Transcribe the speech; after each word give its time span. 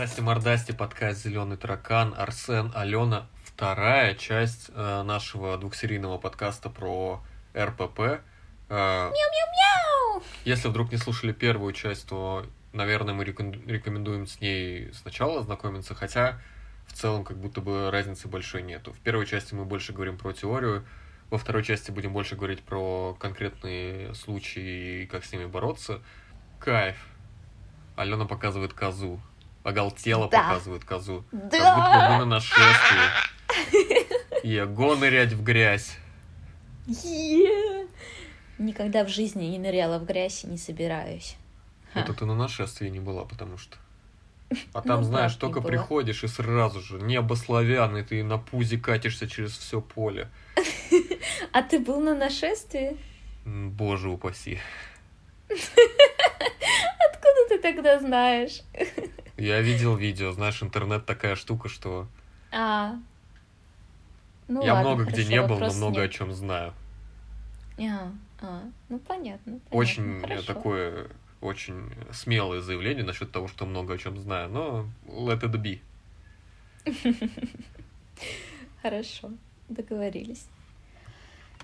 Здрасте, 0.00 0.22
мордасти, 0.22 0.72
подкаст 0.72 1.24
«Зеленый 1.24 1.58
таракан», 1.58 2.14
Арсен, 2.16 2.72
Алена. 2.74 3.26
Вторая 3.44 4.14
часть 4.14 4.70
э, 4.74 5.02
нашего 5.02 5.58
двухсерийного 5.58 6.16
подкаста 6.16 6.70
про 6.70 7.22
РПП. 7.54 8.00
Э, 8.00 8.20
Мяу-мяу-мяу! 8.70 10.22
если 10.46 10.68
вдруг 10.68 10.90
не 10.90 10.96
слушали 10.96 11.32
первую 11.34 11.74
часть, 11.74 12.08
то, 12.08 12.46
наверное, 12.72 13.12
мы 13.12 13.24
реком- 13.24 13.52
рекомендуем 13.68 14.26
с 14.26 14.40
ней 14.40 14.90
сначала 14.94 15.40
ознакомиться, 15.40 15.94
хотя 15.94 16.40
в 16.86 16.94
целом 16.94 17.22
как 17.22 17.36
будто 17.36 17.60
бы 17.60 17.90
разницы 17.90 18.26
большой 18.26 18.62
нету. 18.62 18.94
В 18.94 19.00
первой 19.00 19.26
части 19.26 19.52
мы 19.52 19.66
больше 19.66 19.92
говорим 19.92 20.16
про 20.16 20.32
теорию, 20.32 20.86
во 21.28 21.36
второй 21.36 21.62
части 21.62 21.90
будем 21.90 22.14
больше 22.14 22.36
говорить 22.36 22.62
про 22.62 23.14
конкретные 23.20 24.14
случаи 24.14 25.02
и 25.02 25.06
как 25.06 25.26
с 25.26 25.32
ними 25.32 25.44
бороться. 25.44 26.00
Кайф. 26.58 26.96
Алена 27.96 28.24
показывает 28.24 28.72
козу. 28.72 29.20
Оголтело 29.62 30.28
Да. 30.28 30.42
показывает 30.42 30.84
козу. 30.84 31.24
Как 31.30 31.40
будто 31.40 31.56
бы 31.58 31.62
Да! 31.62 32.08
мы 32.12 32.18
на 32.20 32.24
нашествии. 32.24 34.42
И 34.42 34.60
го 34.64 34.96
нырять 34.96 35.32
в 35.32 35.42
грязь. 35.42 35.96
Никогда 38.58 39.04
в 39.04 39.08
жизни 39.08 39.44
не 39.46 39.58
ныряла 39.58 39.98
в 39.98 40.06
грязь 40.06 40.44
и 40.44 40.46
не 40.46 40.58
собираюсь. 40.58 41.36
Ха. 41.92 42.00
Это 42.00 42.14
ты 42.14 42.24
на 42.24 42.34
нашествии 42.34 42.88
не 42.88 43.00
была, 43.00 43.24
потому 43.24 43.58
что. 43.58 43.76
А 44.72 44.78
Ну, 44.78 44.82
там, 44.82 45.04
знаешь, 45.04 45.36
правда, 45.38 45.46
не 45.46 45.52
только 45.54 45.68
приходишь 45.68 46.24
и 46.24 46.28
сразу 46.28 46.80
же 46.80 46.98
небо 47.00 47.34
славян, 47.34 47.96
и 47.96 48.02
ты 48.02 48.24
на 48.24 48.38
пузе 48.38 48.78
катишься 48.78 49.28
через 49.28 49.56
все 49.56 49.80
поле. 49.80 50.28
А 51.52 51.62
ты 51.62 51.78
был 51.80 52.00
на 52.00 52.14
нашествии? 52.14 52.96
Боже 53.44 54.08
упаси. 54.08 54.60
Откуда 55.48 57.48
ты 57.48 57.58
тогда 57.58 57.98
знаешь? 58.00 58.62
Я 59.40 59.62
видел 59.62 59.96
видео, 59.96 60.32
знаешь, 60.32 60.62
интернет 60.62 61.06
такая 61.06 61.34
штука, 61.34 61.70
что 61.70 62.06
А. 62.52 62.98
Ну 64.48 64.62
я 64.62 64.74
ладно, 64.74 64.90
много 64.90 65.04
где 65.04 65.22
хорошо, 65.22 65.30
не 65.30 65.42
был, 65.46 65.58
но 65.58 65.72
много 65.72 66.00
о 66.00 66.02
нет. 66.02 66.12
чем 66.12 66.32
знаю. 66.34 66.74
А, 67.78 68.12
а, 68.42 68.62
ну 68.90 68.98
понятно. 68.98 69.52
понятно, 69.52 69.60
Очень 69.70 70.18
э, 70.18 70.20
хорошо. 70.20 70.46
такое, 70.46 71.08
очень 71.40 71.90
смелое 72.12 72.60
заявление 72.60 73.02
насчет 73.02 73.32
того, 73.32 73.48
что 73.48 73.64
много 73.64 73.94
о 73.94 73.98
чем 73.98 74.18
знаю, 74.18 74.50
но 74.50 74.86
let 75.06 75.40
it 75.40 75.52
be. 75.54 75.80
Хорошо, 78.82 79.30
договорились. 79.70 80.48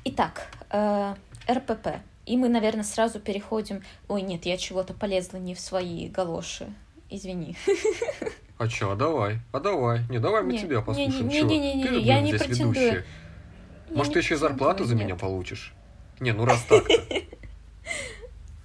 Итак, 0.05 0.51
э, 0.71 1.15
РПП. 1.47 1.89
И 2.25 2.39
мы, 2.39 2.49
наверное, 2.49 2.85
сразу 2.85 3.21
переходим... 3.21 3.83
Ой, 4.09 4.23
нет, 4.23 4.47
я 4.47 4.57
чего-то 4.57 4.95
полезла 4.95 5.37
не 5.37 5.55
в 5.55 5.61
свои 5.61 6.09
галоши. 6.09 6.73
Извини. 7.11 7.57
А 8.59 8.69
чё, 8.69 8.91
а 8.93 8.97
давай, 8.97 9.41
а 9.53 9.61
давай. 9.61 10.05
Не, 10.09 10.19
давай 10.19 10.43
мы 10.43 10.53
Не, 10.53 10.59
тебя 10.61 10.77
не, 10.79 10.83
послушаем. 10.83 11.29
не, 11.29 11.43
не, 11.43 11.59
не, 11.59 11.75
не, 11.91 12.01
я 12.01 12.21
не 12.21 12.29
здесь 12.29 12.43
претендую. 12.43 12.73
ведущая. 12.75 13.05
Я 13.91 13.97
Может, 13.97 14.11
не 14.11 14.15
ты 14.15 14.19
еще 14.21 14.35
и 14.35 14.39
зарплату 14.39 14.85
за 14.85 14.95
меня 14.97 15.15
получишь? 15.15 15.75
Не, 16.21 16.33
ну 16.33 16.45
раз 16.45 16.63
так 16.65 16.85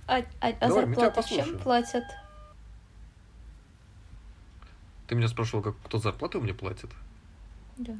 А, 0.07 0.23
а- 0.39 0.53
а 0.59 0.71
зарплату 0.71 1.21
чем 1.27 1.59
платят? 1.59 2.03
Ты 5.07 5.15
меня 5.15 5.27
спрашивал, 5.27 5.61
как, 5.61 5.75
кто 5.83 5.97
зарплату 5.99 6.39
мне 6.41 6.53
платит? 6.53 6.89
Да. 7.77 7.93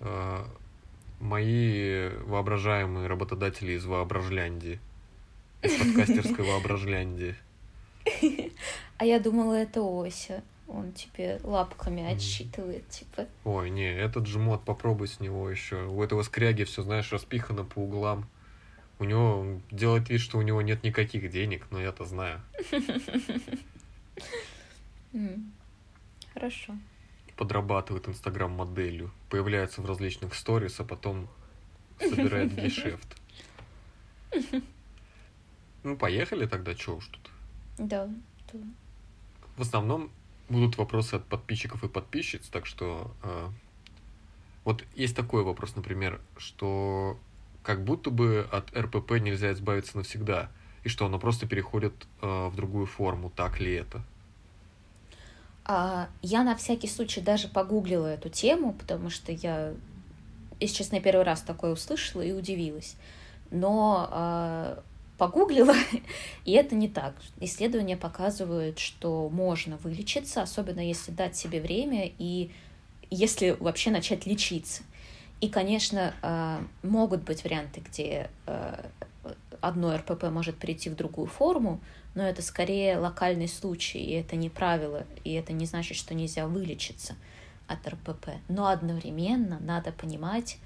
Э, 0.00 0.44
Мои 1.20 2.08
воображаемые 2.26 3.06
работодатели 3.06 3.72
из 3.72 3.84
Воображляндии. 3.84 4.80
Из 5.62 5.72
подкастерской 5.76 6.44
Воображляндии. 6.48 7.36
А 8.98 9.04
я 9.04 9.18
думала, 9.18 9.54
это 9.54 9.82
Ося. 9.82 10.42
Он 10.68 10.92
тебе 10.92 11.40
лапками 11.42 12.02
Мгм. 12.02 12.12
отсчитывает, 12.16 12.88
типа. 12.88 13.26
Ой, 13.44 13.68
не, 13.68 13.92
этот 13.92 14.26
жмот, 14.26 14.64
попробуй 14.64 15.08
с 15.08 15.20
него 15.20 15.50
еще. 15.50 15.84
У 15.86 16.02
этого 16.02 16.22
скряги 16.22 16.64
все, 16.64 16.82
знаешь, 16.82 17.12
распихано 17.12 17.64
по 17.64 17.80
углам. 17.80 18.26
У 18.98 19.04
него 19.04 19.40
он 19.40 19.62
делает 19.70 20.08
вид, 20.08 20.20
что 20.20 20.38
у 20.38 20.42
него 20.42 20.62
нет 20.62 20.84
никаких 20.84 21.30
денег, 21.30 21.66
но 21.70 21.80
я-то 21.80 22.04
знаю. 22.04 22.40
Хорошо. 26.32 26.74
Подрабатывает 27.36 28.08
инстаграм-моделью. 28.08 29.10
Появляется 29.28 29.82
в 29.82 29.86
различных 29.86 30.34
сторис, 30.34 30.80
а 30.80 30.84
потом 30.84 31.28
собирает 31.98 32.54
гешефт. 32.62 33.16
Ну, 35.82 35.96
поехали 35.96 36.46
тогда, 36.46 36.74
чё 36.74 36.96
уж 36.96 37.06
тут. 37.08 37.30
Да. 37.78 38.08
да. 38.52 38.58
В 39.56 39.62
основном 39.62 40.10
будут 40.48 40.76
вопросы 40.76 41.14
от 41.14 41.24
подписчиков 41.24 41.82
и 41.84 41.88
подписчиц, 41.88 42.48
так 42.48 42.66
что 42.66 43.14
э, 43.22 43.48
вот 44.64 44.84
есть 44.94 45.16
такой 45.16 45.42
вопрос, 45.42 45.74
например, 45.76 46.20
что 46.36 47.18
как 47.62 47.84
будто 47.84 48.10
бы 48.10 48.46
от 48.50 48.76
РПП 48.76 49.12
нельзя 49.12 49.52
избавиться 49.52 49.96
навсегда, 49.96 50.50
и 50.84 50.88
что 50.88 51.06
оно 51.06 51.18
просто 51.18 51.46
переходит 51.46 51.94
э, 52.20 52.48
в 52.48 52.56
другую 52.56 52.86
форму, 52.86 53.30
так 53.30 53.60
ли 53.60 53.72
это? 53.72 54.02
А, 55.64 56.08
я 56.22 56.42
на 56.42 56.56
всякий 56.56 56.88
случай 56.88 57.20
даже 57.20 57.48
погуглила 57.48 58.06
эту 58.06 58.28
тему, 58.28 58.72
потому 58.72 59.10
что 59.10 59.30
я, 59.32 59.74
если 60.58 60.76
честно, 60.76 61.00
первый 61.00 61.24
раз 61.24 61.42
такое 61.42 61.72
услышала 61.72 62.22
и 62.22 62.32
удивилась. 62.32 62.96
Но 63.50 64.08
а, 64.10 64.82
погуглила, 65.22 65.76
и 66.44 66.50
это 66.50 66.74
не 66.74 66.88
так. 66.88 67.14
Исследования 67.38 67.96
показывают, 67.96 68.80
что 68.80 69.28
можно 69.28 69.76
вылечиться, 69.76 70.42
особенно 70.42 70.80
если 70.80 71.12
дать 71.12 71.36
себе 71.36 71.60
время 71.60 72.10
и 72.18 72.50
если 73.08 73.56
вообще 73.60 73.92
начать 73.92 74.26
лечиться. 74.26 74.82
И, 75.40 75.48
конечно, 75.48 76.12
а, 76.22 76.60
могут 76.82 77.22
быть 77.22 77.44
варианты, 77.44 77.82
где 77.88 78.30
а, 78.46 78.84
одно 79.60 79.96
РПП 79.96 80.24
может 80.24 80.58
перейти 80.58 80.90
в 80.90 80.96
другую 80.96 81.28
форму, 81.28 81.80
но 82.16 82.24
это 82.24 82.42
скорее 82.42 82.98
локальный 82.98 83.46
случай, 83.46 84.00
и 84.00 84.14
это 84.14 84.34
не 84.34 84.50
правило, 84.50 85.06
и 85.22 85.34
это 85.34 85.52
не 85.52 85.66
значит, 85.66 85.96
что 85.96 86.14
нельзя 86.14 86.48
вылечиться 86.48 87.14
от 87.68 87.86
РПП. 87.86 88.30
Но 88.48 88.66
одновременно 88.66 89.60
надо 89.60 89.92
понимать, 89.92 90.58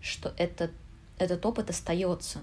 что 0.00 0.34
этот, 0.36 0.72
этот 1.16 1.46
опыт 1.46 1.70
остается 1.70 2.40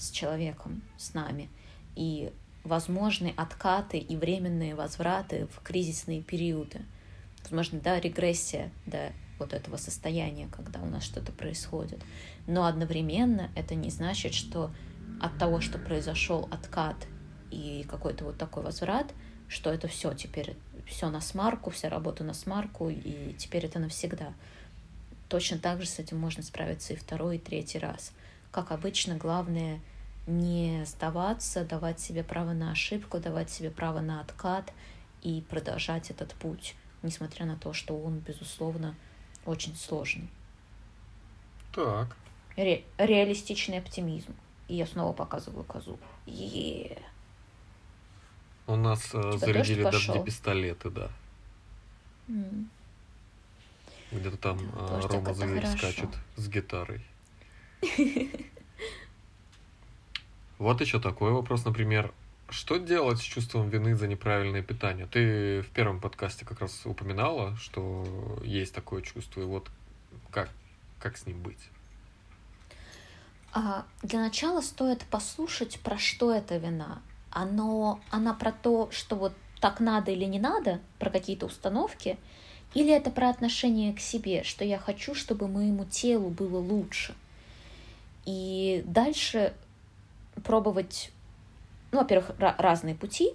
с 0.00 0.10
человеком, 0.10 0.82
с 0.96 1.14
нами, 1.14 1.48
и 1.94 2.32
возможны 2.64 3.32
откаты 3.36 3.98
и 3.98 4.16
временные 4.16 4.74
возвраты 4.74 5.46
в 5.54 5.62
кризисные 5.62 6.22
периоды. 6.22 6.80
Возможно, 7.42 7.80
да, 7.80 8.00
регрессия 8.00 8.70
до 8.86 9.12
вот 9.38 9.52
этого 9.54 9.76
состояния, 9.76 10.48
когда 10.54 10.80
у 10.80 10.86
нас 10.86 11.02
что-то 11.02 11.32
происходит. 11.32 12.00
Но 12.46 12.66
одновременно 12.66 13.50
это 13.56 13.74
не 13.74 13.90
значит, 13.90 14.34
что 14.34 14.70
от 15.20 15.36
того, 15.38 15.60
что 15.60 15.78
произошел 15.78 16.48
откат 16.50 16.96
и 17.50 17.84
какой-то 17.88 18.24
вот 18.24 18.38
такой 18.38 18.62
возврат, 18.62 19.12
что 19.48 19.70
это 19.72 19.88
все 19.88 20.14
теперь, 20.14 20.56
все 20.86 21.10
на 21.10 21.20
смарку, 21.20 21.70
вся 21.70 21.88
работа 21.88 22.22
на 22.24 22.34
смарку, 22.34 22.88
и 22.88 23.34
теперь 23.38 23.64
это 23.64 23.78
навсегда. 23.78 24.32
Точно 25.28 25.58
так 25.58 25.80
же 25.80 25.88
с 25.88 25.98
этим 25.98 26.18
можно 26.18 26.42
справиться 26.42 26.92
и 26.92 26.96
второй, 26.96 27.36
и 27.36 27.40
третий 27.40 27.78
раз. 27.78 28.12
Как 28.50 28.72
обычно, 28.72 29.16
главное 29.16 29.80
не 30.26 30.84
сдаваться, 30.84 31.64
давать 31.64 32.00
себе 32.00 32.22
право 32.22 32.52
на 32.52 32.72
ошибку, 32.72 33.18
давать 33.18 33.50
себе 33.50 33.70
право 33.70 34.00
на 34.00 34.20
откат 34.20 34.72
и 35.22 35.44
продолжать 35.48 36.10
этот 36.10 36.34
путь, 36.34 36.74
несмотря 37.02 37.46
на 37.46 37.56
то, 37.56 37.72
что 37.72 37.96
он, 37.98 38.18
безусловно, 38.18 38.94
очень 39.44 39.76
сложный. 39.76 40.28
Так. 41.72 42.16
Ре- 42.56 42.84
реалистичный 42.98 43.78
оптимизм. 43.78 44.34
И 44.68 44.76
я 44.76 44.86
снова 44.86 45.12
показываю 45.12 45.64
козу. 45.64 45.98
Е. 46.26 46.98
У 48.66 48.76
нас 48.76 49.10
э, 49.14 49.20
Тебя 49.20 49.38
зарядили 49.38 49.82
дожди 49.82 50.22
пистолеты, 50.24 50.90
да. 50.90 51.10
М. 52.28 52.70
Где-то 54.12 54.36
там 54.36 54.58
э, 54.58 55.00
Рома 55.08 55.34
Зверь 55.34 55.66
скачет 55.66 56.10
с 56.36 56.48
гитарой. 56.48 57.04
Вот 60.58 60.82
еще 60.82 61.00
такой 61.00 61.32
вопрос, 61.32 61.64
например. 61.64 62.12
Что 62.50 62.76
делать 62.76 63.18
с 63.18 63.22
чувством 63.22 63.70
вины 63.70 63.94
за 63.94 64.06
неправильное 64.06 64.62
питание? 64.62 65.06
Ты 65.06 65.62
в 65.62 65.70
первом 65.70 66.00
подкасте 66.00 66.44
как 66.44 66.60
раз 66.60 66.82
упоминала, 66.84 67.56
что 67.56 68.38
есть 68.44 68.74
такое 68.74 69.00
чувство, 69.00 69.40
и 69.40 69.44
вот 69.44 69.70
как, 70.30 70.50
как 70.98 71.16
с 71.16 71.24
ним 71.26 71.40
быть? 71.40 71.70
А, 73.52 73.86
для 74.02 74.20
начала 74.20 74.60
стоит 74.60 75.04
послушать, 75.04 75.80
про 75.80 75.96
что 75.96 76.30
эта 76.34 76.58
вина. 76.58 77.00
Оно, 77.30 78.00
она 78.10 78.34
про 78.34 78.52
то, 78.52 78.90
что 78.90 79.16
вот 79.16 79.32
так 79.60 79.80
надо 79.80 80.10
или 80.10 80.24
не 80.24 80.38
надо, 80.38 80.80
про 80.98 81.08
какие-то 81.08 81.46
установки, 81.46 82.18
или 82.74 82.92
это 82.92 83.10
про 83.10 83.30
отношение 83.30 83.94
к 83.94 84.00
себе, 84.00 84.44
что 84.44 84.64
я 84.64 84.78
хочу, 84.78 85.14
чтобы 85.14 85.48
моему 85.48 85.84
телу 85.84 86.28
было 86.28 86.58
лучше. 86.58 87.14
И 88.26 88.82
дальше 88.86 89.54
пробовать, 90.44 91.12
ну, 91.92 91.98
во-первых, 91.98 92.32
разные 92.38 92.94
пути, 92.94 93.32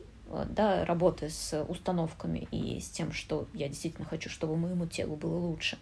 да, 0.50 0.86
работы 0.86 1.30
с 1.30 1.64
установками 1.64 2.48
и 2.52 2.80
с 2.80 2.90
тем, 2.90 3.12
что 3.12 3.48
я 3.54 3.68
действительно 3.68 4.06
хочу, 4.06 4.30
чтобы 4.30 4.58
моему 4.58 4.88
телу 4.88 5.16
было 5.16 5.38
лучше. 5.38 5.78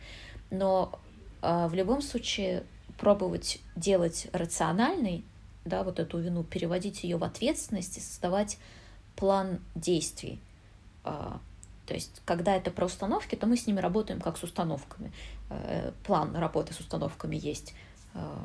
Но 0.52 1.00
э, 1.42 1.68
в 1.68 1.74
любом 1.74 2.02
случае 2.02 2.64
пробовать 2.98 3.60
делать 3.76 4.28
рациональный, 4.34 5.24
да, 5.66 5.84
вот 5.84 6.00
эту 6.00 6.20
вину, 6.20 6.44
переводить 6.44 7.04
ее 7.04 7.18
в 7.18 7.24
ответственность 7.24 7.98
и 7.98 8.02
создавать 8.02 8.58
план 9.16 9.60
действий. 9.76 10.40
Э, 11.06 11.38
то 11.86 11.94
есть, 11.94 12.22
когда 12.26 12.56
это 12.56 12.72
про 12.72 12.86
установки, 12.86 13.36
то 13.36 13.48
мы 13.48 13.58
с 13.58 13.68
ними 13.68 13.80
работаем 13.80 14.22
как 14.22 14.38
с 14.38 14.44
установками. 14.44 15.12
Э, 15.50 15.92
план 16.04 16.36
работы 16.36 16.74
с 16.74 16.80
установками 16.80 17.36
есть 17.36 17.72
э, 17.72 17.76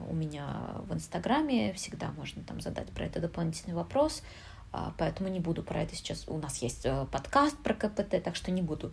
у 0.08 0.14
меня 0.14 0.56
в 0.88 0.94
Инстаграме, 0.94 1.72
всегда 1.74 2.10
можно 2.12 2.42
там 2.42 2.60
задать 2.60 2.88
про 2.90 3.04
это 3.04 3.20
дополнительный 3.20 3.74
вопрос, 3.74 4.22
а, 4.72 4.92
поэтому 4.98 5.28
не 5.28 5.40
буду 5.40 5.62
про 5.62 5.82
это 5.82 5.94
сейчас. 5.94 6.26
У 6.28 6.38
нас 6.38 6.58
есть 6.58 6.84
э, 6.84 7.06
подкаст 7.10 7.56
про 7.58 7.74
КПТ, 7.74 8.22
так 8.22 8.36
что 8.36 8.50
не 8.50 8.62
буду 8.62 8.92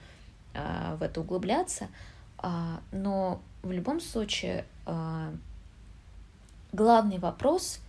в 0.54 1.04
это 1.04 1.20
углубляться. 1.20 1.90
А, 2.38 2.80
но 2.94 3.42
в 3.62 3.72
любом 3.72 4.00
случае 4.00 4.66
главный 6.72 7.20
вопрос 7.20 7.80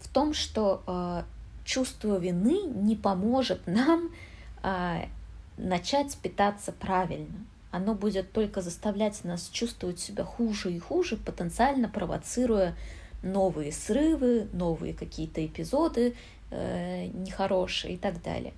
в 0.00 0.08
том, 0.08 0.32
что 0.32 1.24
чувство 1.64 2.18
вины 2.18 2.62
не 2.62 2.96
поможет 2.96 3.66
нам 3.66 4.10
начать 5.58 6.16
питаться 6.18 6.72
правильно. 6.72 7.44
Оно 7.72 7.94
будет 7.94 8.32
только 8.32 8.60
заставлять 8.60 9.24
нас 9.24 9.48
чувствовать 9.48 9.98
себя 9.98 10.24
хуже 10.24 10.72
и 10.72 10.78
хуже, 10.78 11.16
потенциально 11.16 11.88
провоцируя 11.88 12.76
новые 13.22 13.72
срывы, 13.72 14.46
новые 14.52 14.92
какие-то 14.92 15.44
эпизоды 15.44 16.14
э, 16.50 17.06
нехорошие 17.06 17.94
и 17.94 17.96
так 17.96 18.22
далее. 18.22 18.52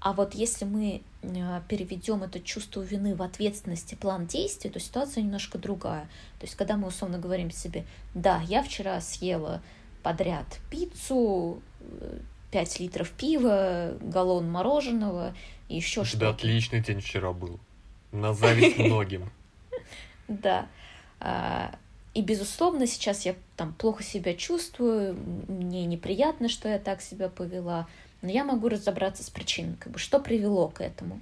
А 0.00 0.14
вот 0.14 0.34
если 0.34 0.64
мы 0.64 1.02
э, 1.22 1.60
переведем 1.68 2.22
это 2.22 2.40
чувство 2.40 2.80
вины 2.80 3.14
в 3.14 3.22
ответственность 3.22 3.92
и 3.92 3.96
план 3.96 4.26
действий, 4.26 4.70
то 4.70 4.80
ситуация 4.80 5.22
немножко 5.22 5.58
другая. 5.58 6.08
То 6.38 6.46
есть, 6.46 6.54
когда 6.54 6.78
мы 6.78 6.88
условно 6.88 7.18
говорим 7.18 7.50
себе, 7.50 7.84
да, 8.14 8.40
я 8.46 8.62
вчера 8.62 9.00
съела 9.02 9.62
подряд 10.02 10.46
пиццу, 10.70 11.60
5 12.52 12.80
э, 12.80 12.82
литров 12.84 13.10
пива, 13.10 13.98
галлон 14.00 14.50
мороженого, 14.50 15.34
и 15.68 15.76
еще 15.76 16.04
что-то. 16.04 16.20
Да, 16.20 16.30
отличный 16.30 16.80
день 16.80 17.00
вчера 17.00 17.32
был. 17.32 17.60
На 18.12 18.32
зависть 18.32 18.78
многим. 18.78 19.30
Да. 20.28 20.68
А, 21.20 21.74
и, 22.14 22.22
безусловно, 22.22 22.86
сейчас 22.86 23.26
я 23.26 23.34
там 23.56 23.74
плохо 23.74 24.02
себя 24.02 24.34
чувствую, 24.34 25.14
мне 25.48 25.84
неприятно, 25.84 26.48
что 26.48 26.68
я 26.68 26.78
так 26.78 27.02
себя 27.02 27.28
повела, 27.28 27.86
но 28.22 28.30
я 28.30 28.44
могу 28.44 28.68
разобраться 28.68 29.22
с 29.22 29.30
причиной, 29.30 29.76
как 29.78 29.92
бы, 29.92 29.98
что 29.98 30.18
привело 30.18 30.68
к 30.68 30.80
этому, 30.80 31.20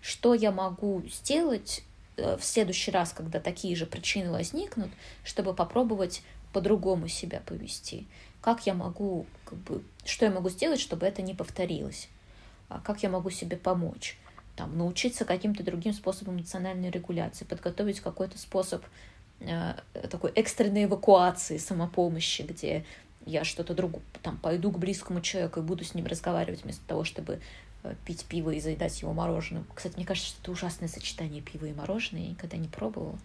что 0.00 0.34
я 0.34 0.50
могу 0.50 1.02
сделать 1.06 1.82
э, 2.16 2.36
в 2.36 2.44
следующий 2.44 2.90
раз, 2.90 3.12
когда 3.12 3.38
такие 3.38 3.76
же 3.76 3.86
причины 3.86 4.30
возникнут, 4.30 4.90
чтобы 5.24 5.52
попробовать 5.52 6.22
по-другому 6.52 7.06
себя 7.08 7.42
повести. 7.44 8.06
Как 8.40 8.66
я 8.66 8.74
могу, 8.74 9.26
как 9.44 9.58
бы, 9.58 9.82
что 10.04 10.24
я 10.24 10.30
могу 10.30 10.48
сделать, 10.48 10.80
чтобы 10.80 11.06
это 11.06 11.20
не 11.20 11.34
повторилось? 11.34 12.08
А 12.68 12.80
как 12.80 13.02
я 13.02 13.10
могу 13.10 13.30
себе 13.30 13.56
помочь, 13.56 14.16
там, 14.60 14.76
научиться 14.76 15.24
каким-то 15.24 15.62
другим 15.62 15.94
способом 15.94 16.36
национальной 16.36 16.90
регуляции, 16.90 17.46
подготовить 17.46 18.00
какой-то 18.00 18.36
способ 18.36 18.84
э, 19.40 19.72
такой 20.10 20.32
экстренной 20.32 20.84
эвакуации, 20.84 21.56
самопомощи, 21.56 22.42
где 22.42 22.84
я 23.24 23.42
что-то 23.44 23.72
другое, 23.72 24.02
там, 24.22 24.36
пойду 24.36 24.70
к 24.70 24.78
близкому 24.78 25.22
человеку 25.22 25.60
и 25.60 25.62
буду 25.62 25.82
с 25.82 25.94
ним 25.94 26.04
разговаривать 26.04 26.62
вместо 26.62 26.86
того, 26.86 27.04
чтобы 27.04 27.40
э, 27.84 27.94
пить 28.04 28.26
пиво 28.26 28.50
и 28.50 28.60
заедать 28.60 29.00
его 29.00 29.14
мороженым. 29.14 29.64
Кстати, 29.74 29.96
мне 29.96 30.04
кажется, 30.04 30.28
что 30.28 30.42
это 30.42 30.52
ужасное 30.52 30.88
сочетание 30.88 31.40
пива 31.40 31.64
и 31.64 31.72
мороженого, 31.72 32.22
я 32.22 32.30
никогда 32.32 32.58
не 32.58 32.68
пробовала. 32.68 33.18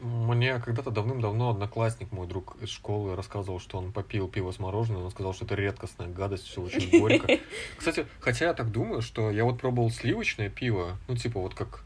Мне 0.00 0.58
когда-то 0.60 0.90
давным-давно 0.90 1.50
одноклассник, 1.50 2.10
мой 2.10 2.26
друг 2.26 2.56
из 2.62 2.70
школы, 2.70 3.16
рассказывал, 3.16 3.60
что 3.60 3.76
он 3.76 3.92
попил 3.92 4.28
пиво 4.28 4.50
с 4.50 4.58
мороженым, 4.58 5.04
он 5.04 5.10
сказал, 5.10 5.34
что 5.34 5.44
это 5.44 5.56
редкостная 5.56 6.08
гадость, 6.08 6.46
все 6.46 6.62
очень 6.62 7.00
горько. 7.00 7.38
Кстати, 7.76 8.06
хотя 8.18 8.46
я 8.46 8.54
так 8.54 8.72
думаю, 8.72 9.02
что 9.02 9.30
я 9.30 9.44
вот 9.44 9.60
пробовал 9.60 9.90
сливочное 9.90 10.48
пиво, 10.48 10.96
ну, 11.06 11.16
типа, 11.16 11.38
вот 11.38 11.54
как, 11.54 11.84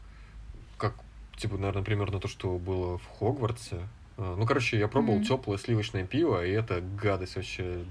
как 0.77 0.95
типа, 1.35 1.57
наверное, 1.57 1.83
примерно 1.83 2.21
то, 2.21 2.29
что 2.29 2.57
было 2.57 2.97
в 2.99 3.05
Хогвартсе. 3.19 3.81
А, 4.17 4.37
ну, 4.37 4.45
короче, 4.45 4.79
я 4.79 4.87
пробовал 4.87 5.19
mm-hmm. 5.19 5.25
теплое 5.25 5.57
сливочное 5.57 6.05
пиво, 6.05 6.45
и 6.45 6.51
это 6.51 6.79
гадость 6.79 7.35
вообще. 7.35 7.83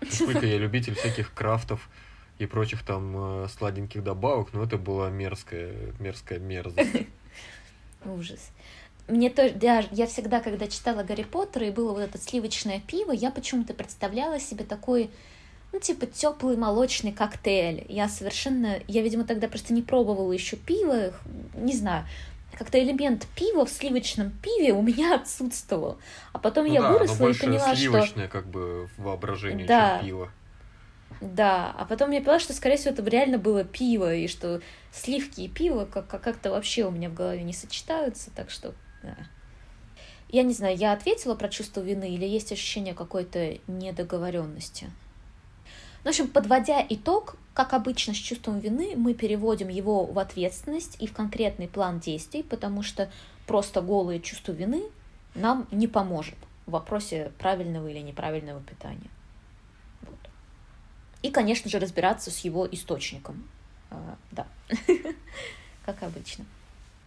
Насколько 0.00 0.46
я 0.46 0.56
любитель 0.56 0.94
всяких 0.94 1.34
крафтов 1.34 1.88
и 2.38 2.46
прочих 2.46 2.84
там 2.84 3.44
э, 3.44 3.48
сладеньких 3.48 4.04
добавок, 4.04 4.52
но 4.52 4.62
это 4.62 4.78
была 4.78 5.10
мерзкая, 5.10 5.92
мерзкая 5.98 6.38
мерзость. 6.38 7.08
Ужас 8.04 8.52
мне 9.08 9.28
тоже, 9.28 9.56
я, 9.60 9.84
я 9.90 10.06
всегда, 10.06 10.40
когда 10.40 10.66
читала 10.66 11.02
Гарри 11.02 11.24
Поттера 11.24 11.66
и 11.66 11.70
было 11.70 11.92
вот 11.92 12.00
это 12.00 12.18
сливочное 12.18 12.80
пиво, 12.80 13.12
я 13.12 13.30
почему-то 13.30 13.74
представляла 13.74 14.40
себе 14.40 14.64
такой, 14.64 15.10
ну, 15.72 15.78
типа, 15.78 16.06
теплый 16.06 16.56
молочный 16.56 17.12
коктейль. 17.12 17.84
Я 17.88 18.08
совершенно, 18.08 18.78
я, 18.88 19.02
видимо, 19.02 19.24
тогда 19.24 19.48
просто 19.48 19.74
не 19.74 19.82
пробовала 19.82 20.32
еще 20.32 20.56
пиво, 20.56 21.12
не 21.54 21.74
знаю, 21.74 22.06
как-то 22.56 22.82
элемент 22.82 23.26
пива 23.36 23.66
в 23.66 23.70
сливочном 23.70 24.30
пиве 24.30 24.72
у 24.72 24.80
меня 24.80 25.16
отсутствовал. 25.16 25.98
А 26.32 26.38
потом 26.38 26.66
ну 26.66 26.72
я 26.72 26.82
да, 26.82 26.92
выросла 26.92 27.28
и 27.28 27.34
поняла, 27.34 27.74
сливочное, 27.74 28.28
что... 28.28 28.32
как 28.32 28.46
бы 28.46 28.88
воображение, 28.96 29.66
да. 29.66 29.98
чем 29.98 30.06
пиво. 30.06 30.30
Да, 31.20 31.74
а 31.78 31.84
потом 31.84 32.10
я 32.10 32.20
поняла, 32.20 32.38
что, 32.38 32.52
скорее 32.52 32.76
всего, 32.76 32.92
это 32.92 33.02
реально 33.02 33.38
было 33.38 33.64
пиво, 33.64 34.14
и 34.14 34.28
что 34.28 34.60
сливки 34.92 35.42
и 35.42 35.48
пиво 35.48 35.84
как- 35.84 36.08
как-то 36.08 36.50
вообще 36.50 36.84
у 36.84 36.90
меня 36.90 37.08
в 37.08 37.14
голове 37.14 37.42
не 37.42 37.52
сочетаются, 37.52 38.30
так 38.34 38.50
что 38.50 38.74
я 40.28 40.42
не 40.42 40.52
знаю, 40.52 40.76
я 40.76 40.92
ответила 40.92 41.34
про 41.36 41.48
чувство 41.48 41.80
вины 41.80 42.14
или 42.14 42.24
есть 42.24 42.50
ощущение 42.50 42.94
какой-то 42.94 43.58
недоговоренности? 43.68 44.90
В 46.02 46.08
общем, 46.08 46.28
подводя 46.28 46.84
итог, 46.88 47.36
как 47.54 47.72
обычно 47.72 48.14
с 48.14 48.16
чувством 48.16 48.58
вины, 48.58 48.94
мы 48.96 49.14
переводим 49.14 49.68
его 49.68 50.04
в 50.04 50.18
ответственность 50.18 50.96
и 51.00 51.06
в 51.06 51.12
конкретный 51.12 51.68
план 51.68 52.00
действий, 52.00 52.42
потому 52.42 52.82
что 52.82 53.10
просто 53.46 53.80
голое 53.80 54.18
чувство 54.18 54.52
вины 54.52 54.82
нам 55.34 55.68
не 55.70 55.86
поможет 55.86 56.36
в 56.66 56.72
вопросе 56.72 57.32
правильного 57.38 57.88
или 57.88 58.00
неправильного 58.00 58.60
питания. 58.60 59.10
Вот. 60.02 60.18
И, 61.22 61.30
конечно 61.30 61.70
же, 61.70 61.78
разбираться 61.78 62.30
с 62.30 62.40
его 62.40 62.66
источником. 62.70 63.48
А, 63.90 64.16
да, 64.32 64.46
как 65.86 66.02
обычно. 66.02 66.44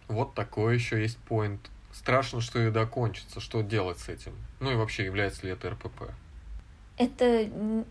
Вот 0.08 0.34
такой 0.34 0.74
еще 0.74 1.02
есть 1.02 1.18
поинт 1.18 1.70
страшно, 1.98 2.40
что 2.40 2.58
еда 2.58 2.86
кончится. 2.86 3.40
Что 3.40 3.62
делать 3.62 3.98
с 3.98 4.08
этим? 4.08 4.32
Ну 4.60 4.70
и 4.70 4.76
вообще, 4.76 5.04
является 5.04 5.46
ли 5.46 5.52
это 5.52 5.70
РПП? 5.70 6.10
Это 6.96 7.48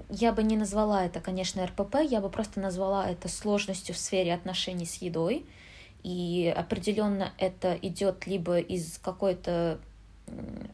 я 0.10 0.34
бы 0.34 0.44
не 0.44 0.58
назвала 0.58 1.06
это, 1.06 1.22
конечно, 1.22 1.66
РПП, 1.66 1.96
я 2.04 2.20
бы 2.20 2.30
просто 2.30 2.60
назвала 2.60 3.10
это 3.10 3.30
сложностью 3.30 3.96
в 3.96 3.98
сфере 3.98 4.34
отношений 4.34 4.86
с 4.86 4.96
едой. 4.96 5.46
И 6.04 6.54
определенно 6.56 7.34
это 7.38 7.78
идет 7.82 8.28
либо 8.28 8.60
из 8.60 8.98
какой-то 8.98 9.80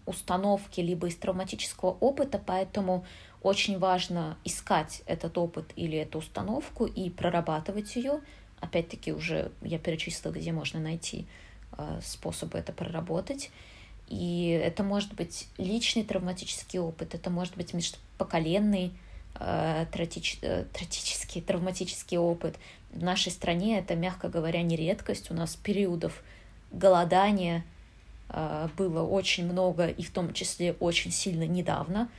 установки, 0.06 0.82
либо 0.82 1.08
из 1.08 1.16
травматического 1.16 1.92
опыта, 2.00 2.42
поэтому 2.44 3.06
очень 3.42 3.78
важно 3.78 4.38
искать 4.44 5.04
этот 5.06 5.38
опыт 5.38 5.72
или 5.76 5.98
эту 5.98 6.20
установку 6.20 6.86
и 6.86 7.10
прорабатывать 7.10 7.96
ее. 7.96 8.22
Опять-таки 8.62 9.12
уже 9.12 9.52
я 9.62 9.78
перечислила, 9.78 10.32
где 10.32 10.52
можно 10.52 10.80
найти 10.80 11.28
способы 12.02 12.58
это 12.58 12.72
проработать. 12.72 13.52
И 14.10 14.60
это 14.64 14.84
может 14.84 15.14
быть 15.14 15.48
личный 15.58 16.04
травматический 16.04 16.80
опыт, 16.80 17.16
это 17.16 17.30
может 17.30 17.56
быть 17.56 17.74
межпоколенный 17.74 18.92
э, 19.40 19.86
тратич, 19.92 20.40
э, 20.42 20.66
травматический 21.46 22.18
опыт. 22.18 22.58
В 22.92 23.02
нашей 23.02 23.32
стране 23.32 23.80
это, 23.80 23.96
мягко 23.96 24.30
говоря, 24.30 24.62
не 24.62 24.76
редкость. 24.76 25.32
У 25.32 25.34
нас 25.34 25.56
периодов 25.56 26.24
голодания 26.72 27.66
э, 28.30 28.68
было 28.78 29.04
очень 29.04 29.46
много, 29.46 29.88
и 29.88 30.04
в 30.04 30.12
том 30.12 30.34
числе 30.34 30.74
очень 30.74 31.12
сильно 31.12 31.48
недавно, 31.48 32.10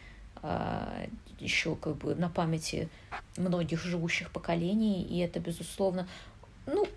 э, 0.42 1.06
еще 1.38 1.76
как 1.76 1.96
бы 1.96 2.14
на 2.14 2.28
памяти 2.28 2.88
многих 3.36 3.84
живущих 3.84 4.30
поколений, 4.30 5.02
и 5.02 5.18
это, 5.18 5.38
безусловно, 5.38 6.08
ну, 6.66 6.88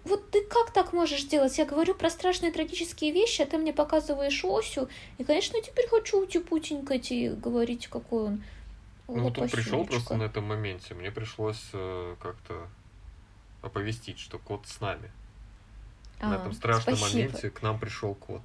как 0.49 0.71
так 0.71 0.93
можешь 0.93 1.23
делать? 1.25 1.57
Я 1.57 1.65
говорю 1.65 1.95
про 1.95 2.09
страшные 2.09 2.51
трагические 2.51 3.11
вещи, 3.11 3.41
а 3.41 3.45
ты 3.45 3.57
мне 3.57 3.73
показываешь 3.73 4.43
Осю. 4.43 4.89
И, 5.17 5.23
конечно, 5.23 5.61
теперь 5.61 5.87
хочу 5.87 6.21
утепутенькать 6.21 7.11
и 7.11 7.29
говорить, 7.29 7.87
какой 7.87 8.23
он 8.25 8.43
Ну, 9.07 9.31
тут 9.31 9.51
пришел 9.51 9.85
просто 9.85 10.17
на 10.17 10.23
этом 10.23 10.45
моменте. 10.45 10.93
Мне 10.93 11.11
пришлось 11.11 11.69
э, 11.73 12.15
как-то 12.21 12.67
оповестить, 13.61 14.19
что 14.19 14.37
кот 14.37 14.67
с 14.67 14.81
нами. 14.81 15.11
А, 16.19 16.29
на 16.29 16.35
этом 16.35 16.53
страшном 16.53 16.95
спасибо. 16.95 17.19
моменте 17.19 17.49
к 17.49 17.61
нам 17.61 17.79
пришел 17.79 18.15
кот. 18.15 18.41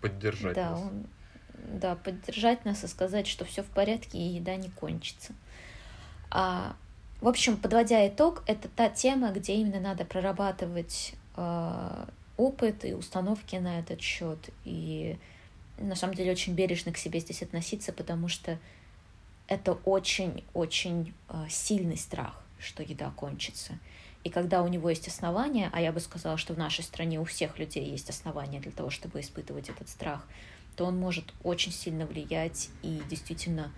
Поддержать 0.00 0.54
да, 0.54 0.70
нас. 0.70 0.80
Он, 0.80 1.06
да, 1.54 1.94
поддержать 1.94 2.64
нас 2.64 2.82
и 2.84 2.86
сказать, 2.86 3.26
что 3.26 3.44
все 3.44 3.62
в 3.62 3.68
порядке 3.68 4.18
и 4.18 4.22
еда 4.22 4.56
не 4.56 4.70
кончится. 4.70 5.34
А, 6.30 6.74
в 7.20 7.28
общем, 7.28 7.56
подводя 7.56 8.06
итог, 8.08 8.42
это 8.46 8.68
та 8.68 8.88
тема, 8.88 9.30
где 9.30 9.54
именно 9.54 9.80
надо 9.80 10.04
прорабатывать 10.04 11.14
опыт 12.36 12.84
и 12.84 12.94
установки 12.94 13.56
на 13.56 13.78
этот 13.78 14.00
счет. 14.00 14.50
И 14.64 15.18
на 15.78 15.94
самом 15.94 16.14
деле 16.14 16.32
очень 16.32 16.54
бережно 16.54 16.92
к 16.92 16.98
себе 16.98 17.20
здесь 17.20 17.42
относиться, 17.42 17.92
потому 17.92 18.28
что 18.28 18.58
это 19.46 19.72
очень-очень 19.84 21.12
э, 21.28 21.46
сильный 21.48 21.96
страх, 21.96 22.40
что 22.58 22.82
еда 22.82 23.10
кончится. 23.10 23.78
И 24.22 24.30
когда 24.30 24.62
у 24.62 24.68
него 24.68 24.90
есть 24.90 25.08
основания, 25.08 25.70
а 25.72 25.80
я 25.80 25.92
бы 25.92 26.00
сказала, 26.00 26.36
что 26.36 26.54
в 26.54 26.58
нашей 26.58 26.84
стране 26.84 27.20
у 27.20 27.24
всех 27.24 27.58
людей 27.58 27.90
есть 27.90 28.10
основания 28.10 28.60
для 28.60 28.70
того, 28.70 28.90
чтобы 28.90 29.20
испытывать 29.20 29.68
этот 29.68 29.88
страх, 29.88 30.26
то 30.76 30.84
он 30.84 30.98
может 30.98 31.32
очень 31.42 31.72
сильно 31.72 32.06
влиять 32.06 32.68
и 32.82 33.02
действительно 33.08 33.72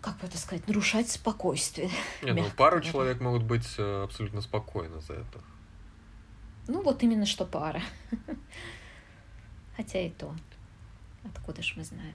как 0.00 0.18
бы 0.18 0.26
это 0.26 0.38
сказать, 0.38 0.66
нарушать 0.68 1.10
спокойствие. 1.10 1.90
Не, 2.22 2.32
ну 2.32 2.44
пару 2.56 2.76
говоря. 2.76 2.92
человек 2.92 3.20
могут 3.20 3.42
быть 3.42 3.66
э, 3.76 4.04
абсолютно 4.04 4.40
спокойны 4.40 5.00
за 5.00 5.14
это. 5.14 5.40
Ну 6.68 6.82
вот 6.82 7.02
именно 7.02 7.26
что 7.26 7.44
пара. 7.44 7.82
Хотя 9.76 10.00
и 10.00 10.10
то. 10.10 10.34
Откуда 11.24 11.62
ж 11.62 11.74
мы 11.76 11.84
знаем? 11.84 12.14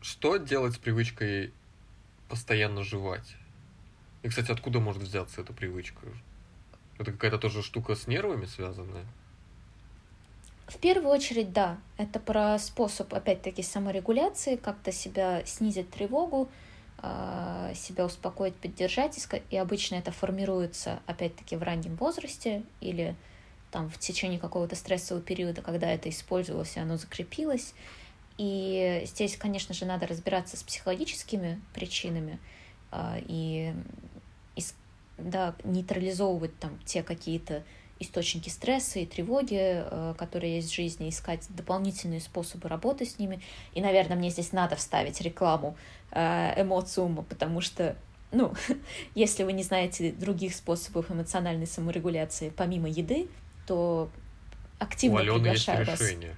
Что 0.00 0.36
делать 0.36 0.74
с 0.74 0.78
привычкой 0.78 1.52
постоянно 2.28 2.82
жевать? 2.82 3.36
И, 4.22 4.28
кстати, 4.28 4.50
откуда 4.50 4.80
может 4.80 5.02
взяться 5.02 5.40
эта 5.40 5.52
привычка? 5.52 6.06
Это 6.98 7.12
какая-то 7.12 7.38
тоже 7.38 7.62
штука 7.62 7.94
с 7.94 8.06
нервами 8.06 8.46
связанная? 8.46 9.04
В 10.66 10.78
первую 10.78 11.10
очередь, 11.10 11.52
да, 11.52 11.78
это 11.98 12.18
про 12.18 12.58
способ, 12.58 13.12
опять-таки, 13.12 13.62
саморегуляции, 13.62 14.56
как-то 14.56 14.92
себя 14.92 15.44
снизить 15.44 15.90
тревогу, 15.90 16.48
себя 17.74 18.06
успокоить, 18.06 18.54
поддержать, 18.56 19.18
и 19.50 19.56
обычно 19.56 19.96
это 19.96 20.10
формируется, 20.10 21.00
опять-таки, 21.06 21.56
в 21.56 21.62
раннем 21.62 21.96
возрасте 21.96 22.62
или 22.80 23.14
там 23.70 23.90
в 23.90 23.98
течение 23.98 24.38
какого-то 24.38 24.76
стрессового 24.76 25.22
периода, 25.22 25.60
когда 25.60 25.90
это 25.90 26.08
использовалось, 26.08 26.76
и 26.76 26.80
оно 26.80 26.96
закрепилось. 26.96 27.74
И 28.38 29.02
здесь, 29.06 29.36
конечно 29.36 29.74
же, 29.74 29.84
надо 29.84 30.06
разбираться 30.06 30.56
с 30.56 30.62
психологическими 30.62 31.60
причинами 31.74 32.38
а, 32.90 33.18
и, 33.20 33.74
и 34.56 34.62
да, 35.18 35.54
нейтрализовывать 35.64 36.56
там 36.58 36.78
те 36.84 37.02
какие-то 37.02 37.64
источники 38.00 38.48
стресса 38.48 38.98
и 38.98 39.06
тревоги, 39.06 39.58
э, 39.60 40.14
которые 40.18 40.56
есть 40.56 40.70
в 40.70 40.74
жизни, 40.74 41.08
искать 41.08 41.46
дополнительные 41.50 42.20
способы 42.20 42.68
работы 42.68 43.04
с 43.04 43.18
ними. 43.18 43.40
И, 43.72 43.80
наверное, 43.80 44.16
мне 44.16 44.30
здесь 44.30 44.52
надо 44.52 44.76
вставить 44.76 45.20
рекламу 45.20 45.76
э, 46.10 46.60
эмоциума, 46.60 47.22
потому 47.22 47.60
что, 47.60 47.96
ну, 48.32 48.52
если 49.14 49.44
вы 49.44 49.52
не 49.52 49.62
знаете 49.62 50.12
других 50.12 50.54
способов 50.54 51.10
эмоциональной 51.10 51.66
саморегуляции 51.66 52.50
помимо 52.54 52.88
еды, 52.88 53.28
то 53.66 54.10
активно 54.78 55.20
у 55.20 55.38
приглашаю 55.38 55.80
есть 55.80 55.90
вас. 55.90 56.00
Решение. 56.00 56.36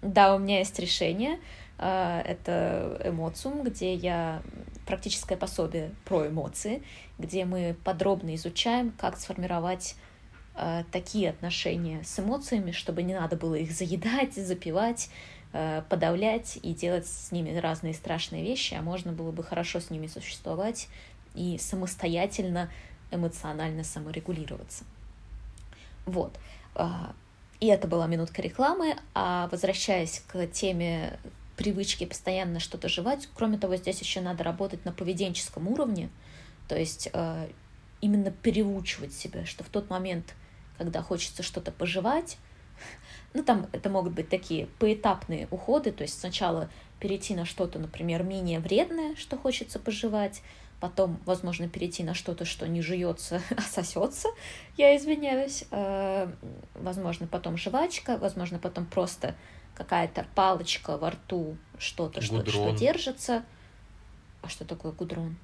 Да, 0.00 0.34
у 0.34 0.38
меня 0.38 0.58
есть 0.58 0.78
решение. 0.78 1.38
Э, 1.78 2.22
это 2.24 3.00
эмоциум, 3.04 3.62
где 3.62 3.94
я 3.94 4.42
практическое 4.86 5.36
пособие 5.36 5.90
про 6.06 6.28
эмоции, 6.28 6.82
где 7.18 7.44
мы 7.44 7.76
подробно 7.84 8.34
изучаем, 8.36 8.92
как 8.98 9.18
сформировать 9.18 9.96
э, 10.58 10.84
такие 10.92 11.30
отношения 11.30 12.02
с 12.04 12.18
эмоциями, 12.18 12.72
чтобы 12.72 13.02
не 13.02 13.14
надо 13.14 13.36
было 13.36 13.54
их 13.54 13.72
заедать, 13.72 14.34
запивать, 14.34 15.08
э, 15.52 15.82
подавлять 15.88 16.58
и 16.62 16.74
делать 16.74 17.06
с 17.06 17.32
ними 17.32 17.56
разные 17.56 17.94
страшные 17.94 18.42
вещи, 18.42 18.74
а 18.74 18.82
можно 18.82 19.12
было 19.12 19.30
бы 19.30 19.42
хорошо 19.42 19.80
с 19.80 19.90
ними 19.90 20.06
существовать 20.06 20.88
и 21.34 21.58
самостоятельно 21.58 22.70
эмоционально 23.10 23.84
саморегулироваться. 23.84 24.84
Вот. 26.04 26.38
Э, 26.74 26.88
и 27.60 27.66
это 27.66 27.88
была 27.88 28.06
минутка 28.06 28.42
рекламы, 28.42 28.96
а 29.14 29.48
возвращаясь 29.50 30.22
к 30.28 30.46
теме 30.48 31.18
привычки 31.56 32.06
постоянно 32.06 32.60
что-то 32.60 32.88
жевать, 32.88 33.28
кроме 33.34 33.58
того, 33.58 33.76
здесь 33.76 34.00
еще 34.00 34.20
надо 34.20 34.44
работать 34.44 34.84
на 34.84 34.92
поведенческом 34.92 35.66
уровне, 35.66 36.08
то 36.68 36.78
есть 36.78 37.08
э, 37.12 37.48
именно 38.00 38.30
переучивать 38.30 39.12
себя, 39.12 39.44
что 39.44 39.64
в 39.64 39.68
тот 39.68 39.90
момент, 39.90 40.34
когда 40.78 41.02
хочется 41.02 41.42
что-то 41.42 41.72
пожевать. 41.72 42.38
Ну, 43.34 43.42
там 43.42 43.66
это 43.72 43.90
могут 43.90 44.14
быть 44.14 44.28
такие 44.28 44.66
поэтапные 44.78 45.48
уходы, 45.50 45.92
то 45.92 46.02
есть 46.02 46.18
сначала 46.18 46.70
перейти 47.00 47.34
на 47.34 47.44
что-то, 47.44 47.78
например, 47.78 48.22
менее 48.22 48.60
вредное, 48.60 49.14
что 49.16 49.36
хочется 49.36 49.78
пожевать, 49.78 50.42
потом, 50.80 51.20
возможно, 51.26 51.68
перейти 51.68 52.02
на 52.04 52.14
что-то, 52.14 52.44
что 52.44 52.66
не 52.66 52.80
жуется, 52.80 53.42
а 53.56 53.60
сосется, 53.60 54.28
я 54.76 54.96
извиняюсь, 54.96 55.64
э, 55.70 56.30
возможно, 56.74 57.26
потом 57.26 57.56
жвачка, 57.56 58.16
возможно, 58.16 58.58
потом 58.58 58.86
просто 58.86 59.34
какая-то 59.74 60.26
палочка 60.34 60.96
во 60.96 61.10
рту, 61.10 61.56
что-то, 61.78 62.20
что, 62.20 62.44
что 62.44 62.70
держится. 62.70 63.44
А 64.42 64.48
что 64.48 64.64
такое 64.64 64.92
гудрон? 64.92 65.36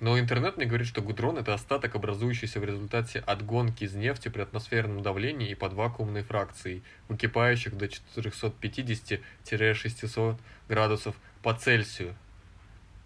Но 0.00 0.18
интернет 0.18 0.56
мне 0.56 0.66
говорит, 0.66 0.86
что 0.86 1.02
гудрон– 1.02 1.36
это 1.40 1.54
остаток, 1.54 1.96
образующийся 1.96 2.60
в 2.60 2.64
результате 2.64 3.18
отгонки 3.20 3.84
из 3.84 3.94
нефти 3.94 4.28
при 4.28 4.42
атмосферном 4.42 5.02
давлении 5.02 5.48
и 5.50 5.54
под 5.54 5.72
вакуумной 5.72 6.22
фракцией, 6.22 6.82
выкипающих 7.08 7.74
до 7.76 7.86
450-600 7.86 10.36
градусов 10.68 11.16
по 11.42 11.54
Цельсию. 11.54 12.14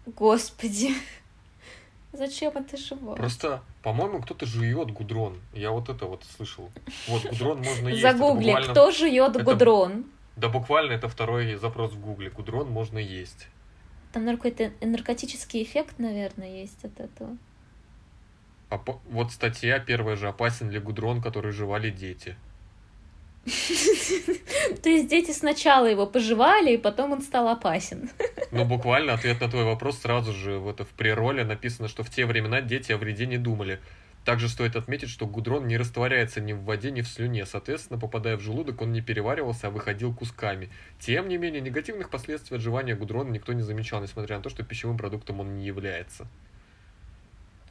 Господи, 0.05 0.91
зачем 2.13 2.51
это 2.55 2.77
жевать? 2.77 3.17
Просто, 3.17 3.63
по-моему, 3.81 4.21
кто-то 4.21 4.45
жует 4.45 4.91
гудрон. 4.91 5.39
Я 5.53 5.71
вот 5.71 5.89
это 5.89 6.05
вот 6.05 6.23
слышал. 6.37 6.69
Вот 7.07 7.25
гудрон 7.25 7.57
можно 7.59 7.89
есть. 7.89 8.03
Загугли, 8.03 8.47
буквально... 8.47 8.71
кто 8.71 8.91
жует 8.91 9.43
гудрон? 9.43 10.05
Да 10.35 10.49
буквально 10.49 10.93
это 10.93 11.07
второй 11.07 11.55
запрос 11.55 11.93
в 11.93 11.99
гугле. 11.99 12.29
Гудрон 12.29 12.69
можно 12.69 12.99
есть. 12.99 13.47
Там 14.13 14.27
какой-то 14.27 14.71
наркотический 14.79 15.63
эффект, 15.63 15.95
наверное, 15.97 16.61
есть 16.61 16.85
от 16.85 16.99
этого. 16.99 17.35
А 18.69 18.77
по... 18.77 19.01
вот 19.09 19.31
статья 19.31 19.79
первая 19.79 20.15
же 20.15 20.27
«Опасен 20.27 20.69
ли 20.69 20.79
гудрон, 20.79 21.21
который 21.21 21.51
жевали 21.51 21.89
дети?» 21.89 22.35
То 24.83 24.89
есть 24.89 25.09
дети 25.09 25.31
сначала 25.31 25.87
его 25.87 26.05
пожевали, 26.05 26.73
и 26.73 26.77
потом 26.77 27.11
он 27.11 27.21
стал 27.21 27.49
опасен. 27.49 28.09
Ну, 28.51 28.65
буквально 28.65 29.13
ответ 29.13 29.41
на 29.41 29.49
твой 29.49 29.65
вопрос 29.65 29.99
сразу 29.99 30.31
же 30.31 30.59
в, 30.59 30.69
это, 30.69 30.85
в 30.85 30.89
прероле 30.89 31.43
написано, 31.43 31.87
что 31.87 32.03
в 32.03 32.09
те 32.09 32.25
времена 32.25 32.61
дети 32.61 32.91
о 32.91 32.97
вреде 32.97 33.25
не 33.25 33.37
думали. 33.37 33.79
Также 34.25 34.47
стоит 34.47 34.75
отметить, 34.75 35.09
что 35.09 35.27
гудрон 35.27 35.67
не 35.67 35.77
растворяется 35.77 36.39
ни 36.39 36.53
в 36.53 36.63
воде, 36.63 36.91
ни 36.91 37.01
в 37.01 37.07
слюне. 37.07 37.45
Соответственно, 37.45 37.99
попадая 37.99 38.37
в 38.37 38.41
желудок, 38.41 38.81
он 38.81 38.93
не 38.93 39.01
переваривался, 39.01 39.67
а 39.67 39.69
выходил 39.69 40.13
кусками. 40.13 40.69
Тем 40.99 41.27
не 41.27 41.37
менее, 41.37 41.61
негативных 41.61 42.09
последствий 42.09 42.55
отживания 42.55 42.95
гудрона 42.95 43.29
никто 43.31 43.51
не 43.53 43.61
замечал, 43.61 44.01
несмотря 44.01 44.37
на 44.37 44.43
то, 44.43 44.49
что 44.49 44.63
пищевым 44.63 44.97
продуктом 44.97 45.41
он 45.41 45.57
не 45.57 45.65
является. 45.65 46.27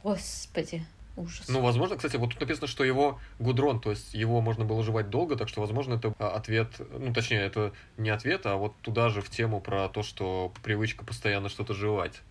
Господи, 0.03 0.85
ужас. 1.15 1.47
Ну, 1.47 1.61
возможно, 1.61 1.95
кстати, 1.95 2.17
вот 2.17 2.31
тут 2.31 2.41
написано, 2.41 2.67
что 2.67 2.83
его 2.83 3.19
гудрон, 3.39 3.79
то 3.79 3.89
есть 3.89 4.13
его 4.13 4.39
можно 4.41 4.63
было 4.63 4.83
жевать 4.83 5.09
долго, 5.09 5.35
так 5.35 5.49
что, 5.49 5.61
возможно, 5.61 5.95
это 5.95 6.13
а, 6.19 6.35
ответ, 6.35 6.69
ну, 6.91 7.13
точнее, 7.13 7.39
это 7.39 7.73
не 7.97 8.09
ответ, 8.09 8.45
а 8.45 8.57
вот 8.57 8.75
туда 8.81 9.09
же 9.09 9.21
в 9.21 9.29
тему 9.29 9.59
про 9.59 9.89
то, 9.89 10.03
что 10.03 10.53
привычка 10.61 11.03
постоянно 11.03 11.49
что-то 11.49 11.73
жевать. 11.73 12.21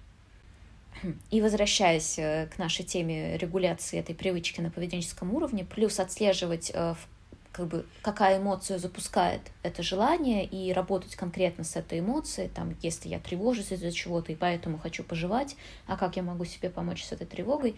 И 1.30 1.40
возвращаясь 1.40 2.18
э, 2.18 2.48
к 2.54 2.58
нашей 2.58 2.84
теме 2.84 3.36
регуляции 3.36 3.98
этой 3.98 4.14
привычки 4.14 4.60
на 4.60 4.70
поведенческом 4.70 5.34
уровне, 5.34 5.64
плюс 5.64 5.98
отслеживать, 5.98 6.70
э, 6.72 6.94
как 7.50 7.66
бы, 7.66 7.86
какая 8.02 8.38
эмоция 8.38 8.78
запускает 8.78 9.40
это 9.62 9.82
желание, 9.82 10.44
и 10.44 10.72
работать 10.72 11.16
конкретно 11.16 11.64
с 11.64 11.76
этой 11.76 12.00
эмоцией, 12.00 12.48
там, 12.48 12.76
если 12.82 13.08
я 13.08 13.18
тревожусь 13.18 13.72
из-за 13.72 13.92
чего-то, 13.92 14.32
и 14.32 14.36
поэтому 14.36 14.78
хочу 14.78 15.02
пожевать, 15.02 15.56
а 15.86 15.96
как 15.96 16.16
я 16.16 16.22
могу 16.22 16.44
себе 16.44 16.70
помочь 16.70 17.04
с 17.04 17.12
этой 17.12 17.26
тревогой, 17.26 17.76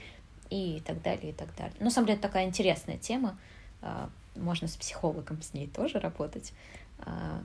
и 0.51 0.83
так 0.85 1.03
далее, 1.03 1.31
и 1.31 1.33
так 1.33 1.55
далее. 1.57 1.75
Но, 1.79 1.87
на 1.87 1.91
самом 1.91 2.07
деле, 2.07 2.19
такая 2.19 2.45
интересная 2.45 2.99
тема, 2.99 3.39
а, 3.83 4.11
можно 4.37 4.69
с 4.69 4.77
психологом 4.77 5.43
с 5.43 5.55
ней 5.55 5.67
тоже 5.67 5.99
работать. 5.99 6.53
А, 6.99 7.43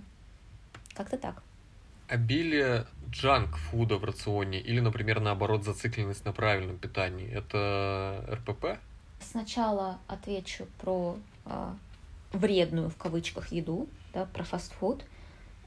как-то 0.93 1.17
так 1.17 1.41
обилие 2.09 2.85
джанк-фуда 3.09 3.97
в 3.97 4.03
рационе 4.03 4.59
или, 4.59 4.79
например, 4.79 5.19
наоборот, 5.19 5.63
зацикленность 5.63 6.25
на 6.25 6.33
правильном 6.33 6.77
питании, 6.77 7.29
это 7.31 8.25
РПП? 8.31 8.79
Сначала 9.19 9.99
отвечу 10.07 10.67
про 10.81 11.17
э, 11.45 11.73
вредную 12.33 12.89
в 12.89 12.97
кавычках 12.97 13.51
еду, 13.51 13.87
да, 14.13 14.25
про 14.25 14.43
фастфуд. 14.43 15.03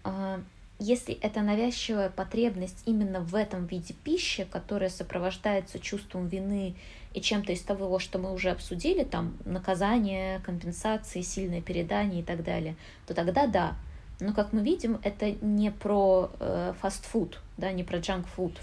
Э, 0.05 0.41
если 0.79 1.15
это 1.15 1.43
навязчивая 1.43 2.11
потребность 2.11 2.83
именно 2.87 3.21
в 3.21 3.35
этом 3.37 3.67
виде 3.67 3.95
пищи, 3.95 4.45
которая 4.45 4.91
сопровождается 4.91 5.79
чувством 5.79 6.27
вины 6.27 6.75
и 7.15 7.21
чем-то 7.21 7.53
из 7.53 7.63
того, 7.63 7.99
что 7.99 8.19
мы 8.19 8.33
уже 8.33 8.51
обсудили, 8.51 9.05
там 9.05 9.37
наказание, 9.45 10.41
компенсации, 10.41 11.21
сильное 11.21 11.61
передание 11.61 12.23
и 12.23 12.25
так 12.25 12.43
далее, 12.43 12.75
то 13.07 13.15
тогда 13.15 13.47
да, 13.47 13.77
но, 14.23 14.33
как 14.33 14.53
мы 14.53 14.63
видим, 14.63 15.01
это 15.03 15.33
не 15.33 15.71
про 15.71 16.31
фастфуд, 16.81 17.35
э, 17.35 17.39
да, 17.59 17.73
не 17.73 17.85
про 17.85 17.99
джанк-фуд 17.99 18.59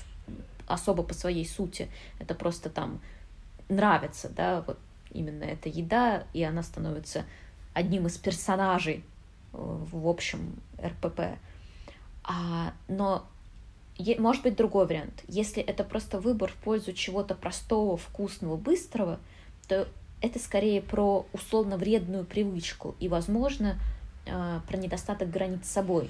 особо 0.67 1.03
по 1.03 1.13
своей 1.13 1.45
сути. 1.45 1.89
Это 2.19 2.33
просто 2.35 2.69
там 2.69 3.01
нравится, 3.67 4.29
да, 4.29 4.63
вот 4.65 4.77
именно 5.11 5.43
эта 5.43 5.69
еда, 5.69 6.23
и 6.33 6.43
она 6.43 6.63
становится 6.63 7.25
одним 7.73 8.07
из 8.07 8.17
персонажей 8.17 9.03
э, 9.53 9.57
в 9.57 10.07
общем 10.07 10.55
РПП. 10.81 11.37
А, 12.23 12.73
но 12.87 13.25
может 14.17 14.43
быть 14.43 14.55
другой 14.55 14.85
вариант. 14.85 15.23
Если 15.27 15.61
это 15.61 15.83
просто 15.83 16.19
выбор 16.19 16.51
в 16.51 16.55
пользу 16.55 16.93
чего-то 16.93 17.35
простого, 17.35 17.97
вкусного, 17.97 18.55
быстрого, 18.55 19.19
то 19.67 19.87
это 20.21 20.39
скорее 20.39 20.81
про 20.81 21.25
условно 21.33 21.77
вредную 21.77 22.25
привычку 22.25 22.95
и, 22.99 23.07
возможно, 23.07 23.77
про 24.67 24.77
недостаток 24.77 25.29
границ 25.29 25.65
с 25.65 25.71
собой. 25.71 26.09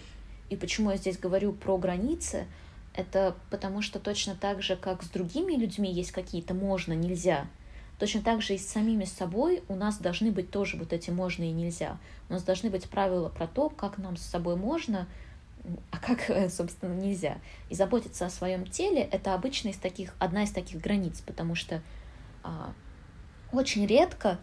И 0.49 0.55
почему 0.55 0.91
я 0.91 0.97
здесь 0.97 1.17
говорю 1.17 1.53
про 1.53 1.77
границы, 1.77 2.47
это 2.93 3.35
потому 3.49 3.81
что 3.81 3.99
точно 3.99 4.35
так 4.35 4.61
же, 4.61 4.75
как 4.75 5.03
с 5.03 5.09
другими 5.09 5.53
людьми 5.53 5.91
есть 5.91 6.11
какие-то 6.11 6.53
можно, 6.53 6.93
нельзя, 6.93 7.47
точно 7.99 8.21
так 8.21 8.41
же 8.41 8.55
и 8.55 8.57
с 8.57 8.67
самими 8.67 9.05
собой 9.05 9.63
у 9.67 9.75
нас 9.75 9.97
должны 9.99 10.31
быть 10.31 10.49
тоже 10.49 10.77
вот 10.77 10.93
эти 10.93 11.11
можно 11.11 11.43
и 11.43 11.51
нельзя. 11.51 11.97
У 12.29 12.33
нас 12.33 12.43
должны 12.43 12.69
быть 12.69 12.89
правила 12.89 13.29
про 13.29 13.47
то, 13.47 13.69
как 13.69 13.97
нам 13.97 14.17
с 14.17 14.23
собой 14.23 14.55
можно, 14.55 15.07
а 15.91 15.97
как, 15.97 16.49
собственно, 16.51 16.93
нельзя. 16.93 17.37
И 17.69 17.75
заботиться 17.75 18.25
о 18.25 18.29
своем 18.29 18.65
теле— 18.65 19.01
это 19.11 19.33
обычно 19.33 19.69
из 19.69 19.77
таких, 19.77 20.15
одна 20.17 20.43
из 20.43 20.51
таких 20.51 20.81
границ, 20.81 21.21
потому 21.25 21.55
что 21.55 21.81
а, 22.43 22.73
очень 23.51 23.85
редко, 23.85 24.39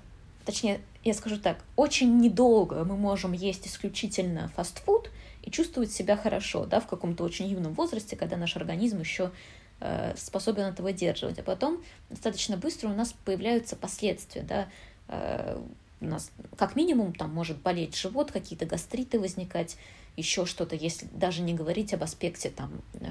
точнее, 0.47 0.81
я 1.05 1.13
скажу 1.13 1.39
так, 1.39 1.59
очень 1.75 2.19
недолго 2.19 2.85
мы 2.85 2.97
можем 2.97 3.33
есть 3.33 3.67
исключительно 3.67 4.49
фастфуд 4.57 5.11
и 5.43 5.51
чувствовать 5.51 5.93
себя 5.93 6.17
хорошо, 6.17 6.65
да, 6.65 6.81
в 6.81 6.87
каком-то 6.87 7.25
очень 7.25 7.47
юном 7.47 7.75
возрасте, 7.75 8.17
когда 8.17 8.37
наш 8.37 8.57
организм 8.57 9.01
еще 9.01 9.33
э, 9.81 10.15
способен 10.17 10.63
это 10.63 10.83
выдерживать. 10.83 11.39
А 11.39 11.43
потом 11.43 11.83
достаточно 12.09 12.57
быстро 12.57 12.89
у 12.89 12.95
нас 12.95 13.13
появляются 13.25 13.77
последствия, 13.77 14.43
да, 14.43 14.69
э, 15.09 15.61
у 16.01 16.05
нас 16.05 16.31
как 16.57 16.77
минимум 16.77 17.13
там 17.13 17.35
может 17.35 17.59
болеть 17.59 17.97
живот, 17.97 18.31
какие-то 18.31 18.67
гастриты 18.67 19.19
возникать, 19.19 19.77
еще 20.17 20.47
что-то, 20.47 20.77
если 20.77 21.07
даже 21.13 21.43
не 21.43 21.55
говорить 21.55 21.93
об 21.93 22.03
аспекте 22.03 22.51
там 22.51 22.71
э, 22.95 23.07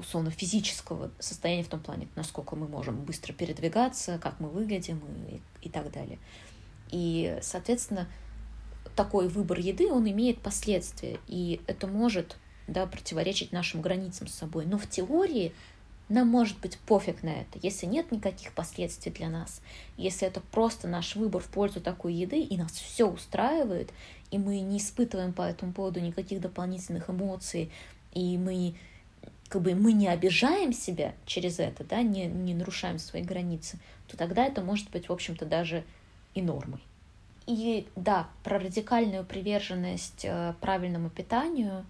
условно 0.00 0.30
физического 0.30 1.10
состояния 1.18 1.62
в 1.62 1.68
том 1.68 1.80
плане, 1.80 2.08
насколько 2.16 2.56
мы 2.56 2.66
можем 2.66 3.04
быстро 3.04 3.32
передвигаться, 3.32 4.18
как 4.18 4.40
мы 4.40 4.48
выглядим 4.48 5.00
и, 5.28 5.40
и 5.66 5.68
так 5.68 5.92
далее. 5.92 6.18
И, 6.90 7.38
соответственно, 7.42 8.08
такой 8.96 9.28
выбор 9.28 9.58
еды, 9.58 9.90
он 9.90 10.10
имеет 10.10 10.40
последствия, 10.40 11.18
и 11.28 11.60
это 11.66 11.86
может 11.86 12.36
да, 12.66 12.86
противоречить 12.86 13.52
нашим 13.52 13.80
границам 13.80 14.26
с 14.26 14.34
собой. 14.34 14.66
Но 14.66 14.78
в 14.78 14.88
теории 14.88 15.52
нам 16.08 16.26
может 16.26 16.58
быть 16.58 16.76
пофиг 16.78 17.22
на 17.22 17.30
это, 17.30 17.58
если 17.62 17.86
нет 17.86 18.10
никаких 18.10 18.52
последствий 18.52 19.12
для 19.12 19.28
нас, 19.28 19.62
если 19.96 20.26
это 20.26 20.40
просто 20.40 20.88
наш 20.88 21.14
выбор 21.14 21.40
в 21.40 21.46
пользу 21.46 21.80
такой 21.80 22.14
еды, 22.14 22.40
и 22.40 22.56
нас 22.56 22.72
все 22.72 23.06
устраивает, 23.06 23.92
и 24.32 24.38
мы 24.38 24.60
не 24.60 24.78
испытываем 24.78 25.32
по 25.32 25.42
этому 25.42 25.72
поводу 25.72 26.00
никаких 26.00 26.40
дополнительных 26.40 27.10
эмоций, 27.10 27.70
и 28.12 28.36
мы 28.38 28.74
как 29.50 29.62
бы 29.62 29.74
мы 29.74 29.92
не 29.92 30.06
обижаем 30.06 30.72
себя 30.72 31.12
через 31.26 31.58
это, 31.58 31.82
да, 31.82 32.02
не, 32.02 32.26
не 32.26 32.54
нарушаем 32.54 33.00
свои 33.00 33.22
границы, 33.22 33.78
то 34.06 34.16
тогда 34.16 34.46
это 34.46 34.62
может 34.62 34.88
быть, 34.90 35.08
в 35.08 35.12
общем-то, 35.12 35.44
даже 35.44 35.84
и 36.34 36.40
нормой. 36.40 36.80
И 37.46 37.88
да, 37.96 38.28
про 38.44 38.60
радикальную 38.60 39.24
приверженность 39.24 40.24
э, 40.24 40.54
правильному 40.60 41.10
питанию, 41.10 41.84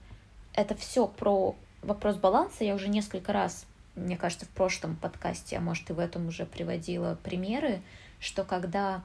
это 0.54 0.74
все 0.74 1.06
про 1.06 1.54
вопрос 1.82 2.16
баланса. 2.16 2.64
Я 2.64 2.74
уже 2.74 2.88
несколько 2.88 3.34
раз, 3.34 3.66
мне 3.94 4.16
кажется, 4.16 4.46
в 4.46 4.50
прошлом 4.50 4.96
подкасте, 4.96 5.58
а 5.58 5.60
может 5.60 5.90
и 5.90 5.92
в 5.92 5.98
этом 5.98 6.28
уже 6.28 6.46
приводила 6.46 7.18
примеры, 7.22 7.82
что 8.20 8.42
когда, 8.42 9.02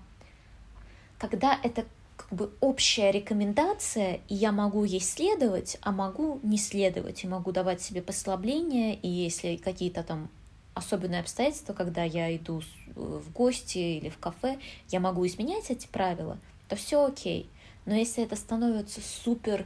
когда 1.19 1.59
это 1.61 1.83
как 2.29 2.37
бы 2.37 2.51
общая 2.59 3.11
рекомендация, 3.11 4.19
и 4.27 4.35
я 4.35 4.51
могу 4.51 4.83
ей 4.83 5.01
следовать, 5.01 5.77
а 5.81 5.91
могу 5.91 6.39
не 6.41 6.57
следовать, 6.57 7.23
и 7.23 7.27
могу 7.27 7.51
давать 7.51 7.81
себе 7.81 8.01
послабления, 8.01 8.93
и 8.93 9.07
если 9.07 9.57
какие-то 9.57 10.03
там 10.03 10.29
особенные 10.73 11.21
обстоятельства, 11.21 11.73
когда 11.73 12.03
я 12.03 12.35
иду 12.35 12.61
в 12.95 13.31
гости 13.31 13.77
или 13.77 14.09
в 14.09 14.17
кафе, 14.17 14.57
я 14.89 14.99
могу 14.99 15.25
изменять 15.27 15.69
эти 15.69 15.87
правила, 15.87 16.37
то 16.67 16.75
все 16.75 17.05
окей. 17.05 17.47
Но 17.85 17.93
если 17.93 18.23
это 18.23 18.35
становится 18.35 19.01
супер 19.01 19.65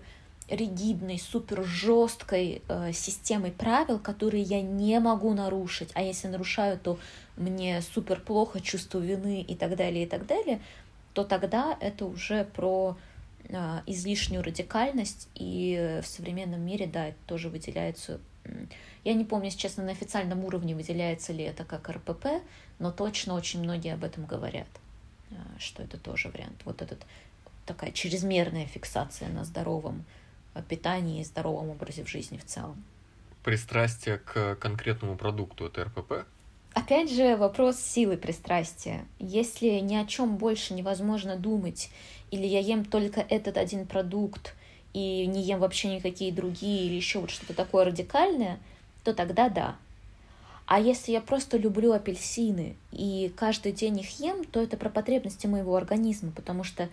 ригидной, 0.49 1.19
супер 1.19 1.63
жесткой 1.63 2.61
э, 2.67 2.91
системой 2.91 3.51
правил, 3.51 3.99
которые 3.99 4.43
я 4.43 4.61
не 4.61 4.99
могу 4.99 5.33
нарушить, 5.33 5.89
а 5.93 6.01
если 6.01 6.27
нарушаю, 6.27 6.79
то 6.79 6.99
мне 7.37 7.81
супер 7.81 8.19
плохо, 8.19 8.59
чувство 8.59 8.99
вины 8.99 9.41
и 9.41 9.55
так 9.55 9.75
далее, 9.75 10.03
и 10.03 10.07
так 10.07 10.25
далее, 10.25 10.59
то 11.13 11.23
тогда 11.23 11.77
это 11.79 12.05
уже 12.05 12.45
про 12.45 12.97
а, 13.51 13.83
излишнюю 13.85 14.43
радикальность, 14.43 15.27
и 15.35 15.99
в 16.03 16.07
современном 16.07 16.61
мире, 16.61 16.87
да, 16.87 17.07
это 17.07 17.17
тоже 17.25 17.49
выделяется. 17.49 18.19
Я 19.03 19.13
не 19.13 19.25
помню, 19.25 19.45
если 19.45 19.59
честно, 19.59 19.83
на 19.83 19.91
официальном 19.91 20.43
уровне 20.45 20.75
выделяется 20.75 21.33
ли 21.33 21.43
это 21.43 21.65
как 21.65 21.89
РПП, 21.89 22.27
но 22.79 22.91
точно 22.91 23.33
очень 23.33 23.61
многие 23.61 23.93
об 23.93 24.03
этом 24.03 24.25
говорят, 24.25 24.67
а, 25.31 25.59
что 25.59 25.83
это 25.83 25.97
тоже 25.97 26.29
вариант. 26.29 26.61
Вот 26.65 26.81
этот 26.81 27.05
такая 27.65 27.91
чрезмерная 27.91 28.65
фиксация 28.65 29.29
на 29.29 29.45
здоровом 29.45 30.05
а, 30.53 30.61
питании 30.61 31.21
и 31.21 31.23
здоровом 31.23 31.69
образе 31.69 32.03
в 32.03 32.09
жизни 32.09 32.37
в 32.37 32.45
целом. 32.45 32.83
Пристрастие 33.43 34.17
к 34.17 34.55
конкретному 34.55 35.15
продукту 35.15 35.65
это 35.65 35.85
РПП? 35.85 36.25
Опять 36.73 37.11
же, 37.11 37.35
вопрос 37.35 37.79
силы 37.79 38.15
пристрастия. 38.15 39.05
Если 39.19 39.79
ни 39.79 39.95
о 39.95 40.05
чем 40.05 40.37
больше 40.37 40.73
невозможно 40.73 41.35
думать, 41.35 41.89
или 42.31 42.45
я 42.45 42.59
ем 42.59 42.85
только 42.85 43.21
этот 43.21 43.57
один 43.57 43.87
продукт, 43.87 44.55
и 44.93 45.25
не 45.25 45.41
ем 45.41 45.59
вообще 45.59 45.95
никакие 45.95 46.31
другие, 46.31 46.85
или 46.85 46.93
еще 46.93 47.19
вот 47.19 47.31
что-то 47.31 47.53
такое 47.53 47.85
радикальное, 47.85 48.59
то 49.03 49.13
тогда 49.13 49.49
да. 49.49 49.75
А 50.67 50.79
если 50.79 51.11
я 51.11 51.21
просто 51.21 51.57
люблю 51.57 51.93
апельсины 51.93 52.75
и 52.91 53.33
каждый 53.35 53.71
день 53.71 53.99
их 53.99 54.19
ем, 54.19 54.43
то 54.45 54.61
это 54.61 54.77
про 54.77 54.89
потребности 54.89 55.47
моего 55.47 55.75
организма, 55.75 56.31
потому 56.31 56.63
что 56.63 56.89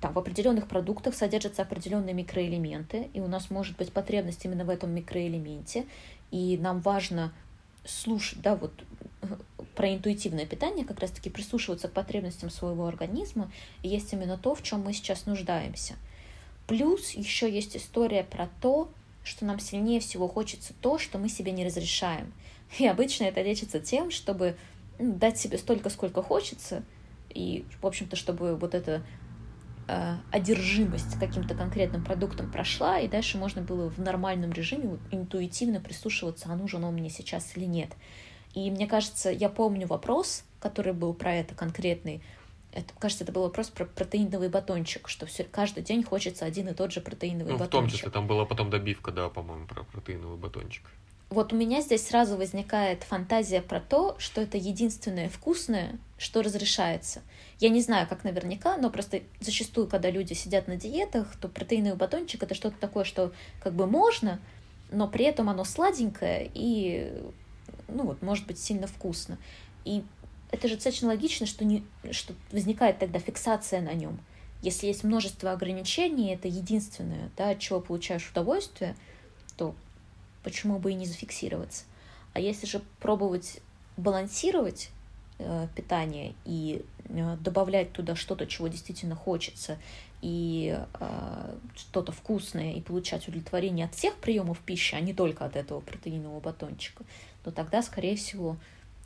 там 0.00 0.12
в 0.12 0.18
определенных 0.18 0.68
продуктах 0.68 1.14
содержатся 1.14 1.62
определенные 1.62 2.14
микроэлементы, 2.14 3.08
и 3.12 3.20
у 3.20 3.26
нас 3.26 3.50
может 3.50 3.76
быть 3.76 3.92
потребность 3.92 4.44
именно 4.44 4.64
в 4.64 4.70
этом 4.70 4.94
микроэлементе, 4.94 5.86
и 6.30 6.56
нам 6.60 6.80
важно 6.80 7.32
слушать, 7.84 8.40
да, 8.42 8.54
вот 8.54 8.72
про 9.74 9.94
интуитивное 9.94 10.46
питание, 10.46 10.84
как 10.84 11.00
раз-таки 11.00 11.30
прислушиваться 11.30 11.88
к 11.88 11.92
потребностям 11.92 12.50
своего 12.50 12.86
организма, 12.86 13.50
и 13.82 13.88
есть 13.88 14.12
именно 14.12 14.38
то, 14.38 14.54
в 14.54 14.62
чем 14.62 14.82
мы 14.82 14.92
сейчас 14.92 15.26
нуждаемся. 15.26 15.94
Плюс 16.66 17.10
еще 17.12 17.50
есть 17.50 17.76
история 17.76 18.24
про 18.24 18.48
то, 18.60 18.90
что 19.22 19.44
нам 19.44 19.58
сильнее 19.58 20.00
всего 20.00 20.28
хочется 20.28 20.72
то, 20.80 20.98
что 20.98 21.18
мы 21.18 21.28
себе 21.28 21.52
не 21.52 21.64
разрешаем. 21.64 22.32
И 22.78 22.86
обычно 22.86 23.24
это 23.24 23.42
лечится 23.42 23.80
тем, 23.80 24.10
чтобы 24.10 24.56
ну, 24.98 25.14
дать 25.14 25.38
себе 25.38 25.58
столько, 25.58 25.90
сколько 25.90 26.22
хочется, 26.22 26.82
и, 27.30 27.64
в 27.80 27.86
общем-то, 27.86 28.16
чтобы 28.16 28.56
вот 28.56 28.74
эта 28.74 29.02
э, 29.88 30.14
одержимость 30.32 31.18
каким-то 31.18 31.54
конкретным 31.54 32.02
продуктом 32.04 32.50
прошла, 32.50 32.98
и 32.98 33.08
дальше 33.08 33.36
можно 33.36 33.62
было 33.62 33.90
в 33.90 33.98
нормальном 33.98 34.52
режиме 34.52 34.98
интуитивно 35.10 35.80
прислушиваться, 35.80 36.48
а 36.50 36.56
нужен 36.56 36.82
он 36.84 36.94
мне 36.94 37.10
сейчас 37.10 37.56
или 37.56 37.64
нет. 37.64 37.90
И 38.56 38.70
мне 38.70 38.86
кажется, 38.86 39.30
я 39.30 39.50
помню 39.50 39.86
вопрос, 39.86 40.42
который 40.60 40.94
был 40.94 41.12
про 41.12 41.34
это 41.34 41.54
конкретный. 41.54 42.22
Это, 42.72 42.86
кажется, 42.98 43.22
это 43.22 43.32
был 43.32 43.42
вопрос 43.42 43.68
про 43.68 43.84
протеиновый 43.84 44.48
батончик, 44.48 45.08
что 45.08 45.26
все, 45.26 45.44
каждый 45.44 45.82
день 45.82 46.02
хочется 46.02 46.46
один 46.46 46.68
и 46.68 46.72
тот 46.72 46.90
же 46.90 47.02
протеиновый 47.02 47.52
ну, 47.52 47.58
батончик. 47.58 47.88
В 47.88 47.90
том 47.90 47.98
числе, 47.98 48.10
там 48.10 48.26
была 48.26 48.46
потом 48.46 48.70
добивка, 48.70 49.12
да, 49.12 49.28
по-моему, 49.28 49.66
про 49.66 49.84
протеиновый 49.84 50.38
батончик. 50.38 50.82
Вот 51.28 51.52
у 51.52 51.56
меня 51.56 51.82
здесь 51.82 52.06
сразу 52.06 52.38
возникает 52.38 53.02
фантазия 53.02 53.60
про 53.60 53.78
то, 53.78 54.16
что 54.18 54.40
это 54.40 54.56
единственное 54.56 55.28
вкусное, 55.28 55.98
что 56.16 56.40
разрешается. 56.40 57.20
Я 57.60 57.68
не 57.68 57.82
знаю, 57.82 58.06
как 58.08 58.24
наверняка, 58.24 58.78
но 58.78 58.88
просто 58.88 59.20
зачастую, 59.38 59.86
когда 59.86 60.08
люди 60.08 60.32
сидят 60.32 60.66
на 60.66 60.76
диетах, 60.76 61.36
то 61.36 61.48
протеиновый 61.48 61.98
батончик 61.98 62.42
это 62.42 62.54
что-то 62.54 62.78
такое, 62.78 63.04
что 63.04 63.32
как 63.62 63.74
бы 63.74 63.86
можно, 63.86 64.40
но 64.90 65.08
при 65.08 65.26
этом 65.26 65.50
оно 65.50 65.64
сладенькое 65.64 66.50
и 66.54 67.12
ну 67.88 68.04
вот, 68.04 68.22
может 68.22 68.46
быть 68.46 68.58
сильно 68.58 68.86
вкусно. 68.86 69.38
И 69.84 70.04
это 70.50 70.68
же 70.68 70.74
достаточно 70.74 71.08
логично, 71.08 71.46
что, 71.46 71.64
не, 71.64 71.84
что 72.10 72.34
возникает 72.52 72.98
тогда 72.98 73.18
фиксация 73.18 73.80
на 73.80 73.92
нем. 73.92 74.18
Если 74.62 74.86
есть 74.86 75.04
множество 75.04 75.52
ограничений, 75.52 76.32
это 76.34 76.48
единственное, 76.48 77.30
да, 77.36 77.50
от 77.50 77.58
чего 77.58 77.80
получаешь 77.80 78.30
удовольствие, 78.30 78.96
то 79.56 79.74
почему 80.42 80.78
бы 80.78 80.92
и 80.92 80.94
не 80.94 81.06
зафиксироваться? 81.06 81.84
А 82.32 82.40
если 82.40 82.66
же 82.66 82.82
пробовать 83.00 83.60
балансировать 83.96 84.90
э, 85.38 85.68
питание 85.74 86.34
и 86.44 86.84
э, 87.04 87.36
добавлять 87.40 87.92
туда 87.92 88.14
что-то, 88.14 88.46
чего 88.46 88.68
действительно 88.68 89.14
хочется, 89.14 89.78
и 90.26 90.76
э, 90.98 91.56
что-то 91.76 92.10
вкусное, 92.10 92.72
и 92.72 92.80
получать 92.80 93.28
удовлетворение 93.28 93.86
от 93.86 93.94
всех 93.94 94.16
приемов 94.16 94.58
пищи, 94.58 94.96
а 94.96 95.00
не 95.00 95.14
только 95.14 95.44
от 95.44 95.54
этого 95.54 95.78
протеинового 95.78 96.40
батончика, 96.40 97.04
то 97.44 97.52
тогда, 97.52 97.80
скорее 97.80 98.16
всего, 98.16 98.56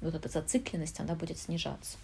вот 0.01 0.15
эта 0.15 0.31
зацикленность, 0.31 0.99
она 0.99 1.15
будет 1.15 1.37
снижаться. 1.37 1.99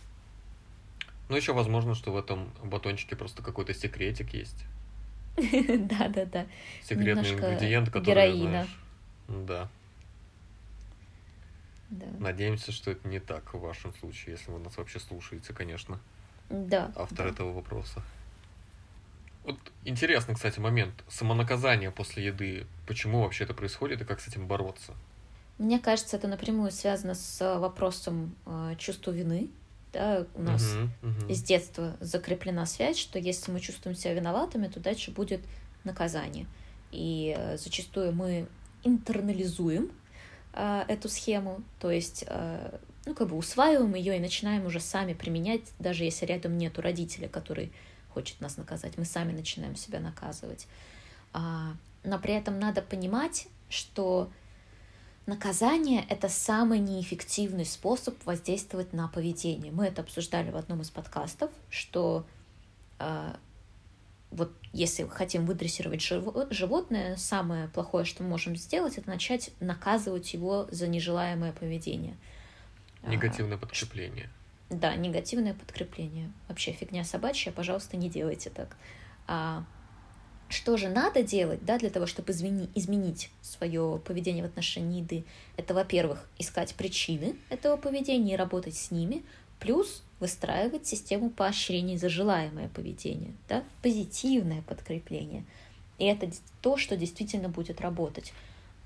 Ну, 1.30 1.36
еще 1.36 1.54
возможно, 1.54 1.94
что 1.94 2.12
в 2.12 2.18
этом 2.18 2.50
батончике 2.62 3.16
просто 3.16 3.42
какой-то 3.42 3.72
секретик 3.72 4.34
есть. 4.34 4.64
Да, 5.38 6.08
да, 6.08 6.26
да. 6.26 6.46
Секретный 6.82 7.32
ингредиент, 7.32 7.90
который, 7.90 8.32
героина. 8.32 8.66
Да. 9.28 9.70
Да. 11.88 12.06
Надеемся, 12.18 12.70
что 12.70 12.90
это 12.90 13.08
не 13.08 13.20
так 13.20 13.54
в 13.54 13.60
вашем 13.60 13.94
случае, 13.94 14.32
если 14.32 14.50
вы 14.50 14.58
нас 14.58 14.76
вообще 14.76 15.00
слушаете, 15.00 15.54
конечно, 15.54 16.00
Да. 16.50 16.92
автор 16.96 17.28
да. 17.28 17.32
этого 17.32 17.54
вопроса. 17.54 18.02
Вот 19.46 19.56
интересный, 19.84 20.34
кстати, 20.34 20.58
момент. 20.58 20.92
Самонаказание 21.08 21.90
после 21.92 22.26
еды. 22.26 22.66
Почему 22.86 23.22
вообще 23.22 23.44
это 23.44 23.54
происходит 23.54 24.02
и 24.02 24.04
как 24.04 24.20
с 24.20 24.26
этим 24.28 24.46
бороться? 24.48 24.92
Мне 25.58 25.78
кажется, 25.78 26.16
это 26.16 26.28
напрямую 26.28 26.70
связано 26.72 27.14
с 27.14 27.40
э, 27.40 27.58
вопросом 27.58 28.34
э, 28.44 28.74
чувства 28.76 29.12
вины. 29.12 29.48
Да, 29.92 30.26
у 30.34 30.42
нас 30.42 30.74
Мгм, 30.74 30.90
мгм. 31.02 31.30
с 31.34 31.42
детства 31.42 31.96
закреплена 32.00 32.66
связь, 32.66 32.98
что 32.98 33.18
если 33.18 33.50
мы 33.52 33.60
чувствуем 33.60 33.96
себя 33.96 34.12
виноватыми, 34.14 34.66
то 34.66 34.80
дальше 34.80 35.12
будет 35.12 35.40
наказание. 35.84 36.46
И 36.90 37.34
э, 37.38 37.56
зачастую 37.56 38.12
мы 38.12 38.48
интернализуем 38.82 39.90
э, 40.52 40.84
эту 40.88 41.08
схему, 41.08 41.62
то 41.80 41.90
есть, 41.90 42.24
э, 42.26 42.78
ну, 43.06 43.14
как 43.14 43.28
бы 43.28 43.36
усваиваем 43.36 43.94
ее 43.94 44.16
и 44.16 44.20
начинаем 44.20 44.66
уже 44.66 44.80
сами 44.80 45.14
применять, 45.14 45.62
даже 45.78 46.04
если 46.04 46.26
рядом 46.26 46.58
нету 46.58 46.82
родителя, 46.82 47.28
который 47.28 47.72
хочет 48.16 48.40
нас 48.40 48.56
наказать, 48.56 48.96
мы 48.96 49.04
сами 49.04 49.32
начинаем 49.32 49.76
себя 49.76 50.00
наказывать. 50.00 50.66
А, 51.34 51.74
но 52.02 52.18
при 52.18 52.32
этом 52.32 52.58
надо 52.58 52.80
понимать, 52.80 53.46
что 53.68 54.30
наказание— 55.26 56.06
это 56.08 56.30
самый 56.30 56.78
неэффективный 56.78 57.66
способ 57.66 58.14
воздействовать 58.24 58.94
на 58.94 59.06
поведение. 59.08 59.70
Мы 59.70 59.84
это 59.84 60.00
обсуждали 60.00 60.50
в 60.50 60.56
одном 60.56 60.80
из 60.80 60.88
подкастов, 60.88 61.50
что 61.68 62.24
а, 62.98 63.36
вот 64.30 64.50
если 64.72 65.06
хотим 65.06 65.44
выдрессировать 65.44 66.00
живо- 66.00 66.50
животное, 66.50 67.16
самое 67.16 67.68
плохое, 67.68 68.06
что 68.06 68.22
мы 68.22 68.30
можем 68.30 68.56
сделать, 68.56 68.96
это 68.96 69.10
начать 69.10 69.50
наказывать 69.60 70.32
его 70.32 70.68
за 70.70 70.88
нежелаемое 70.88 71.52
поведение. 71.52 72.16
А, 73.02 73.10
Негативное 73.10 73.58
подкрепление. 73.58 74.30
Да, 74.70 74.94
негативное 74.96 75.54
подкрепление. 75.54 76.30
Вообще 76.48 76.72
фигня 76.72 77.04
собачья, 77.04 77.52
пожалуйста, 77.52 77.96
не 77.96 78.08
делайте 78.08 78.50
так. 78.50 78.76
А 79.26 79.64
что 80.48 80.76
же 80.76 80.88
надо 80.88 81.22
делать, 81.22 81.64
да, 81.64 81.78
для 81.78 81.90
того, 81.90 82.06
чтобы 82.06 82.32
извини- 82.32 82.70
изменить 82.74 83.30
свое 83.42 84.00
поведение 84.04 84.44
в 84.44 84.46
отношении 84.46 85.00
еды? 85.00 85.24
Это, 85.56 85.74
во-первых, 85.74 86.28
искать 86.38 86.74
причины 86.74 87.36
этого 87.50 87.76
поведения 87.76 88.34
и 88.34 88.36
работать 88.36 88.76
с 88.76 88.90
ними, 88.90 89.24
плюс 89.58 90.02
выстраивать 90.20 90.86
систему 90.86 91.30
поощрений 91.30 91.96
за 91.96 92.08
желаемое 92.08 92.68
поведение, 92.68 93.34
да, 93.48 93.64
позитивное 93.82 94.62
подкрепление. 94.62 95.44
И 95.98 96.04
это 96.04 96.30
то, 96.60 96.76
что 96.76 96.96
действительно 96.96 97.48
будет 97.48 97.80
работать. 97.80 98.32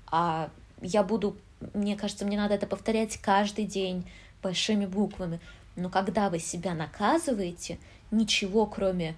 А 0.07 0.49
я 0.81 1.03
буду, 1.03 1.37
мне 1.73 1.95
кажется, 1.95 2.25
мне 2.25 2.37
надо 2.37 2.55
это 2.55 2.67
повторять 2.67 3.17
каждый 3.17 3.65
день 3.65 4.05
большими 4.41 4.85
буквами. 4.85 5.39
Но 5.75 5.89
когда 5.89 6.29
вы 6.29 6.39
себя 6.39 6.73
наказываете, 6.73 7.79
ничего 8.11 8.65
кроме 8.65 9.15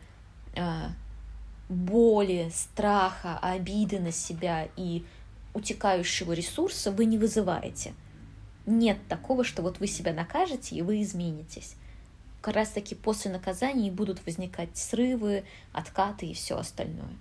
а, 0.55 0.91
боли, 1.69 2.51
страха, 2.53 3.39
обиды 3.39 3.99
на 3.99 4.11
себя 4.11 4.67
и 4.75 5.05
утекающего 5.53 6.33
ресурса 6.33 6.91
вы 6.91 7.05
не 7.05 7.17
вызываете. 7.17 7.93
Нет 8.65 8.97
такого, 9.09 9.43
что 9.43 9.61
вот 9.61 9.79
вы 9.79 9.87
себя 9.87 10.13
накажете 10.13 10.75
и 10.75 10.81
вы 10.81 11.01
изменитесь. 11.01 11.75
Как 12.41 12.55
раз 12.55 12.69
таки 12.69 12.95
после 12.95 13.31
наказания 13.31 13.87
и 13.87 13.91
будут 13.91 14.25
возникать 14.25 14.77
срывы, 14.77 15.43
откаты 15.71 16.27
и 16.27 16.33
все 16.33 16.57
остальное. 16.57 17.15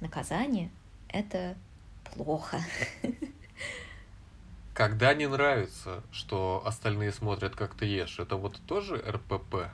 Наказание— 0.00 0.70
это 1.08 1.56
плохо. 2.14 2.60
Когда 4.80 5.12
не 5.12 5.26
нравится, 5.26 6.02
что 6.10 6.62
остальные 6.64 7.12
смотрят, 7.12 7.54
как 7.54 7.74
ты 7.74 7.84
ешь, 7.84 8.18
это 8.18 8.36
вот 8.36 8.58
тоже 8.66 8.96
РПП? 8.96 9.68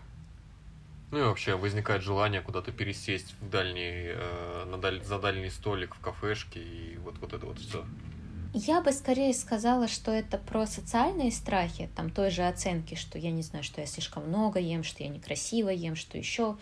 Ну 1.13 1.19
и 1.21 1.23
вообще 1.23 1.55
возникает 1.55 2.03
желание 2.03 2.41
куда-то 2.41 2.73
пересесть 2.73 3.37
в 3.41 3.49
дальний, 3.49 4.09
э, 4.09 4.65
на 4.67 4.79
даль- 4.79 5.05
за 5.05 5.21
дальний 5.21 5.51
столик 5.51 5.95
в 5.95 6.01
кафешке 6.01 6.59
и 6.59 6.97
вот, 6.97 7.19
вот 7.21 7.33
это 7.35 7.47
вот 7.47 7.61
все. 7.61 7.85
Я 8.53 8.81
бы 8.81 8.91
скорее 8.91 9.33
сказала, 9.33 9.87
что 9.87 10.11
это 10.11 10.39
про 10.39 10.67
социальные 10.67 11.31
страхи, 11.31 11.89
там 11.95 12.11
той 12.11 12.31
же 12.31 12.43
оценки, 12.43 12.97
что 12.97 13.17
я 13.17 13.31
не 13.31 13.43
знаю, 13.43 13.63
что 13.63 13.81
я 13.81 13.87
слишком 13.87 14.27
много 14.27 14.59
ем, 14.59 14.83
что 14.83 15.05
я 15.05 15.09
некрасиво 15.09 15.69
ем, 15.69 15.95
что 15.95 16.19
еще, 16.19 16.57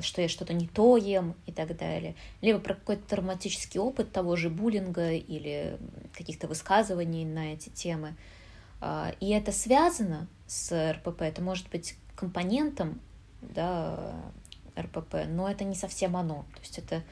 что 0.00 0.20
я 0.20 0.28
что-то 0.28 0.52
не 0.52 0.66
то 0.66 0.96
ем 0.96 1.34
и 1.46 1.52
так 1.52 1.76
далее. 1.76 2.14
Либо 2.42 2.58
про 2.58 2.74
какой-то 2.74 3.02
травматический 3.08 3.80
опыт 3.80 4.12
того 4.12 4.36
же 4.36 4.50
буллинга 4.50 5.12
или 5.12 5.78
каких-то 6.12 6.46
высказываний 6.46 7.24
на 7.24 7.54
эти 7.54 7.70
темы. 7.70 8.14
А, 8.80 9.14
И 9.20 9.30
это 9.30 9.52
связано 9.52 10.28
с 10.46 10.92
РПП, 10.92 11.22
это 11.22 11.40
может 11.40 11.70
быть 11.70 11.96
компонентом 12.14 13.00
да, 13.40 14.14
РПП, 14.78 15.26
но 15.28 15.48
это 15.48 15.64
не 15.64 15.74
совсем 15.74 16.16
оно. 16.16 16.44
То 16.54 16.60
есть 16.60 16.78
это 16.78 17.02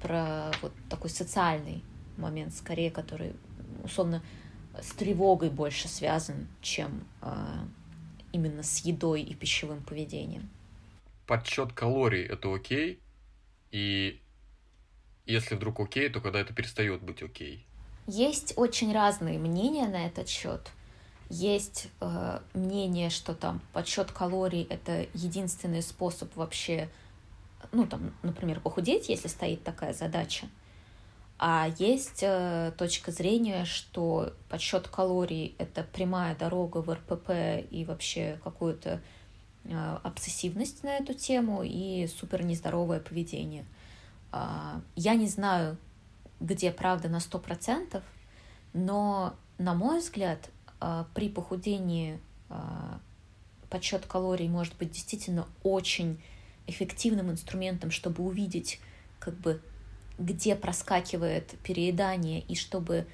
про 0.00 0.52
вот 0.62 0.72
такой 0.88 1.10
социальный 1.10 1.82
момент, 2.16 2.54
скорее, 2.54 2.90
который, 2.90 3.34
условно, 3.82 4.22
с 4.80 4.92
тревогой 4.92 5.50
больше 5.50 5.88
связан, 5.88 6.48
чем 6.60 7.04
а, 7.20 7.66
именно 8.32 8.62
с 8.62 8.78
едой 8.78 9.22
и 9.22 9.34
пищевым 9.34 9.82
поведением. 9.82 10.48
Подсчет 11.30 11.72
калорий 11.72 12.24
это 12.24 12.52
окей, 12.52 13.00
и 13.70 14.20
если 15.26 15.54
вдруг 15.54 15.78
окей, 15.78 16.08
то 16.08 16.20
когда 16.20 16.40
это 16.40 16.52
перестает 16.52 17.02
быть 17.02 17.22
окей. 17.22 17.64
Есть 18.08 18.54
очень 18.56 18.92
разные 18.92 19.38
мнения 19.38 19.86
на 19.86 20.08
этот 20.08 20.28
счет. 20.28 20.72
Есть 21.28 21.86
э, 22.00 22.40
мнение, 22.52 23.10
что 23.10 23.32
там 23.32 23.60
подсчет 23.72 24.10
калорий 24.10 24.64
это 24.64 25.06
единственный 25.14 25.82
способ 25.82 26.34
вообще, 26.34 26.88
ну 27.70 27.86
там, 27.86 28.12
например, 28.24 28.58
похудеть, 28.58 29.08
если 29.08 29.28
стоит 29.28 29.62
такая 29.62 29.92
задача. 29.92 30.48
А 31.38 31.68
есть 31.78 32.24
э, 32.24 32.72
точка 32.76 33.12
зрения, 33.12 33.66
что 33.66 34.32
подсчет 34.48 34.88
калорий 34.88 35.54
это 35.58 35.84
прямая 35.84 36.34
дорога 36.34 36.78
в 36.78 36.92
РПП 36.92 37.70
и 37.70 37.84
вообще 37.84 38.40
какую-то 38.42 39.00
обсессивность 40.02 40.82
на 40.82 40.96
эту 40.96 41.14
тему 41.14 41.62
и 41.62 42.06
супер 42.06 42.42
нездоровое 42.42 43.00
поведение. 43.00 43.64
А, 44.32 44.80
я 44.96 45.14
не 45.14 45.26
знаю, 45.26 45.76
где 46.40 46.70
правда 46.70 47.08
на 47.08 47.20
сто 47.20 47.38
процентов, 47.38 48.02
но, 48.72 49.34
на 49.58 49.74
мой 49.74 50.00
взгляд, 50.00 50.50
а, 50.80 51.06
при 51.14 51.28
похудении 51.28 52.18
а, 52.48 52.98
подсчет 53.68 54.06
калорий 54.06 54.48
может 54.48 54.76
быть 54.76 54.92
действительно 54.92 55.46
очень 55.62 56.20
эффективным 56.66 57.30
инструментом, 57.30 57.90
чтобы 57.90 58.24
увидеть, 58.24 58.80
как 59.18 59.34
бы, 59.34 59.60
где 60.18 60.54
проскакивает 60.54 61.54
переедание, 61.62 62.40
и 62.40 62.54
чтобы 62.54 63.06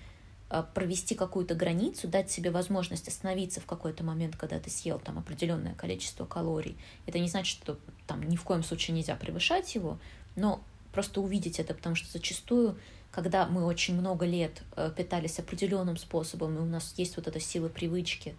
провести 0.75 1.15
какую-то 1.15 1.55
границу, 1.55 2.07
дать 2.07 2.31
себе 2.31 2.51
возможность 2.51 3.09
остановиться 3.09 3.61
в 3.61 3.67
какой-то 3.67 4.05
момент, 4.05 4.37
когда 4.37 4.61
ты 4.61 4.71
съел 4.71 5.01
там 5.01 5.19
определенное 5.19 5.75
количество 5.75 6.25
калорий. 6.25 6.77
Это 7.07 7.19
не 7.19 7.29
значит, 7.29 7.59
что 7.61 7.79
там 8.07 8.23
ни 8.23 8.37
в 8.37 8.45
коем 8.45 8.63
случае 8.63 8.97
нельзя 8.97 9.17
превышать 9.17 9.75
его, 9.75 9.99
но 10.37 10.63
просто 10.93 11.21
увидеть 11.21 11.59
это, 11.59 11.75
потому 11.75 11.97
что 11.97 12.11
зачастую, 12.11 12.79
когда 13.11 13.47
мы 13.47 13.65
очень 13.65 13.99
много 13.99 14.25
лет 14.25 14.63
э, 14.77 14.93
питались 14.97 15.39
определенным 15.39 15.97
способом, 15.97 16.57
и 16.57 16.61
у 16.61 16.65
нас 16.65 16.95
есть 16.97 17.17
вот 17.17 17.27
эта 17.27 17.41
сила 17.41 17.69
привычки, 17.69 18.37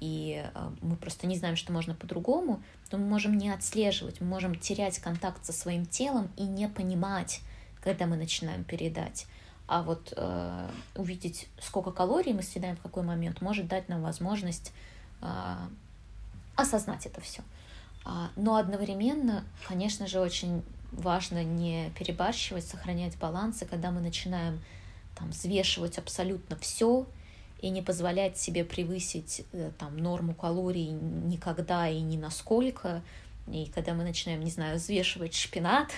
и 0.00 0.42
э, 0.42 0.70
мы 0.80 0.96
просто 0.96 1.26
не 1.26 1.36
знаем, 1.36 1.56
что 1.56 1.72
можно 1.72 1.94
по-другому, 1.94 2.62
то 2.88 2.96
мы 2.96 3.04
можем 3.04 3.36
не 3.36 3.50
отслеживать, 3.50 4.20
мы 4.20 4.26
можем 4.26 4.54
терять 4.54 4.98
контакт 4.98 5.44
со 5.44 5.52
своим 5.52 5.84
телом 5.84 6.30
и 6.36 6.42
не 6.42 6.68
понимать, 6.68 7.42
когда 7.82 8.06
мы 8.06 8.16
начинаем 8.16 8.64
переедать. 8.64 9.26
А 9.70 9.82
вот 9.82 10.12
э, 10.16 10.68
увидеть, 10.96 11.46
сколько 11.62 11.92
калорий 11.92 12.32
мы 12.32 12.42
съедаем 12.42 12.74
в 12.74 12.80
какой 12.80 13.04
момент, 13.04 13.40
может 13.40 13.68
дать 13.68 13.88
нам 13.88 14.02
возможность 14.02 14.72
э, 15.22 15.54
осознать 16.56 17.06
это 17.06 17.20
все. 17.20 17.42
А, 18.04 18.30
но 18.34 18.56
одновременно, 18.56 19.44
конечно 19.68 20.08
же, 20.08 20.18
очень 20.18 20.64
важно 20.90 21.44
не 21.44 21.90
перебарщивать, 21.96 22.66
сохранять 22.66 23.16
баланс, 23.16 23.62
и 23.62 23.64
когда 23.64 23.92
мы 23.92 24.00
начинаем 24.00 24.60
там, 25.16 25.30
взвешивать 25.30 25.98
абсолютно 25.98 26.56
все 26.56 27.06
и 27.60 27.70
не 27.70 27.80
позволять 27.80 28.38
себе 28.38 28.64
превысить 28.64 29.46
э, 29.52 29.70
там, 29.78 29.96
норму 29.98 30.34
калорий 30.34 30.88
никогда 30.88 31.88
и 31.88 32.00
ни 32.00 32.16
насколько, 32.16 33.02
и 33.46 33.70
когда 33.72 33.94
мы 33.94 34.02
начинаем, 34.02 34.40
не 34.40 34.50
знаю, 34.50 34.78
взвешивать 34.78 35.36
шпинат 35.36 35.92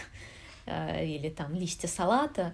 э, 0.67 1.07
или 1.07 1.31
там 1.31 1.55
листья 1.55 1.89
салата, 1.89 2.53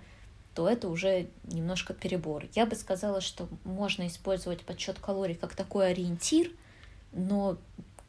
то 0.59 0.69
это 0.69 0.89
уже 0.89 1.29
немножко 1.45 1.95
перебор. 1.95 2.47
Я 2.57 2.67
бы 2.67 2.75
сказала, 2.75 3.21
что 3.21 3.49
можно 3.63 4.09
использовать 4.09 4.63
подсчет 4.63 4.99
калорий 4.99 5.37
как 5.37 5.55
такой 5.55 5.93
ориентир, 5.93 6.51
но 7.13 7.59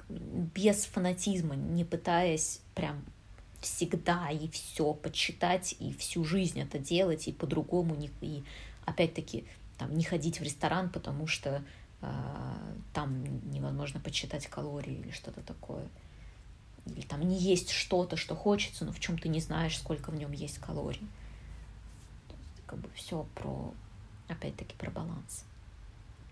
без 0.09 0.85
фанатизма, 0.85 1.55
не 1.55 1.85
пытаясь 1.85 2.62
прям 2.73 3.05
всегда 3.62 4.31
и 4.31 4.47
все 4.47 4.95
подсчитать, 4.95 5.75
и 5.77 5.93
всю 5.93 6.23
жизнь 6.25 6.59
это 6.59 6.79
делать, 6.79 7.27
и 7.27 7.31
по-другому, 7.31 7.93
не, 7.93 8.09
и 8.21 8.43
опять-таки 8.83 9.45
там, 9.77 9.95
не 9.95 10.03
ходить 10.03 10.39
в 10.39 10.43
ресторан, 10.43 10.89
потому 10.89 11.27
что 11.27 11.63
э, 12.01 12.12
там 12.95 13.51
невозможно 13.51 13.99
подсчитать 13.99 14.47
калории 14.47 14.95
или 14.95 15.12
что-то 15.12 15.41
такое. 15.41 15.88
Или 16.88 17.01
там 17.01 17.21
не 17.21 17.38
есть 17.38 17.69
что-то, 17.69 18.17
что 18.17 18.35
хочется, 18.35 18.85
но 18.85 18.91
в 18.91 18.99
чем 18.99 19.19
ты 19.19 19.29
не 19.29 19.39
знаешь, 19.39 19.77
сколько 19.77 20.09
в 20.09 20.15
нем 20.15 20.31
есть 20.31 20.57
калорий. 20.57 21.07
Как 22.69 22.77
бы 22.77 22.89
все 22.93 23.25
про, 23.36 23.73
опять-таки, 24.27 24.75
про 24.75 24.91
баланс. 24.91 25.45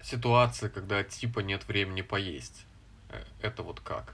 Ситуация, 0.03 0.69
когда 0.69 1.03
типа 1.03 1.39
нет 1.39 1.67
времени 1.67 2.01
поесть. 2.01 2.65
Э, 3.09 3.23
это 3.41 3.63
вот 3.63 3.79
как? 3.79 4.13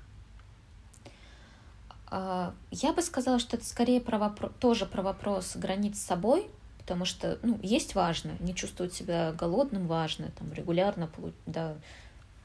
А, 2.07 2.53
я 2.71 2.93
бы 2.93 3.01
сказала, 3.01 3.39
что 3.39 3.57
это 3.57 3.65
скорее 3.65 3.99
про 3.99 4.17
вопрос, 4.17 4.51
тоже 4.59 4.85
про 4.85 5.01
вопрос 5.01 5.55
границ 5.55 5.99
с 5.99 6.05
собой, 6.05 6.47
потому 6.77 7.05
что 7.05 7.39
ну, 7.41 7.59
есть 7.61 7.95
важно, 7.95 8.33
не 8.39 8.55
чувствовать 8.55 8.93
себя 8.93 9.33
голодным 9.33 9.87
важно, 9.87 10.31
там, 10.31 10.53
регулярно 10.53 11.09
да, 11.45 11.75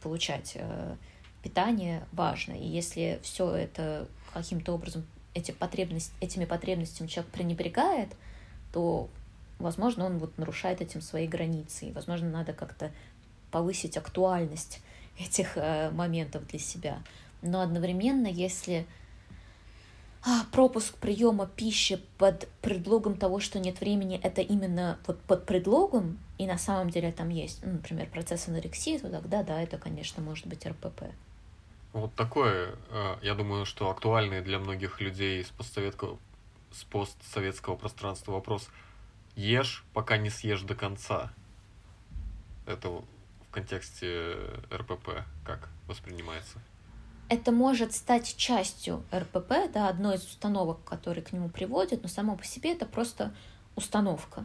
получать 0.03 0.53
э, 0.55 0.97
питание 1.43 2.07
важно. 2.13 2.53
И 2.53 2.67
если 2.67 3.21
все 3.23 3.55
это 3.55 4.09
каким-то 4.33 4.73
образом 4.73 5.07
эти 5.35 5.53
потребности, 5.53 6.13
этими 6.21 6.47
потребностями 6.47 7.07
человек 7.07 7.31
пренебрегает, 7.33 8.09
то, 8.73 9.09
возможно, 9.59 10.07
он 10.07 10.19
вот 10.19 10.37
нарушает 10.39 10.81
этим 10.81 11.01
свои 11.01 11.27
границы. 11.27 11.87
И, 11.87 11.93
возможно, 11.93 12.29
надо 12.29 12.53
как-то 12.53 12.91
повысить 13.51 13.97
актуальность 13.97 14.81
этих 15.19 15.57
э, 15.57 15.91
моментов 15.91 16.47
для 16.47 16.59
себя. 16.59 17.03
Но 17.43 17.61
одновременно, 17.61 18.27
если 18.27 18.87
а, 20.25 20.45
пропуск 20.53 20.97
приема 20.97 21.47
пищи 21.47 22.01
под 22.19 22.49
предлогом 22.61 23.17
того, 23.17 23.41
что 23.41 23.59
нет 23.59 23.81
времени, 23.81 24.21
это 24.23 24.41
именно 24.41 24.99
вот 25.07 25.21
под 25.23 25.47
предлогом, 25.47 26.19
и 26.39 26.47
на 26.47 26.59
самом 26.59 26.91
деле 26.91 27.13
там 27.13 27.29
есть, 27.29 27.61
ну, 27.65 27.73
например, 27.73 28.09
процесс 28.09 28.49
анорексии, 28.49 28.99
то 28.99 29.09
тогда 29.11 29.43
да, 29.43 29.61
это, 29.63 29.79
конечно, 29.79 30.23
может 30.23 30.47
быть 30.47 30.67
РПП. 30.67 31.05
Вот 31.93 32.15
такое, 32.15 32.75
э, 32.91 33.17
я 33.23 33.35
думаю, 33.35 33.65
что 33.65 33.91
актуальный 33.91 34.43
для 34.43 34.59
многих 34.59 35.01
людей 35.01 35.45
с 35.45 35.49
постсоветского, 35.49 36.19
с 36.73 36.85
постсоветского 36.85 37.77
пространства 37.77 38.33
вопрос 38.33 38.69
«Ешь, 39.39 39.85
пока 39.93 40.17
не 40.17 40.31
съешь 40.31 40.63
до 40.63 40.75
конца». 40.75 41.33
Это 42.67 42.89
в 42.89 43.05
контексте 43.53 44.35
РПП 44.73 45.25
как 45.45 45.69
воспринимается? 45.87 46.59
Это 47.29 47.53
может 47.53 47.95
стать 47.95 48.37
частью 48.37 49.05
РПП, 49.15 49.73
да, 49.73 49.89
одной 49.89 50.17
из 50.17 50.25
установок, 50.25 50.83
которые 50.83 51.23
к 51.23 51.33
нему 51.33 51.51
приводят, 51.51 52.03
но 52.03 52.09
само 52.09 52.37
по 52.37 52.45
себе 52.45 52.73
это 52.73 52.85
просто 52.85 53.33
установка. 53.77 54.45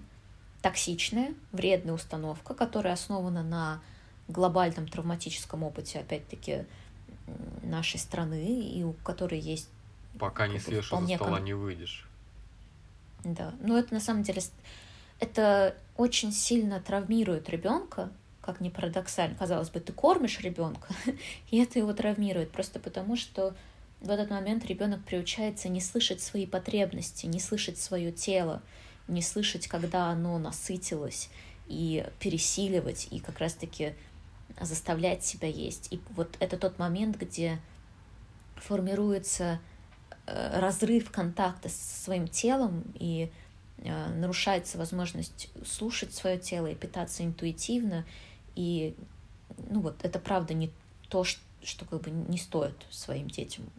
Токсичная, 0.62 1.34
вредная 1.52 1.96
установка, 1.96 2.54
которая 2.54 2.94
основана 2.94 3.42
на 3.42 3.82
глобальном 4.28 4.88
травматическом 4.88 5.64
опыте, 5.64 6.02
опять-таки, 6.02 6.66
нашей 7.64 8.00
страны, 8.00 8.70
и 8.70 8.84
у 8.84 8.94
которой 8.94 9.40
есть... 9.40 9.70
Пока 10.20 10.48
не 10.48 10.60
съешь 10.60 10.94
из 10.94 11.16
стола, 11.16 11.40
не 11.40 11.56
выйдешь. 11.56 12.08
Да, 13.24 13.56
но 13.60 13.80
это 13.80 13.92
на 13.96 14.00
самом 14.00 14.22
деле... 14.22 14.42
Это 15.20 15.76
очень 15.98 16.32
сильно 16.32 16.80
травмирует 16.80 17.50
ребенка, 17.50 18.12
как 18.42 18.60
ни 18.60 18.70
парадоксально, 18.70 19.36
казалось 19.36 19.70
бы, 19.70 19.80
ты 19.80 19.94
кормишь 19.94 20.40
ребенка, 20.42 20.88
и 21.52 21.58
это 21.58 21.80
его 21.80 21.94
травмирует, 21.94 22.52
просто 22.52 22.80
потому 22.80 23.16
что 23.16 23.56
в 24.02 24.10
этот 24.10 24.30
момент 24.30 24.66
ребенок 24.66 25.04
приучается 25.06 25.70
не 25.70 25.80
слышать 25.80 26.22
свои 26.22 26.46
потребности, 26.46 27.26
не 27.26 27.40
слышать 27.40 27.78
свое 27.78 28.12
тело, 28.12 28.62
не 29.08 29.22
слышать, 29.22 29.68
когда 29.68 30.08
оно 30.08 30.38
насытилось, 30.40 31.30
и 31.68 32.06
пересиливать, 32.20 33.08
и 33.12 33.20
как 33.20 33.40
раз-таки 33.40 33.94
заставлять 34.60 35.24
себя 35.24 35.48
есть. 35.48 35.88
И 35.92 36.02
вот 36.12 36.36
это 36.40 36.58
тот 36.58 36.78
момент, 36.80 37.18
где 37.18 37.60
формируется 38.58 39.60
э, 40.26 40.60
разрыв 40.60 41.10
контакта 41.10 41.70
с 41.70 42.04
своим 42.04 42.28
телом, 42.28 42.84
и 42.96 43.32
нарушается 43.84 44.78
возможность 44.78 45.50
слушать 45.66 46.14
свое 46.14 46.38
тело 46.38 46.68
и 46.68 46.76
питаться 46.76 47.24
интуитивно, 47.24 48.06
и, 48.56 48.96
ну 49.70 49.82
вот, 49.82 50.04
это 50.04 50.20
правда 50.20 50.54
не 50.54 50.72
то, 51.10 51.24
что, 51.24 51.86
как 51.86 52.02
бы 52.02 52.12
не 52.12 52.38
стоит 52.38 52.76
своим 52.90 53.30
детям 53.30 53.70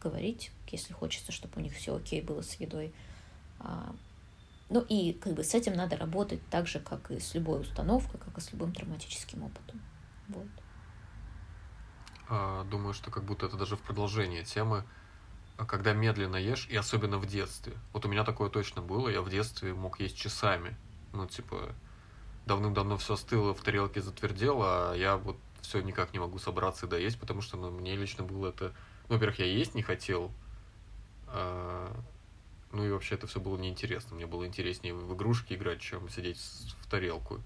говорить, 0.00 0.50
если 0.68 0.92
хочется, 0.92 1.32
чтобы 1.32 1.54
у 1.56 1.60
них 1.60 1.74
все 1.74 1.96
окей 1.96 2.22
было 2.22 2.42
с 2.42 2.54
едой. 2.54 2.92
А, 3.58 3.94
ну 4.68 4.80
и 4.88 5.12
как 5.12 5.34
бы 5.34 5.44
с 5.44 5.54
этим 5.54 5.74
надо 5.74 5.96
работать 5.96 6.40
так 6.48 6.66
же, 6.66 6.80
как 6.80 7.10
и 7.10 7.18
с 7.18 7.34
любой 7.34 7.60
установкой, 7.60 8.20
как 8.20 8.36
и 8.38 8.40
с 8.40 8.52
любым 8.52 8.72
травматическим 8.72 9.42
опытом. 9.42 9.80
Вот. 10.28 10.46
А, 12.28 12.64
думаю, 12.64 12.94
что 12.94 13.10
как 13.10 13.24
будто 13.24 13.46
это 13.46 13.56
даже 13.56 13.76
в 13.76 13.82
продолжение 13.82 14.44
темы, 14.44 14.84
когда 15.66 15.92
медленно 15.92 16.36
ешь, 16.36 16.66
и 16.70 16.76
особенно 16.76 17.18
в 17.18 17.26
детстве. 17.26 17.74
Вот 17.92 18.04
у 18.04 18.08
меня 18.08 18.24
такое 18.24 18.50
точно 18.50 18.82
было, 18.82 19.08
я 19.08 19.22
в 19.22 19.30
детстве 19.30 19.74
мог 19.74 20.00
есть 20.00 20.16
часами. 20.16 20.76
Ну, 21.12 21.26
типа, 21.26 21.74
давным-давно 22.46 22.96
все 22.96 23.14
остыло, 23.14 23.54
в 23.54 23.62
тарелке 23.62 24.00
затвердело, 24.00 24.92
а 24.92 24.94
я 24.94 25.16
вот 25.16 25.36
все 25.60 25.80
никак 25.80 26.12
не 26.12 26.18
могу 26.18 26.38
собраться 26.38 26.86
и 26.86 26.88
доесть, 26.88 27.18
потому 27.18 27.42
что 27.42 27.56
ну, 27.56 27.70
мне 27.70 27.96
лично 27.96 28.24
было 28.24 28.48
это... 28.48 28.72
Ну, 29.08 29.14
во-первых, 29.14 29.38
я 29.40 29.46
есть 29.46 29.74
не 29.74 29.82
хотел, 29.82 30.32
а... 31.26 31.94
ну 32.72 32.84
и 32.84 32.90
вообще 32.90 33.16
это 33.16 33.26
все 33.26 33.40
было 33.40 33.56
неинтересно. 33.56 34.16
Мне 34.16 34.26
было 34.26 34.46
интереснее 34.46 34.94
в 34.94 35.14
игрушки 35.14 35.54
играть, 35.54 35.80
чем 35.80 36.08
сидеть 36.08 36.38
в 36.80 36.90
тарелку, 36.90 37.40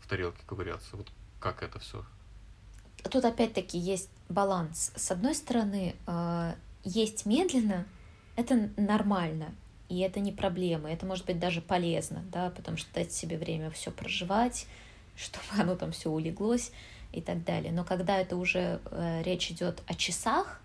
в 0.00 0.08
тарелке 0.08 0.42
ковыряться. 0.46 0.96
Вот 0.96 1.08
как 1.40 1.62
это 1.62 1.78
все? 1.78 2.04
Тут 3.10 3.24
опять-таки 3.24 3.78
есть 3.78 4.10
баланс. 4.28 4.92
С 4.96 5.10
одной 5.10 5.34
стороны, 5.34 5.94
а, 6.06 6.56
есть 6.86 7.26
медленно, 7.26 7.84
это 8.36 8.70
нормально. 8.76 9.54
И 9.88 9.98
это 10.00 10.20
не 10.20 10.32
проблема, 10.32 10.90
это 10.90 11.06
может 11.06 11.26
быть 11.26 11.38
даже 11.38 11.60
полезно, 11.60 12.24
да, 12.32 12.50
потому 12.50 12.76
что 12.76 12.92
дать 12.94 13.12
себе 13.12 13.38
время 13.38 13.70
все 13.70 13.90
проживать, 13.90 14.66
чтобы 15.16 15.44
оно 15.58 15.76
там 15.76 15.92
все 15.92 16.10
улеглось 16.10 16.72
и 17.12 17.20
так 17.20 17.44
далее. 17.44 17.72
Но 17.72 17.84
когда 17.84 18.18
это 18.18 18.36
уже 18.36 18.80
э, 18.90 19.22
речь 19.22 19.50
идет 19.50 19.82
о 19.86 19.94
часах, 19.94 20.60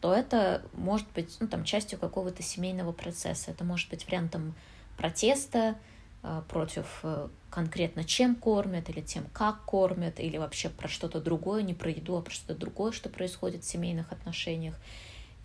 то 0.00 0.12
это 0.12 0.62
может 0.74 1.08
быть 1.14 1.36
ну, 1.40 1.48
там, 1.48 1.64
частью 1.64 1.98
какого-то 1.98 2.42
семейного 2.42 2.92
процесса. 2.92 3.50
Это 3.50 3.64
может 3.64 3.88
быть 3.90 4.06
вариантом 4.06 4.54
протеста 4.96 5.76
э, 6.22 6.42
против 6.48 7.00
э, 7.02 7.28
конкретно 7.50 8.04
чем 8.04 8.34
кормят, 8.34 8.88
или 8.90 9.00
тем, 9.00 9.26
как 9.32 9.64
кормят, 9.64 10.20
или 10.20 10.36
вообще 10.36 10.68
про 10.68 10.88
что-то 10.88 11.20
другое, 11.20 11.62
не 11.62 11.74
про 11.74 11.90
еду, 11.90 12.16
а 12.16 12.22
про 12.22 12.30
что-то 12.30 12.54
другое, 12.54 12.92
что 12.92 13.08
происходит 13.08 13.64
в 13.64 13.68
семейных 13.68 14.12
отношениях. 14.12 14.78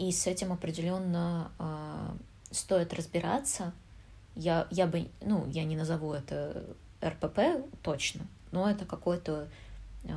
И 0.01 0.11
с 0.11 0.25
этим 0.25 0.51
определенно 0.51 1.51
э, 1.59 2.09
стоит 2.49 2.91
разбираться. 2.91 3.71
Я, 4.35 4.67
я 4.71 4.87
бы, 4.87 5.11
ну, 5.21 5.45
я 5.45 5.63
не 5.63 5.75
назову 5.75 6.13
это 6.13 6.65
РПП 7.05 7.39
точно, 7.83 8.25
но 8.51 8.67
это 8.67 8.85
какой-то 8.85 9.47
э, 10.05 10.09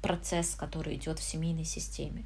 процесс, 0.00 0.54
который 0.54 0.94
идет 0.94 1.18
в 1.18 1.22
семейной 1.22 1.64
системе. 1.64 2.24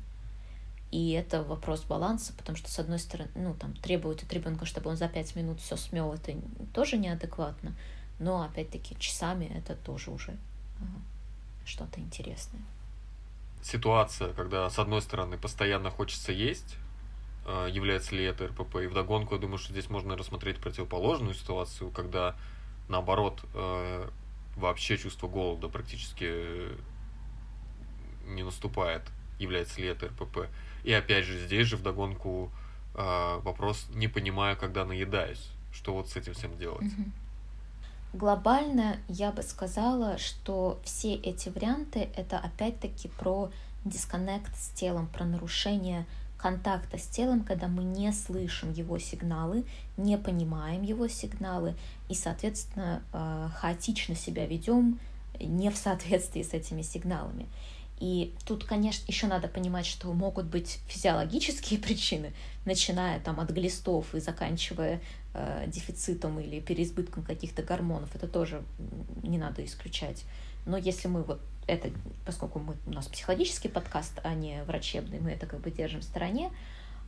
И 0.92 1.10
это 1.10 1.42
вопрос 1.42 1.82
баланса, 1.82 2.32
потому 2.38 2.56
что, 2.56 2.70
с 2.70 2.78
одной 2.78 3.00
стороны, 3.00 3.28
ну, 3.34 3.54
там, 3.54 3.74
требует 3.74 4.22
от 4.22 4.32
ребенка, 4.32 4.64
чтобы 4.64 4.88
он 4.88 4.96
за 4.96 5.08
пять 5.08 5.34
минут 5.34 5.60
все 5.60 5.76
смел, 5.76 6.12
это 6.12 6.32
тоже 6.72 6.96
неадекватно, 6.96 7.74
но, 8.20 8.44
опять-таки, 8.44 8.96
часами 9.00 9.46
это 9.46 9.74
тоже 9.74 10.12
уже 10.12 10.30
э, 10.30 10.36
что-то 11.64 11.98
интересное. 11.98 12.62
Ситуация, 13.64 14.32
когда, 14.34 14.70
с 14.70 14.78
одной 14.78 15.02
стороны, 15.02 15.38
постоянно 15.38 15.90
хочется 15.90 16.30
есть, 16.30 16.76
а, 16.76 16.83
является 17.46 18.14
ли 18.14 18.24
это 18.24 18.46
РПП. 18.46 18.76
И 18.76 18.86
вдогонку, 18.86 19.34
я 19.34 19.40
думаю, 19.40 19.58
что 19.58 19.72
здесь 19.72 19.90
можно 19.90 20.16
рассмотреть 20.16 20.58
противоположную 20.58 21.34
ситуацию, 21.34 21.90
когда, 21.90 22.36
наоборот, 22.88 23.40
э, 23.54 24.08
вообще 24.56 24.96
чувство 24.96 25.28
голода 25.28 25.68
практически 25.68 26.68
не 28.26 28.42
наступает, 28.42 29.02
является 29.38 29.80
ли 29.80 29.88
это 29.88 30.06
РПП. 30.06 30.48
И 30.84 30.92
опять 30.92 31.24
же, 31.24 31.38
здесь 31.38 31.66
же 31.66 31.76
вдогонку 31.76 32.50
вопрос, 32.94 33.88
не 33.92 34.06
понимаю, 34.06 34.56
когда 34.56 34.84
наедаюсь, 34.84 35.50
что 35.72 35.94
вот 35.94 36.08
с 36.08 36.16
этим 36.16 36.32
всем 36.34 36.56
делать. 36.56 36.86
Глобально 38.12 38.98
я 39.08 39.32
бы 39.32 39.42
сказала, 39.42 40.18
что 40.18 40.80
все 40.84 41.14
эти 41.14 41.48
варианты 41.48 42.08
это 42.14 42.38
опять-таки 42.38 43.08
про 43.08 43.50
дисконнект 43.84 44.56
с 44.56 44.68
телом, 44.68 45.08
про 45.08 45.24
нарушение 45.24 46.06
контакта 46.44 46.98
с 46.98 47.06
телом, 47.06 47.42
когда 47.42 47.68
мы 47.68 47.84
не 47.84 48.12
слышим 48.12 48.70
его 48.70 48.98
сигналы, 48.98 49.64
не 49.96 50.18
понимаем 50.18 50.82
его 50.82 51.08
сигналы 51.08 51.74
и, 52.10 52.14
соответственно, 52.14 53.02
э, 53.14 53.48
хаотично 53.54 54.14
себя 54.14 54.46
ведем 54.46 54.98
не 55.40 55.70
в 55.70 55.76
соответствии 55.78 56.42
с 56.42 56.52
этими 56.52 56.82
сигналами. 56.82 57.46
И 57.98 58.34
тут, 58.44 58.64
конечно, 58.64 59.06
еще 59.08 59.26
надо 59.26 59.48
понимать, 59.48 59.86
что 59.86 60.12
могут 60.12 60.44
быть 60.44 60.80
физиологические 60.86 61.78
причины, 61.86 62.34
начиная 62.66 63.20
там 63.20 63.40
от 63.40 63.50
глистов 63.50 64.14
и 64.14 64.20
заканчивая 64.20 65.00
э, 65.32 65.64
дефицитом 65.68 66.38
или 66.40 66.60
переизбытком 66.60 67.22
каких-то 67.22 67.62
гормонов. 67.62 68.14
Это 68.14 68.28
тоже 68.28 68.62
не 69.22 69.38
надо 69.38 69.64
исключать. 69.64 70.24
Но 70.66 70.76
если 70.76 71.08
мы 71.08 71.22
вот 71.22 71.40
это, 71.66 71.90
поскольку 72.24 72.58
мы, 72.58 72.76
у 72.86 72.90
нас 72.90 73.06
психологический 73.06 73.68
подкаст, 73.68 74.20
а 74.22 74.34
не 74.34 74.62
врачебный, 74.64 75.20
мы 75.20 75.30
это 75.30 75.46
как 75.46 75.60
бы 75.60 75.70
держим 75.70 76.00
в 76.00 76.04
стороне, 76.04 76.50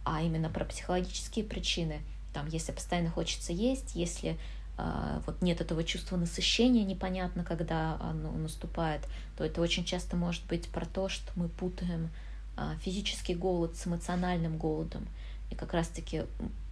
а 0.04 0.22
именно 0.22 0.48
про 0.48 0.64
психологические 0.64 1.44
причины, 1.44 2.00
там, 2.32 2.48
если 2.48 2.72
постоянно 2.72 3.10
хочется 3.10 3.52
есть, 3.52 3.94
если 3.94 4.38
э, 4.78 5.20
вот 5.26 5.42
нет 5.42 5.60
этого 5.60 5.84
чувства 5.84 6.16
насыщения, 6.16 6.84
непонятно, 6.84 7.44
когда 7.44 7.98
оно 8.00 8.30
наступает, 8.32 9.02
то 9.36 9.44
это 9.44 9.60
очень 9.60 9.84
часто 9.84 10.16
может 10.16 10.44
быть 10.46 10.68
про 10.68 10.86
то, 10.86 11.08
что 11.08 11.30
мы 11.34 11.48
путаем 11.48 12.10
э, 12.56 12.74
физический 12.82 13.34
голод 13.34 13.76
с 13.76 13.86
эмоциональным 13.86 14.58
голодом. 14.58 15.06
И 15.50 15.54
как 15.54 15.72
раз-таки 15.72 16.24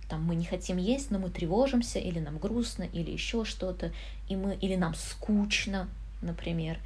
там 0.09 0.23
мы 0.23 0.35
не 0.35 0.44
хотим 0.44 0.77
есть, 0.77 1.11
но 1.11 1.18
мы 1.18 1.31
тревожимся, 1.31 1.99
или 1.99 2.18
нам 2.18 2.38
грустно, 2.38 2.83
или 2.83 3.11
еще 3.11 3.44
что-то, 3.44 3.92
и 4.29 4.37
мы, 4.37 4.55
или 4.57 4.77
нам 4.77 4.94
скучно, 4.94 5.88
например, 6.25 6.79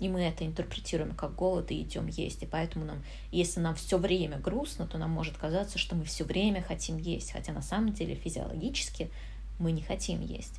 и 0.00 0.08
мы 0.08 0.22
это 0.22 0.44
интерпретируем 0.44 1.14
как 1.14 1.34
голод 1.34 1.70
и 1.70 1.82
идем 1.82 2.08
есть. 2.08 2.42
И 2.42 2.46
поэтому 2.46 2.84
нам, 2.84 3.02
если 3.30 3.60
нам 3.60 3.74
все 3.74 3.96
время 3.96 4.38
грустно, 4.38 4.86
то 4.86 4.98
нам 4.98 5.10
может 5.10 5.36
казаться, 5.36 5.78
что 5.78 5.94
мы 5.94 6.04
все 6.04 6.24
время 6.24 6.62
хотим 6.62 6.98
есть, 6.98 7.32
хотя 7.32 7.52
на 7.52 7.62
самом 7.62 7.92
деле 7.92 8.14
физиологически 8.16 9.10
мы 9.58 9.70
не 9.70 9.82
хотим 9.82 10.20
есть. 10.20 10.54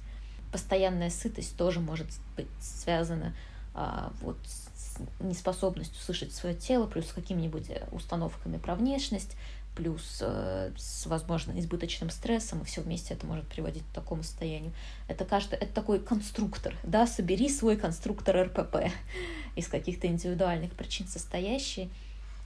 Постоянная 0.51 1.09
сытость 1.09 1.57
тоже 1.57 1.81
может 1.81 2.07
быть 2.37 2.47
связана 2.61 3.35
а, 3.73 4.13
вот 4.21 4.37
с 4.45 4.99
неспособностью 5.19 6.01
слышать 6.01 6.33
свое 6.33 6.55
тело, 6.55 6.87
плюс 6.87 7.07
с 7.07 7.13
какими-нибудь 7.13 7.69
установками 7.91 8.57
про 8.57 8.75
внешность, 8.75 9.35
плюс 9.75 10.19
э, 10.21 10.71
с, 10.77 11.05
возможно, 11.05 11.57
избыточным 11.59 12.09
стрессом, 12.09 12.61
и 12.61 12.65
все 12.65 12.81
вместе 12.81 13.13
это 13.13 13.25
может 13.25 13.45
приводить 13.47 13.83
к 13.83 13.93
такому 13.93 14.23
состоянию. 14.23 14.71
Это 15.07 15.25
каждый, 15.25 15.55
это 15.59 15.73
такой 15.73 15.99
конструктор, 15.99 16.75
да, 16.83 17.05
собери 17.05 17.49
свой 17.49 17.75
конструктор 17.77 18.47
РПП 18.47 18.91
из 19.55 19.67
каких-то 19.67 20.07
индивидуальных 20.07 20.71
причин 20.73 21.07
состоящий. 21.07 21.89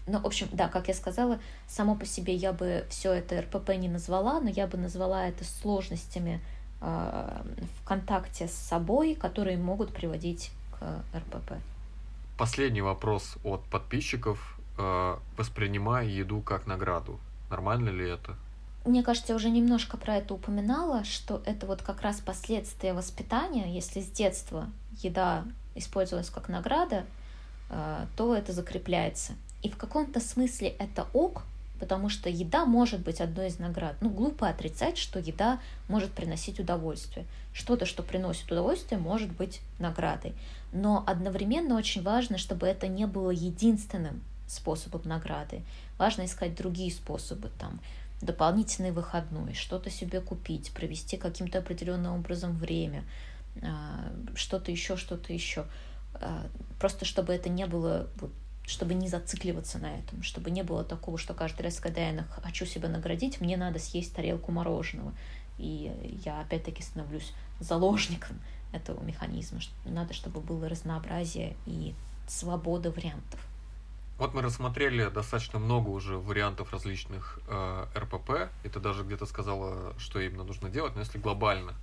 Ну, 0.07 0.19
в 0.19 0.25
общем, 0.25 0.47
да, 0.51 0.67
как 0.67 0.87
я 0.87 0.93
сказала, 0.93 1.39
само 1.67 1.95
по 1.95 2.05
себе 2.05 2.33
я 2.33 2.51
бы 2.51 2.85
все 2.89 3.13
это 3.13 3.41
РПП 3.41 3.69
не 3.77 3.87
назвала, 3.87 4.39
но 4.39 4.49
я 4.49 4.65
бы 4.65 4.77
назвала 4.77 5.27
это 5.27 5.43
сложностями 5.43 6.41
э, 6.81 7.41
в 7.79 7.87
контакте 7.87 8.47
с 8.47 8.53
собой, 8.53 9.13
которые 9.13 9.57
могут 9.57 9.93
приводить 9.93 10.51
к 10.71 11.03
РПП. 11.15 11.53
Последний 12.37 12.81
вопрос 12.81 13.35
от 13.43 13.63
подписчиков 13.65 14.59
воспринимая 15.37 16.05
еду 16.05 16.41
как 16.41 16.67
награду. 16.67 17.19
Нормально 17.49 17.89
ли 17.89 18.07
это? 18.07 18.35
Мне 18.85 19.03
кажется, 19.03 19.33
я 19.33 19.35
уже 19.35 19.49
немножко 19.49 19.97
про 19.97 20.15
это 20.15 20.33
упоминала, 20.33 21.03
что 21.03 21.41
это 21.45 21.67
вот 21.67 21.81
как 21.81 22.01
раз 22.01 22.21
последствия 22.21 22.93
воспитания. 22.93 23.73
Если 23.73 24.01
с 24.01 24.09
детства 24.09 24.69
еда 25.03 25.45
использовалась 25.75 26.29
как 26.29 26.49
награда, 26.49 27.05
э, 27.69 28.05
то 28.15 28.35
это 28.35 28.53
закрепляется. 28.53 29.33
И 29.61 29.69
в 29.69 29.77
каком-то 29.77 30.21
смысле 30.21 30.69
это 30.69 31.07
ок, 31.13 31.43
потому 31.79 32.09
что 32.09 32.29
еда 32.29 32.65
может 32.65 33.01
быть 33.01 33.19
одной 33.19 33.47
из 33.47 33.59
наград. 33.59 33.95
Ну, 34.01 34.09
глупо 34.09 34.47
отрицать, 34.47 34.97
что 34.97 35.19
еда 35.19 35.59
может 35.87 36.11
приносить 36.11 36.59
удовольствие. 36.59 37.25
Что-то, 37.53 37.85
что 37.85 38.01
приносит 38.01 38.49
удовольствие, 38.51 38.99
может 38.99 39.31
быть 39.31 39.61
наградой. 39.77 40.33
Но 40.71 41.03
одновременно 41.05 41.75
очень 41.75 42.01
важно, 42.01 42.37
чтобы 42.37 42.67
это 42.67 42.87
не 42.87 43.05
было 43.05 43.31
единственным 43.31 44.21
способом 44.49 45.01
награды. 45.05 45.63
Важно 45.97 46.25
искать 46.25 46.55
другие 46.55 46.91
способы, 46.91 47.49
там, 47.59 47.79
дополнительный 48.21 48.91
выходной, 48.91 49.53
что-то 49.53 49.89
себе 49.89 50.21
купить, 50.21 50.71
провести 50.71 51.17
каким-то 51.17 51.59
определенным 51.59 52.15
образом 52.15 52.57
время, 52.57 53.03
а, 53.62 54.12
что-то 54.35 54.71
еще, 54.71 54.97
что-то 54.97 55.31
еще. 55.33 55.65
А, 56.15 56.47
просто 56.79 57.05
чтобы 57.05 57.33
это 57.33 57.49
не 57.49 57.65
было, 57.65 58.07
чтобы 58.65 58.93
не 58.93 59.07
зацикливаться 59.07 59.79
на 59.79 59.97
этом, 59.97 60.21
чтобы 60.23 60.51
не 60.51 60.63
было 60.63 60.83
такого, 60.83 61.17
что 61.17 61.33
каждый 61.33 61.63
раз, 61.63 61.79
когда 61.79 62.01
я 62.01 62.23
хочу 62.43 62.65
себя 62.65 62.89
наградить, 62.89 63.41
мне 63.41 63.57
надо 63.57 63.79
съесть 63.79 64.13
тарелку 64.13 64.51
мороженого. 64.51 65.13
И 65.57 65.91
я 66.23 66.41
опять-таки 66.41 66.81
становлюсь 66.83 67.33
заложником 67.59 68.39
этого 68.71 69.03
механизма. 69.03 69.59
Надо, 69.85 70.13
чтобы 70.13 70.39
было 70.39 70.69
разнообразие 70.69 71.55
и 71.65 71.93
свобода 72.27 72.91
вариантов. 72.91 73.48
Вот 74.19 74.34
мы 74.34 74.41
рассмотрели 74.41 75.08
достаточно 75.08 75.60
много 75.60 75.88
уже 75.88 76.17
вариантов 76.17 76.73
различных 76.73 77.39
э, 77.47 77.86
РПП, 77.97 78.51
и 78.65 78.69
ты 78.69 78.82
даже 78.82 79.03
где-то 79.03 79.25
сказала, 79.25 79.97
что 79.97 80.19
именно 80.19 80.43
нужно 80.43 80.69
делать, 80.69 80.93
но 80.95 80.99
если 80.99 81.17
глобально, 81.17 81.73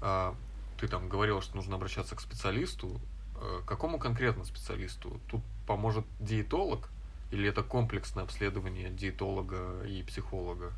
э, 0.00 0.32
ты 0.80 0.86
там 0.86 1.08
говорила, 1.08 1.42
что 1.42 1.56
нужно 1.56 1.74
обращаться 1.74 2.14
к 2.14 2.20
специалисту, 2.20 3.00
э, 3.34 3.62
какому 3.66 3.98
конкретно 3.98 4.44
специалисту? 4.44 5.20
Тут 5.28 5.42
поможет 5.66 6.04
диетолог 6.20 6.88
или 7.32 7.48
это 7.48 7.64
комплексное 7.64 8.22
обследование 8.22 8.90
диетолога 8.90 9.82
и 9.88 10.04
психолога? 10.04 10.72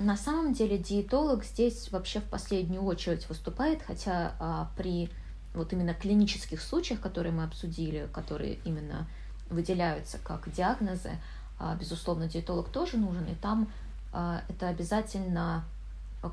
На 0.00 0.16
самом 0.16 0.52
деле 0.52 0.78
диетолог 0.78 1.44
здесь 1.44 1.92
вообще 1.92 2.18
в 2.18 2.24
последнюю 2.24 2.82
очередь 2.82 3.28
выступает, 3.28 3.82
хотя 3.82 4.34
а, 4.40 4.68
при 4.76 5.10
вот 5.54 5.72
именно 5.72 5.94
клинических 5.94 6.60
случаях, 6.60 7.00
которые 7.00 7.32
мы 7.32 7.44
обсудили, 7.44 8.08
которые 8.12 8.54
именно 8.64 9.06
выделяются 9.50 10.18
как 10.18 10.50
диагнозы, 10.52 11.12
а, 11.58 11.76
безусловно, 11.76 12.28
диетолог 12.28 12.68
тоже 12.68 12.96
нужен, 12.96 13.26
и 13.26 13.34
там 13.34 13.68
а, 14.12 14.42
это 14.48 14.68
обязательно 14.68 15.64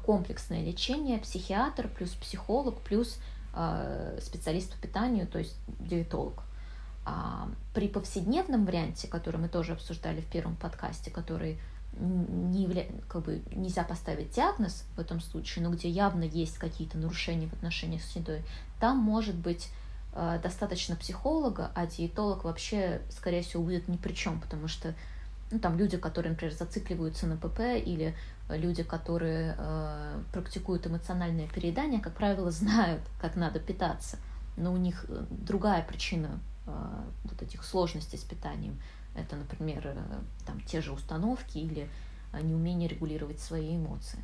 комплексное 0.05 0.63
лечение, 0.63 1.19
психиатр 1.19 1.89
плюс 1.89 2.11
психолог 2.11 2.79
плюс 2.81 3.17
а, 3.53 4.17
специалист 4.21 4.73
по 4.73 4.81
питанию, 4.81 5.27
то 5.27 5.39
есть 5.39 5.55
диетолог. 5.79 6.43
При 7.73 7.87
повседневном 7.87 8.63
варианте, 8.63 9.07
который 9.07 9.37
мы 9.37 9.49
тоже 9.49 9.73
обсуждали 9.73 10.21
в 10.21 10.27
первом 10.27 10.55
подкасте, 10.55 11.09
который 11.09 11.59
не 11.99 12.63
явля... 12.63 12.85
как 13.09 13.23
бы 13.23 13.41
нельзя 13.55 13.83
поставить 13.83 14.35
диагноз 14.35 14.85
в 14.95 14.99
этом 14.99 15.19
случае, 15.19 15.65
но 15.65 15.71
где 15.71 15.89
явно 15.89 16.23
есть 16.23 16.59
какие-то 16.59 16.99
нарушения 16.99 17.47
в 17.47 17.53
отношениях 17.53 18.03
с 18.03 18.15
едой, 18.15 18.43
там 18.79 18.97
может 18.97 19.35
быть 19.35 19.69
достаточно 20.13 20.95
психолога, 20.97 21.71
а 21.73 21.85
диетолог 21.87 22.43
вообще, 22.43 23.01
скорее 23.09 23.43
всего, 23.43 23.63
будет 23.63 23.87
ни 23.87 23.95
при 23.95 24.13
чем, 24.13 24.41
потому 24.41 24.67
что 24.67 24.93
ну, 25.51 25.59
там 25.59 25.77
люди, 25.77 25.97
которые, 25.97 26.31
например, 26.31 26.53
зацикливаются 26.53 27.27
на 27.27 27.35
ПП, 27.35 27.59
или 27.59 28.15
люди, 28.49 28.83
которые 28.83 29.55
э, 29.57 30.23
практикуют 30.31 30.87
эмоциональное 30.87 31.47
переедание, 31.47 31.99
как 31.99 32.13
правило, 32.13 32.51
знают, 32.51 33.01
как 33.19 33.35
надо 33.35 33.59
питаться, 33.59 34.17
но 34.57 34.73
у 34.73 34.77
них 34.77 35.05
э, 35.09 35.25
другая 35.29 35.83
причина 35.83 36.39
э, 36.67 36.71
вот 37.25 37.41
этих 37.41 37.63
сложностей 37.63 38.17
с 38.17 38.23
питанием. 38.23 38.81
Это, 39.13 39.35
например, 39.35 39.81
э, 39.85 39.97
там, 40.45 40.61
те 40.61 40.81
же 40.81 40.93
установки 40.93 41.57
или 41.57 41.89
э, 42.31 42.41
неумение 42.41 42.87
регулировать 42.87 43.39
свои 43.39 43.75
эмоции. 43.75 44.23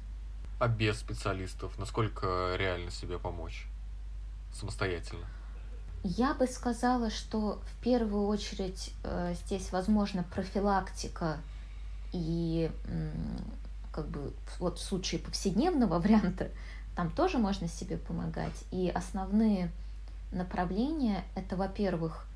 А 0.59 0.67
без 0.67 0.97
специалистов 0.97 1.77
насколько 1.77 2.55
реально 2.57 2.89
себе 2.89 3.19
помочь 3.19 3.67
самостоятельно? 4.53 5.27
Я 6.03 6.33
бы 6.33 6.47
сказала, 6.47 7.09
что 7.09 7.61
в 7.63 7.83
первую 7.83 8.27
очередь 8.27 8.93
э, 9.03 9.33
здесь 9.45 9.71
возможно 9.71 10.23
профилактика 10.23 11.37
и 12.13 12.71
как 13.91 14.07
бы 14.09 14.31
вот 14.59 14.77
в 14.77 14.81
случае 14.81 15.19
повседневного 15.19 15.99
варианта 15.99 16.51
там 16.95 17.11
тоже 17.11 17.37
можно 17.37 17.67
себе 17.67 17.97
помогать. 17.97 18.55
И 18.71 18.89
основные 18.89 19.71
направления 20.31 21.23
это, 21.35 21.55
во-первых, 21.55 22.27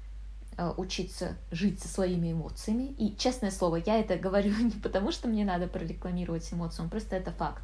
э, 0.57 0.73
учиться 0.77 1.35
жить 1.51 1.81
со 1.81 1.87
своими 1.87 2.31
эмоциями. 2.31 2.93
И, 2.97 3.15
честное 3.17 3.51
слово, 3.51 3.77
я 3.77 3.99
это 3.99 4.17
говорю 4.27 4.55
не 4.57 4.71
потому, 4.71 5.11
что 5.11 5.27
мне 5.27 5.45
надо 5.45 5.67
прорекламировать 5.67 6.51
эмоции, 6.51 6.87
просто 6.87 7.15
это 7.15 7.31
факт. 7.31 7.63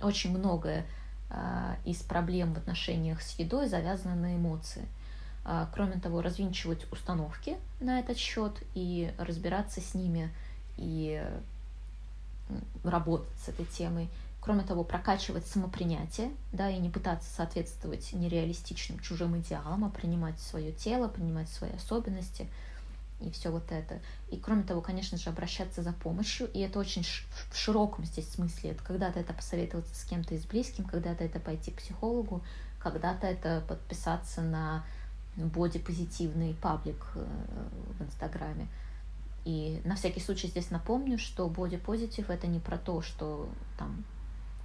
Очень 0.00 0.36
многое 0.36 0.86
э, 1.30 1.74
из 1.84 1.98
проблем 1.98 2.54
в 2.54 2.58
отношениях 2.58 3.22
с 3.22 3.38
едой 3.38 3.68
завязано 3.68 4.14
на 4.14 4.36
эмоции. 4.36 4.86
А, 5.48 5.70
кроме 5.72 6.00
того, 6.00 6.22
развинчивать 6.22 6.90
установки 6.90 7.56
на 7.78 8.00
этот 8.00 8.16
счет 8.18 8.60
и 8.74 9.14
разбираться 9.16 9.80
с 9.80 9.94
ними 9.94 10.34
и 10.76 11.24
работать 12.82 13.38
с 13.44 13.48
этой 13.48 13.64
темой. 13.64 14.08
Кроме 14.40 14.64
того, 14.64 14.82
прокачивать 14.82 15.46
самопринятие, 15.46 16.32
да, 16.52 16.68
и 16.68 16.78
не 16.78 16.90
пытаться 16.90 17.32
соответствовать 17.32 18.12
нереалистичным 18.12 18.98
чужим 18.98 19.38
идеалам, 19.38 19.84
а 19.84 19.88
принимать 19.88 20.40
свое 20.40 20.72
тело, 20.72 21.06
принимать 21.06 21.48
свои 21.48 21.70
особенности. 21.70 22.48
и 23.20 23.30
все 23.30 23.50
вот 23.50 23.70
это. 23.70 24.00
И 24.32 24.38
кроме 24.38 24.64
того, 24.64 24.80
конечно 24.80 25.16
же, 25.16 25.30
обращаться 25.30 25.80
за 25.80 25.92
помощью, 25.92 26.50
и 26.52 26.58
это 26.58 26.80
очень 26.80 27.04
в 27.04 27.56
широком 27.56 28.04
здесь 28.04 28.32
смысле. 28.32 28.72
Это 28.72 28.82
когда-то 28.82 29.20
это 29.20 29.32
посоветоваться 29.32 29.94
с 29.94 30.04
кем-то 30.04 30.34
из 30.34 30.44
близким, 30.44 30.84
когда-то 30.84 31.22
это 31.22 31.38
пойти 31.38 31.70
к 31.70 31.76
психологу, 31.76 32.42
когда-то 32.80 33.28
это 33.28 33.64
подписаться 33.68 34.42
на 34.42 34.84
бодипозитивный 35.36 36.54
паблик 36.54 37.06
э, 37.14 37.24
в 37.98 38.02
Инстаграме. 38.02 38.68
И 39.44 39.80
на 39.84 39.94
всякий 39.94 40.20
случай 40.20 40.48
здесь 40.48 40.70
напомню, 40.70 41.18
что 41.18 41.48
бодипозитив 41.48 42.30
это 42.30 42.46
не 42.46 42.58
про 42.58 42.78
то, 42.78 43.02
что 43.02 43.48
там 43.78 44.04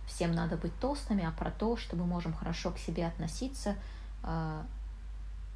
всем 0.07 0.31
надо 0.31 0.57
быть 0.57 0.77
толстыми, 0.79 1.23
а 1.23 1.31
про 1.31 1.51
то, 1.51 1.77
что 1.77 1.95
мы 1.95 2.05
можем 2.05 2.33
хорошо 2.33 2.71
к 2.71 2.79
себе 2.79 3.05
относиться, 3.05 3.75
а, 4.23 4.65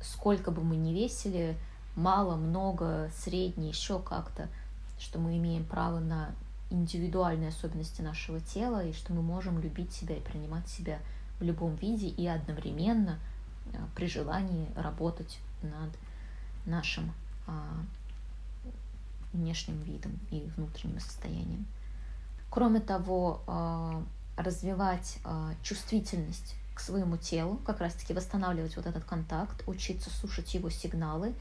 сколько 0.01 0.51
бы 0.51 0.63
мы 0.63 0.75
ни 0.75 0.93
весили, 0.93 1.57
мало, 1.95 2.35
много, 2.35 3.09
средне, 3.15 3.69
еще 3.69 3.99
как-то, 3.99 4.47
что 4.99 5.17
мы 5.17 5.37
имеем 5.37 5.65
право 5.65 5.99
на 5.99 6.35
индивидуальные 6.69 7.49
особенности 7.49 8.01
нашего 8.01 8.39
тела, 8.39 8.85
и 8.85 8.93
что 8.93 9.13
мы 9.13 9.21
можем 9.21 9.59
любить 9.59 9.91
себя 9.91 10.17
и 10.17 10.21
принимать 10.21 10.67
себя 10.67 10.99
в 11.39 11.43
любом 11.43 11.75
виде 11.75 12.07
и 12.07 12.27
одновременно 12.27 13.19
при 13.95 14.07
желании 14.07 14.67
работать 14.75 15.39
над 15.61 15.91
нашим 16.65 17.13
а, 17.47 17.77
внешним 19.33 19.81
видом 19.81 20.19
и 20.31 20.49
внутренним 20.55 20.99
состоянием. 20.99 21.65
Кроме 22.49 22.79
того, 22.79 23.41
развивать 24.37 25.19
чувствительность 25.61 26.55
к 26.75 26.79
своему 26.79 27.17
телу, 27.17 27.57
как 27.65 27.79
раз-таки 27.79 28.13
восстанавливать 28.13 28.75
вот 28.75 28.85
этот 28.85 29.03
контакт, 29.05 29.63
учиться 29.67 30.09
слушать 30.09 30.53
его 30.53 30.69
сигналы, 30.69 31.33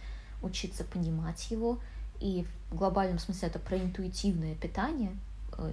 учиться 0.42 0.84
понимать 0.84 1.50
его. 1.50 1.78
И 2.20 2.46
в 2.70 2.76
глобальном 2.76 3.18
смысле 3.18 3.48
это 3.48 3.58
про 3.58 3.76
интуитивное 3.76 4.54
питание, 4.54 5.10
э, 5.10 5.16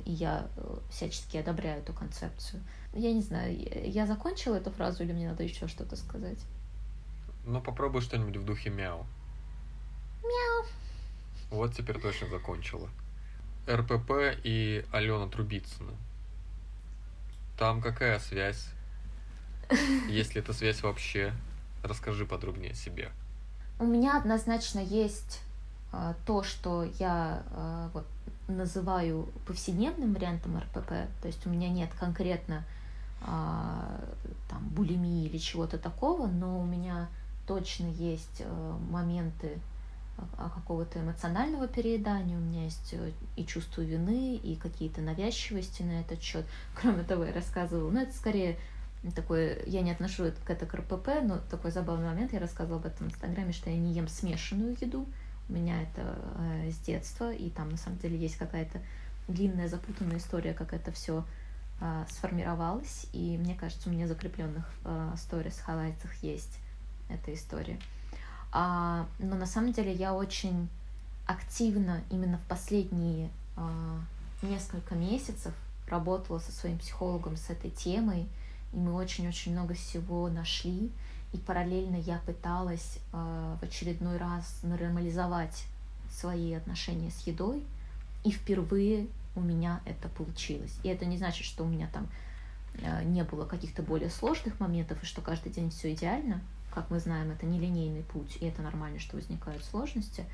и 0.06 0.12
я 0.12 0.48
э, 0.56 0.78
всячески 0.90 1.38
одобряю 1.38 1.82
эту 1.82 1.94
концепцию. 1.94 2.62
Я 2.94 3.14
не 3.14 3.22
знаю, 3.22 3.58
я 3.90 4.06
закончила 4.06 4.56
эту 4.56 4.72
фразу 4.72 5.04
или 5.04 5.14
мне 5.14 5.30
надо 5.30 5.44
еще 5.44 5.68
что-то 5.68 5.96
сказать? 5.96 6.40
Ну, 7.46 7.62
попробуй 7.62 8.02
что-нибудь 8.02 8.38
в 8.38 8.46
духе 8.46 8.70
мяу. 8.70 9.06
Мяу. 10.24 10.66
Вот 11.50 11.74
теперь 11.76 12.00
точно 12.00 12.28
закончила. 12.28 12.90
РПП 13.70 14.12
и 14.44 14.86
Алена 14.92 15.28
Трубицына. 15.28 15.94
Там 17.58 17.82
какая 17.82 18.20
связь? 18.20 18.70
Если 20.10 20.42
это 20.42 20.54
связь 20.54 20.82
вообще, 20.82 21.34
расскажи 21.84 22.26
подробнее 22.26 22.72
о 22.72 22.76
себе. 22.76 23.12
У 23.80 23.86
меня 23.86 24.18
однозначно 24.18 24.80
есть 24.80 25.42
э, 25.92 26.14
то, 26.26 26.44
что 26.44 26.84
я 27.00 27.44
э, 27.52 27.90
вот, 27.94 28.06
называю 28.58 29.28
повседневным 29.46 30.14
вариантом 30.14 30.58
РПП, 30.58 30.90
то 31.22 31.28
есть 31.28 31.46
у 31.46 31.50
меня 31.50 31.70
нет 31.70 31.90
конкретно 32.00 32.64
э, 33.22 33.26
там 34.50 34.68
булимии 34.70 35.26
или 35.26 35.38
чего-то 35.38 35.78
такого, 35.78 36.28
но 36.28 36.60
у 36.60 36.66
меня 36.66 37.10
точно 37.48 37.88
есть 37.88 38.42
э, 38.42 38.78
моменты 38.90 39.60
какого-то 40.38 41.00
эмоционального 41.00 41.68
переедания, 41.68 42.38
у 42.38 42.42
меня 42.42 42.66
есть 42.66 42.94
э, 42.94 43.12
и 43.36 43.46
чувство 43.46 43.82
вины, 43.82 44.36
и 44.36 44.56
какие-то 44.56 45.02
навязчивости 45.02 45.82
на 45.84 46.02
этот 46.02 46.22
счет. 46.22 46.46
Кроме 46.76 47.04
того, 47.04 47.26
я 47.26 47.34
рассказывала, 47.34 47.90
ну 47.90 48.02
это 48.02 48.14
скорее 48.14 48.58
такой, 49.16 49.64
я 49.66 49.82
не 49.82 49.92
отношу 49.92 50.26
это 50.26 50.40
к 50.42 50.50
это 50.50 50.66
к 50.66 50.74
РПП, 50.74 51.24
но 51.24 51.40
такой 51.50 51.72
забавный 51.72 52.08
момент, 52.08 52.34
я 52.34 52.40
рассказывала 52.40 52.80
об 52.80 52.86
этом 52.86 53.10
в 53.10 53.12
Инстаграме, 53.12 53.52
что 53.52 53.70
я 53.70 53.78
не 53.78 53.94
ем 53.94 54.08
смешанную 54.08 54.78
еду, 54.80 55.08
у 55.52 55.54
меня 55.54 55.82
это 55.82 56.18
э, 56.38 56.72
с 56.72 56.78
детства, 56.78 57.32
и 57.32 57.50
там 57.50 57.70
на 57.70 57.78
самом 57.78 58.00
деле 58.00 58.18
есть 58.18 58.38
какая-то 58.38 58.82
длинная 59.28 59.68
запутанная 59.68 60.18
история, 60.18 60.54
как 60.54 60.74
это 60.74 60.92
все 60.92 61.26
э, 61.82 62.06
сформировалось, 62.10 63.08
и 63.12 63.38
мне 63.38 63.54
кажется, 63.54 63.90
у 63.90 63.92
меня 63.92 64.08
закрепленных 64.08 64.66
э, 64.86 65.14
сторис, 65.18 65.60
хайлайтах 65.60 66.12
есть 66.24 66.58
эта 67.10 67.34
история. 67.34 67.78
А, 68.54 69.08
но 69.20 69.36
на 69.36 69.46
самом 69.46 69.74
деле 69.74 69.94
я 69.94 70.14
очень 70.14 70.70
активно 71.26 72.02
именно 72.10 72.38
в 72.38 72.48
последние 72.48 73.30
а, 73.56 74.00
несколько 74.42 74.96
месяцев 74.96 75.54
работала 75.88 76.40
со 76.40 76.52
своим 76.52 76.78
психологом 76.78 77.38
с 77.38 77.50
этой 77.50 77.72
темой, 77.72 78.28
и 78.74 78.78
мы 78.78 78.94
очень-очень 78.94 79.52
много 79.54 79.74
всего 79.74 80.30
нашли. 80.30 80.92
И 81.34 81.38
параллельно 81.38 81.96
я 81.96 82.20
пыталась 82.26 83.00
э, 83.14 83.56
в 83.60 83.64
очередной 83.64 84.18
раз 84.18 84.60
нормализовать 84.64 85.66
свои 86.10 86.54
отношения 86.54 87.10
с 87.10 87.26
едой, 87.26 87.64
и 88.24 88.32
впервые 88.32 89.08
у 89.36 89.42
меня 89.42 89.82
это 89.86 90.10
получилось. 90.10 90.78
И 90.84 90.90
это 90.90 91.06
не 91.06 91.18
значит, 91.18 91.46
что 91.46 91.64
у 91.64 91.68
меня 91.68 91.88
там 91.94 92.08
э, 92.76 93.04
не 93.06 93.24
было 93.24 93.46
каких-то 93.46 93.82
более 93.82 94.10
сложных 94.10 94.60
моментов, 94.60 95.02
и 95.02 95.06
что 95.06 95.22
каждый 95.22 95.52
день 95.52 95.70
все 95.70 95.94
идеально. 95.94 96.42
Как 96.74 96.90
мы 96.90 97.00
знаем, 97.00 97.32
это 97.32 97.46
нелинейный 97.46 98.04
путь, 98.04 98.38
и 98.42 98.46
это 98.46 98.62
нормально, 98.62 99.00
что 99.00 99.16
возникают 99.16 99.64
сложности. 99.64 100.26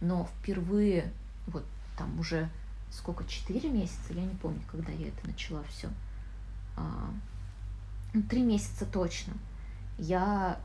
Но 0.00 0.28
впервые, 0.38 1.12
вот 1.46 1.64
там 1.96 2.18
уже 2.18 2.48
сколько, 2.90 3.24
четыре 3.24 3.70
месяца, 3.70 4.12
я 4.12 4.22
не 4.22 4.34
помню, 4.34 4.60
когда 4.70 4.92
я 4.92 5.08
это 5.08 5.26
начала 5.26 5.62
все 5.64 5.88
а, 6.76 7.10
ну, 8.12 8.22
три 8.22 8.42
месяца 8.42 8.84
точно, 8.86 9.34
я 10.00 10.58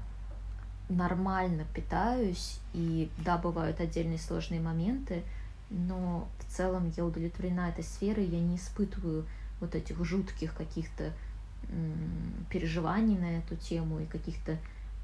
нормально 0.87 1.65
питаюсь, 1.73 2.59
и 2.73 3.09
да, 3.23 3.37
бывают 3.37 3.79
отдельные 3.79 4.17
сложные 4.17 4.61
моменты, 4.61 5.23
но 5.69 6.27
в 6.39 6.51
целом 6.51 6.91
я 6.95 7.05
удовлетворена 7.05 7.69
этой 7.69 7.83
сферой, 7.83 8.25
я 8.25 8.39
не 8.39 8.55
испытываю 8.55 9.25
вот 9.59 9.75
этих 9.75 10.03
жутких 10.03 10.55
каких-то 10.55 11.11
переживаний 12.49 13.17
на 13.17 13.39
эту 13.39 13.55
тему 13.55 13.99
и 13.99 14.05
каких-то 14.05 14.57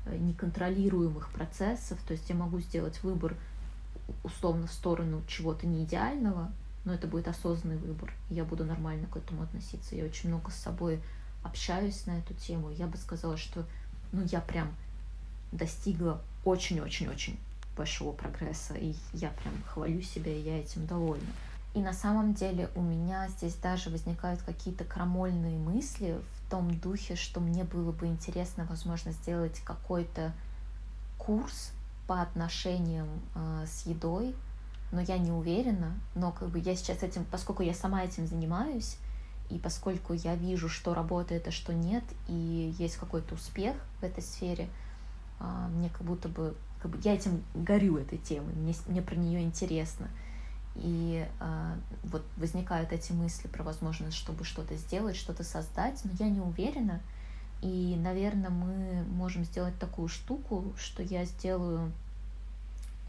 э, 0.06 0.18
неконтролируемых 0.18 1.32
процессов. 1.32 2.00
То 2.08 2.14
есть 2.14 2.30
я 2.30 2.36
могу 2.36 2.60
сделать 2.60 3.02
выбор 3.02 3.36
условно 4.24 4.68
в 4.68 4.72
сторону 4.72 5.24
чего-то 5.28 5.66
не 5.66 5.84
идеального, 5.84 6.52
но 6.86 6.94
это 6.94 7.08
будет 7.08 7.28
осознанный 7.28 7.78
выбор. 7.78 8.14
Я 8.30 8.44
буду 8.46 8.64
нормально 8.64 9.08
к 9.08 9.18
этому 9.18 9.42
относиться. 9.42 9.96
Я 9.96 10.06
очень 10.06 10.30
много 10.30 10.52
с 10.52 10.56
собой 10.56 11.02
общаюсь 11.44 12.06
на 12.06 12.20
эту 12.20 12.36
тему, 12.36 12.70
я 12.70 12.86
бы 12.86 12.98
сказала, 12.98 13.38
что 13.38 13.66
ну, 14.12 14.24
я 14.32 14.42
прям 14.42 14.74
достигла 15.52 16.22
очень-очень-очень 16.46 17.40
большого 17.76 18.14
прогресса, 18.14 18.74
и 18.74 18.94
я 19.14 19.30
прям 19.30 19.54
хвалю 19.68 20.02
себя, 20.02 20.34
и 20.34 20.42
я 20.42 20.60
этим 20.60 20.86
довольна. 20.86 21.28
И 21.74 21.80
на 21.80 21.94
самом 21.94 22.34
деле 22.34 22.70
у 22.76 22.82
меня 22.82 23.30
здесь 23.30 23.56
даже 23.56 23.90
возникают 23.90 24.42
какие-то 24.42 24.84
крамольные 24.84 25.58
мысли 25.58 26.20
в 26.36 26.52
том 26.52 26.78
духе, 26.80 27.16
что 27.16 27.40
мне 27.40 27.64
было 27.64 27.92
бы 27.94 28.08
интересно, 28.08 28.66
возможно, 28.70 29.14
сделать 29.14 29.60
какой-то 29.62 30.34
курс 31.18 31.72
по 32.08 32.22
отношениям 32.22 33.08
э, 33.36 33.66
с 33.66 33.86
едой, 33.86 34.36
но 34.92 35.00
я 35.00 35.18
не 35.18 35.32
уверена. 35.32 35.94
Но 36.14 36.34
как 36.34 36.50
бы 36.50 36.60
я 36.60 36.76
сейчас 36.76 37.04
этим, 37.04 37.24
поскольку 37.24 37.64
я 37.64 37.74
сама 37.74 38.04
этим 38.04 38.28
занимаюсь, 38.28 38.98
и 39.52 39.60
поскольку 39.60 40.14
я 40.14 40.36
вижу, 40.36 40.70
что 40.70 40.94
работает, 40.94 41.48
а 41.48 41.52
что 41.52 41.74
нет, 41.74 42.04
и 42.28 42.74
есть 42.80 42.96
какой-то 42.96 43.36
успех 43.36 43.76
в 44.00 44.04
этой 44.04 44.24
сфере, 44.24 44.70
а, 45.40 45.68
мне 45.68 45.90
как 45.90 46.04
будто 46.04 46.30
бы, 46.30 46.56
как 46.82 46.92
бы 46.92 47.00
я 47.04 47.14
этим 47.14 47.44
горю 47.54 47.98
этой 47.98 48.18
темой, 48.18 48.54
мне, 48.54 48.74
мне 48.88 49.02
про 49.02 49.16
нее 49.16 49.42
интересно. 49.42 50.08
И 50.76 51.28
э, 51.42 51.76
вот 52.06 52.24
возникают 52.38 52.94
эти 52.94 53.12
мысли 53.12 53.50
про 53.50 53.62
возможность, 53.62 54.16
чтобы 54.16 54.46
что-то 54.46 54.78
сделать, 54.78 55.18
что-то 55.18 55.44
создать, 55.44 56.00
но 56.06 56.12
я 56.18 56.30
не 56.30 56.40
уверена. 56.40 57.02
И, 57.62 57.98
наверное, 57.98 58.50
мы 58.50 59.04
можем 59.04 59.44
сделать 59.44 59.78
такую 59.80 60.08
штуку, 60.08 60.74
что 60.78 61.04
я 61.04 61.26
сделаю 61.26 61.92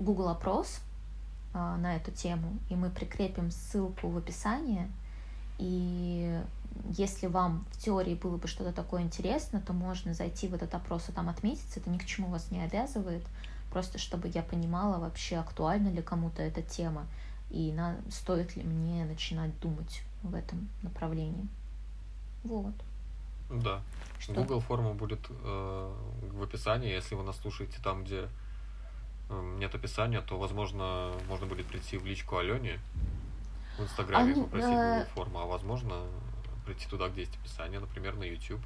Google 0.00 0.30
опрос 0.30 0.80
э, 1.54 1.58
на 1.58 1.94
эту 1.94 2.10
тему, 2.10 2.58
и 2.68 2.74
мы 2.74 2.90
прикрепим 2.90 3.52
ссылку 3.52 4.08
в 4.08 4.18
описании, 4.18 4.90
и 5.62 6.42
если 6.90 7.28
вам 7.28 7.64
в 7.70 7.78
теории 7.78 8.16
было 8.16 8.36
бы 8.36 8.48
что-то 8.48 8.72
такое 8.72 9.02
интересно, 9.02 9.60
то 9.60 9.72
можно 9.72 10.12
зайти 10.12 10.48
в 10.48 10.54
этот 10.54 10.74
опрос 10.74 11.08
и 11.08 11.12
там 11.12 11.28
отметиться. 11.28 11.78
Это 11.78 11.88
ни 11.88 11.98
к 11.98 12.04
чему 12.04 12.28
вас 12.28 12.50
не 12.50 12.60
обязывает. 12.60 13.24
Просто 13.70 13.98
чтобы 13.98 14.26
я 14.28 14.42
понимала 14.42 14.98
вообще, 14.98 15.36
актуальна 15.36 15.88
ли 15.88 16.02
кому-то 16.02 16.42
эта 16.42 16.62
тема 16.62 17.06
и 17.50 17.70
на, 17.72 17.96
стоит 18.10 18.56
ли 18.56 18.64
мне 18.64 19.04
начинать 19.04 19.56
думать 19.60 20.02
в 20.24 20.34
этом 20.34 20.68
направлении. 20.82 21.46
Вот. 22.42 22.74
Да. 23.48 23.80
Что? 24.18 24.34
Google 24.34 24.60
форма 24.60 24.94
будет 24.94 25.20
э, 25.30 25.94
в 26.32 26.42
описании. 26.42 26.90
Если 26.90 27.14
вы 27.14 27.22
нас 27.22 27.36
слушаете 27.36 27.78
там, 27.84 28.02
где 28.02 28.28
э, 29.28 29.56
нет 29.58 29.72
описания, 29.72 30.20
то, 30.22 30.36
возможно, 30.36 31.12
можно 31.28 31.46
будет 31.46 31.66
прийти 31.66 31.98
в 31.98 32.04
личку 32.04 32.38
Алене 32.38 32.80
в 33.78 33.82
Инстаграме 33.82 34.32
Они, 34.32 34.42
попросить 34.42 34.68
э... 34.68 35.06
форму, 35.14 35.40
а 35.40 35.46
возможно 35.46 35.94
прийти 36.64 36.86
туда, 36.88 37.08
где 37.08 37.22
есть 37.22 37.36
описание, 37.36 37.80
например, 37.80 38.16
на 38.16 38.24
YouTube. 38.24 38.60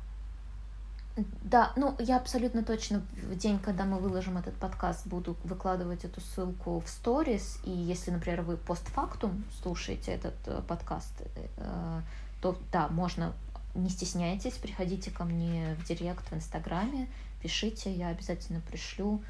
Да, 1.43 1.73
ну 1.77 1.97
я 1.99 2.19
абсолютно 2.19 2.63
точно 2.63 3.03
в 3.23 3.35
день, 3.37 3.59
когда 3.59 3.85
мы 3.85 3.99
выложим 3.99 4.37
этот 4.37 4.55
подкаст, 4.57 5.07
буду 5.07 5.35
выкладывать 5.45 6.05
эту 6.05 6.21
ссылку 6.21 6.81
в 6.81 6.89
сторис. 6.89 7.59
И 7.65 7.71
если, 7.71 8.11
например, 8.11 8.43
вы 8.43 8.59
постфактум 8.59 9.45
слушаете 9.63 10.13
этот 10.13 10.35
э, 10.45 10.61
подкаст, 10.69 11.23
э, 11.57 12.01
то 12.43 12.59
да, 12.71 12.89
можно, 12.89 13.33
не 13.75 13.89
стесняйтесь, 13.89 14.55
приходите 14.55 15.11
ко 15.11 15.25
мне 15.25 15.75
в 15.81 15.87
директ 15.87 16.31
в 16.31 16.35
Инстаграме, 16.35 17.09
пишите, 17.41 17.91
я 17.91 18.09
обязательно 18.09 18.61
пришлю. 18.61 19.23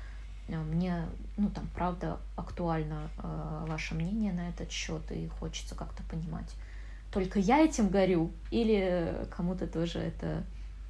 Э, 0.49 0.57
мне, 0.57 1.07
ну 1.37 1.51
там, 1.51 1.69
правда, 1.75 2.19
актуально 2.37 3.11
э, 3.19 3.65
ваше 3.69 3.95
мнение 3.95 4.33
на 4.33 4.49
этот 4.49 4.71
счет, 4.71 5.11
и 5.11 5.29
хочется 5.29 5.75
как-то 5.75 6.03
понимать, 6.05 6.55
только 7.13 7.39
я 7.39 7.59
этим 7.65 7.89
горю, 7.89 8.31
или 8.51 9.27
кому-то 9.31 9.67
тоже 9.67 9.99
это 10.01 10.45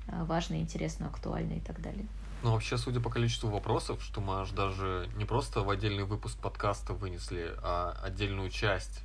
Э, 0.09 0.24
важно, 0.24 0.54
интересно, 0.54 1.07
актуально 1.07 1.54
и 1.54 1.61
так 1.61 1.80
далее. 1.80 2.07
Ну, 2.42 2.52
вообще, 2.52 2.78
судя 2.78 3.00
по 3.00 3.11
количеству 3.11 3.50
вопросов, 3.50 4.02
что 4.02 4.20
мы 4.20 4.40
аж 4.40 4.50
даже 4.50 5.09
не 5.16 5.24
просто 5.24 5.62
в 5.62 5.70
отдельный 5.70 6.04
выпуск 6.04 6.38
подкаста 6.38 6.92
вынесли, 6.92 7.52
а 7.62 7.98
отдельную 8.02 8.50
часть 8.50 9.02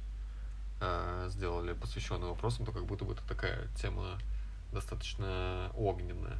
э, 0.80 1.28
сделали, 1.30 1.74
посвященную 1.74 2.32
вопросам, 2.32 2.66
то 2.66 2.72
как 2.72 2.86
будто 2.86 3.06
бы 3.06 3.14
это 3.14 3.24
такая 3.28 3.68
тема 3.82 4.20
достаточно 4.72 5.72
огненная. 5.76 6.38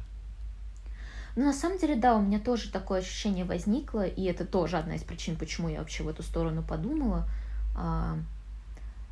Ну, 1.34 1.44
на 1.44 1.52
самом 1.52 1.78
деле, 1.78 1.96
да, 1.96 2.16
у 2.16 2.20
меня 2.20 2.38
тоже 2.38 2.70
такое 2.70 3.00
ощущение 3.00 3.44
возникло, 3.44 4.06
и 4.06 4.24
это 4.24 4.44
тоже 4.44 4.76
одна 4.76 4.96
из 4.96 5.02
причин, 5.02 5.36
почему 5.36 5.68
я 5.68 5.78
вообще 5.78 6.02
в 6.02 6.08
эту 6.08 6.22
сторону 6.22 6.62
подумала. 6.62 7.26
А, 7.74 8.18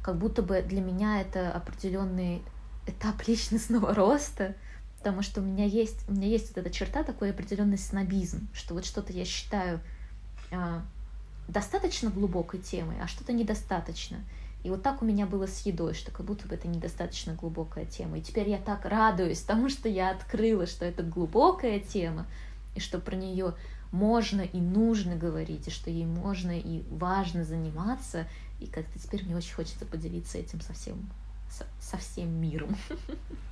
как 0.02 0.16
будто 0.16 0.42
бы 0.42 0.62
для 0.62 0.82
меня 0.82 1.20
это 1.20 1.50
определенный 1.50 2.42
этап 2.86 3.22
личностного 3.26 3.94
роста, 3.94 4.54
потому 4.98 5.22
что 5.22 5.40
у 5.40 5.44
меня 5.44 5.64
есть, 5.64 6.06
у 6.08 6.12
меня 6.12 6.28
есть 6.28 6.48
вот 6.48 6.58
эта 6.58 6.70
черта, 6.70 7.04
такой 7.04 7.30
определенный 7.30 7.78
снобизм, 7.78 8.48
что 8.52 8.74
вот 8.74 8.84
что-то 8.84 9.12
я 9.14 9.24
считаю 9.24 9.80
а, 10.50 10.82
достаточно 11.48 12.10
глубокой 12.10 12.60
темой, 12.60 12.96
а 13.02 13.06
что-то 13.06 13.32
недостаточно. 13.32 14.18
И 14.62 14.68
вот 14.70 14.82
так 14.82 15.00
у 15.00 15.04
меня 15.04 15.26
было 15.26 15.46
с 15.46 15.64
едой, 15.64 15.94
что 15.94 16.10
как 16.10 16.26
будто 16.26 16.46
бы 16.46 16.54
это 16.54 16.68
недостаточно 16.68 17.34
глубокая 17.34 17.86
тема. 17.86 18.18
И 18.18 18.22
теперь 18.22 18.48
я 18.48 18.58
так 18.58 18.84
радуюсь 18.84 19.40
тому, 19.46 19.68
что 19.68 19.88
я 19.88 20.10
открыла, 20.10 20.66
что 20.66 20.84
это 20.84 21.02
глубокая 21.02 21.80
тема, 21.80 22.26
и 22.74 22.80
что 22.80 22.98
про 22.98 23.16
нее 23.16 23.54
можно 23.90 24.42
и 24.42 24.58
нужно 24.58 25.16
говорить, 25.16 25.66
и 25.66 25.70
что 25.70 25.90
ей 25.90 26.06
можно 26.06 26.56
и 26.56 26.82
важно 26.90 27.44
заниматься. 27.44 28.26
И 28.60 28.66
как-то 28.66 28.98
теперь 28.98 29.24
мне 29.24 29.36
очень 29.36 29.54
хочется 29.54 29.86
поделиться 29.86 30.38
этим 30.38 30.60
со 30.60 30.74
всем, 30.74 31.10
со, 31.48 31.66
со 31.80 31.96
всем 31.96 32.30
миром. 32.30 32.76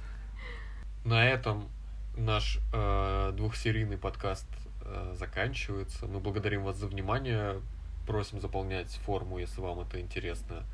На 1.04 1.24
этом 1.24 1.68
наш 2.16 2.58
э, 2.72 3.32
двухсерийный 3.34 3.96
подкаст 3.96 4.46
э, 4.82 5.14
заканчивается. 5.18 6.06
Мы 6.06 6.20
благодарим 6.20 6.64
вас 6.64 6.76
за 6.76 6.86
внимание. 6.86 7.60
Просим 8.06 8.40
заполнять 8.40 8.90
форму, 9.04 9.38
если 9.38 9.60
вам 9.60 9.80
это 9.80 10.00
интересно 10.00 10.64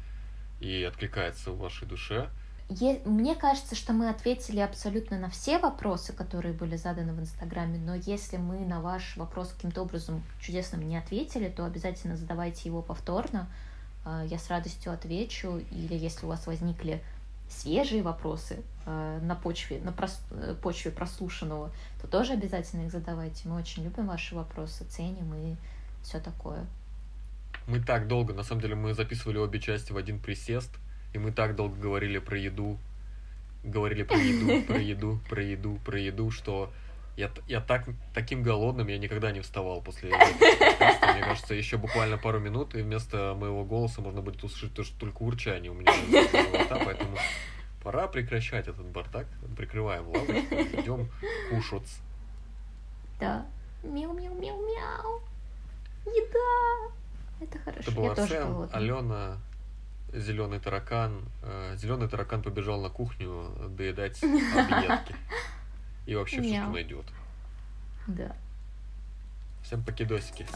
и 0.64 0.82
откликается 0.82 1.52
в 1.52 1.58
вашей 1.58 1.86
душе. 1.86 2.30
Мне 3.04 3.34
кажется, 3.34 3.74
что 3.74 3.92
мы 3.92 4.08
ответили 4.08 4.60
абсолютно 4.60 5.18
на 5.18 5.28
все 5.28 5.58
вопросы, 5.58 6.14
которые 6.14 6.54
были 6.54 6.76
заданы 6.76 7.12
в 7.12 7.20
Инстаграме, 7.20 7.78
но 7.78 7.94
если 7.94 8.38
мы 8.38 8.60
на 8.60 8.80
ваш 8.80 9.18
вопрос 9.18 9.52
каким-то 9.52 9.82
образом 9.82 10.22
чудесным 10.40 10.88
не 10.88 10.96
ответили, 10.96 11.50
то 11.50 11.66
обязательно 11.66 12.16
задавайте 12.16 12.62
его 12.68 12.80
повторно. 12.80 13.48
Э, 14.06 14.24
я 14.26 14.38
с 14.38 14.48
радостью 14.48 14.92
отвечу, 14.92 15.60
или 15.70 15.94
если 15.94 16.24
у 16.24 16.30
вас 16.30 16.46
возникли 16.46 17.02
свежие 17.50 18.02
вопросы 18.02 18.62
э, 18.86 19.20
на 19.22 19.34
почве, 19.34 19.78
на 19.80 19.92
прос, 19.92 20.18
э, 20.30 20.56
почве 20.62 20.90
прослушанного, 20.90 21.70
то 22.00 22.08
тоже 22.08 22.32
обязательно 22.32 22.86
их 22.86 22.92
задавайте. 22.92 23.46
Мы 23.46 23.56
очень 23.56 23.84
любим 23.84 24.06
ваши 24.06 24.34
вопросы, 24.34 24.84
ценим 24.84 25.34
и 25.34 25.56
все 26.02 26.18
такое. 26.18 26.64
Мы 27.66 27.80
так 27.80 28.08
долго, 28.08 28.34
на 28.34 28.42
самом 28.42 28.60
деле, 28.60 28.74
мы 28.74 28.94
записывали 28.94 29.38
обе 29.38 29.60
части 29.60 29.92
в 29.92 29.96
один 29.96 30.18
присест, 30.20 30.70
и 31.14 31.18
мы 31.18 31.32
так 31.32 31.56
долго 31.56 31.76
говорили 31.76 32.18
про 32.18 32.36
еду, 32.36 32.78
говорили 33.62 34.02
про 34.02 34.18
еду, 34.18 34.62
про 34.66 34.78
еду, 34.78 35.20
про 35.28 35.42
еду, 35.42 35.78
про 35.84 35.98
еду, 35.98 36.30
что 36.30 36.70
я, 37.16 37.30
я 37.46 37.60
так, 37.60 37.86
таким 38.12 38.42
голодным 38.42 38.88
я 38.88 38.98
никогда 38.98 39.30
не 39.32 39.40
вставал 39.40 39.80
после 39.80 40.10
подкаста. 40.10 41.12
Мне 41.12 41.22
кажется, 41.22 41.54
еще 41.54 41.76
буквально 41.76 42.18
пару 42.18 42.40
минут, 42.40 42.74
и 42.74 42.82
вместо 42.82 43.34
моего 43.34 43.64
голоса 43.64 44.00
можно 44.00 44.20
будет 44.20 44.42
услышать 44.42 44.74
то, 44.74 44.82
что 44.82 44.98
только 44.98 45.22
урчание 45.22 45.70
у 45.70 45.74
меня 45.74 45.92
живота, 45.92 46.82
поэтому 46.84 47.16
пора 47.82 48.08
прекращать 48.08 48.66
этот 48.66 48.86
бардак. 48.86 49.26
Прикрываем 49.56 50.08
лавочку, 50.08 50.54
идем 50.54 51.08
кушать. 51.50 51.88
Да. 53.20 53.46
Мяу-мяу-мяу-мяу. 53.84 55.22
Еда. 56.06 56.94
Это 57.44 57.58
хорошо. 57.58 57.80
Это 57.80 57.90
была 57.92 58.14
я 58.16 58.26
Сэм, 58.26 58.68
Алена, 58.72 59.38
зеленый 60.12 60.60
таракан. 60.60 61.24
Э, 61.42 61.76
зеленый 61.76 62.08
таракан 62.08 62.42
побежал 62.42 62.80
на 62.80 62.88
кухню 62.88 63.54
доедать 63.70 64.22
объедки 64.22 65.14
и 66.06 66.14
вообще 66.14 66.40
все, 66.42 66.62
что 66.62 66.70
найдет. 66.70 67.06
Да. 68.06 68.36
Всем 69.62 69.82
покидосики. 69.82 70.46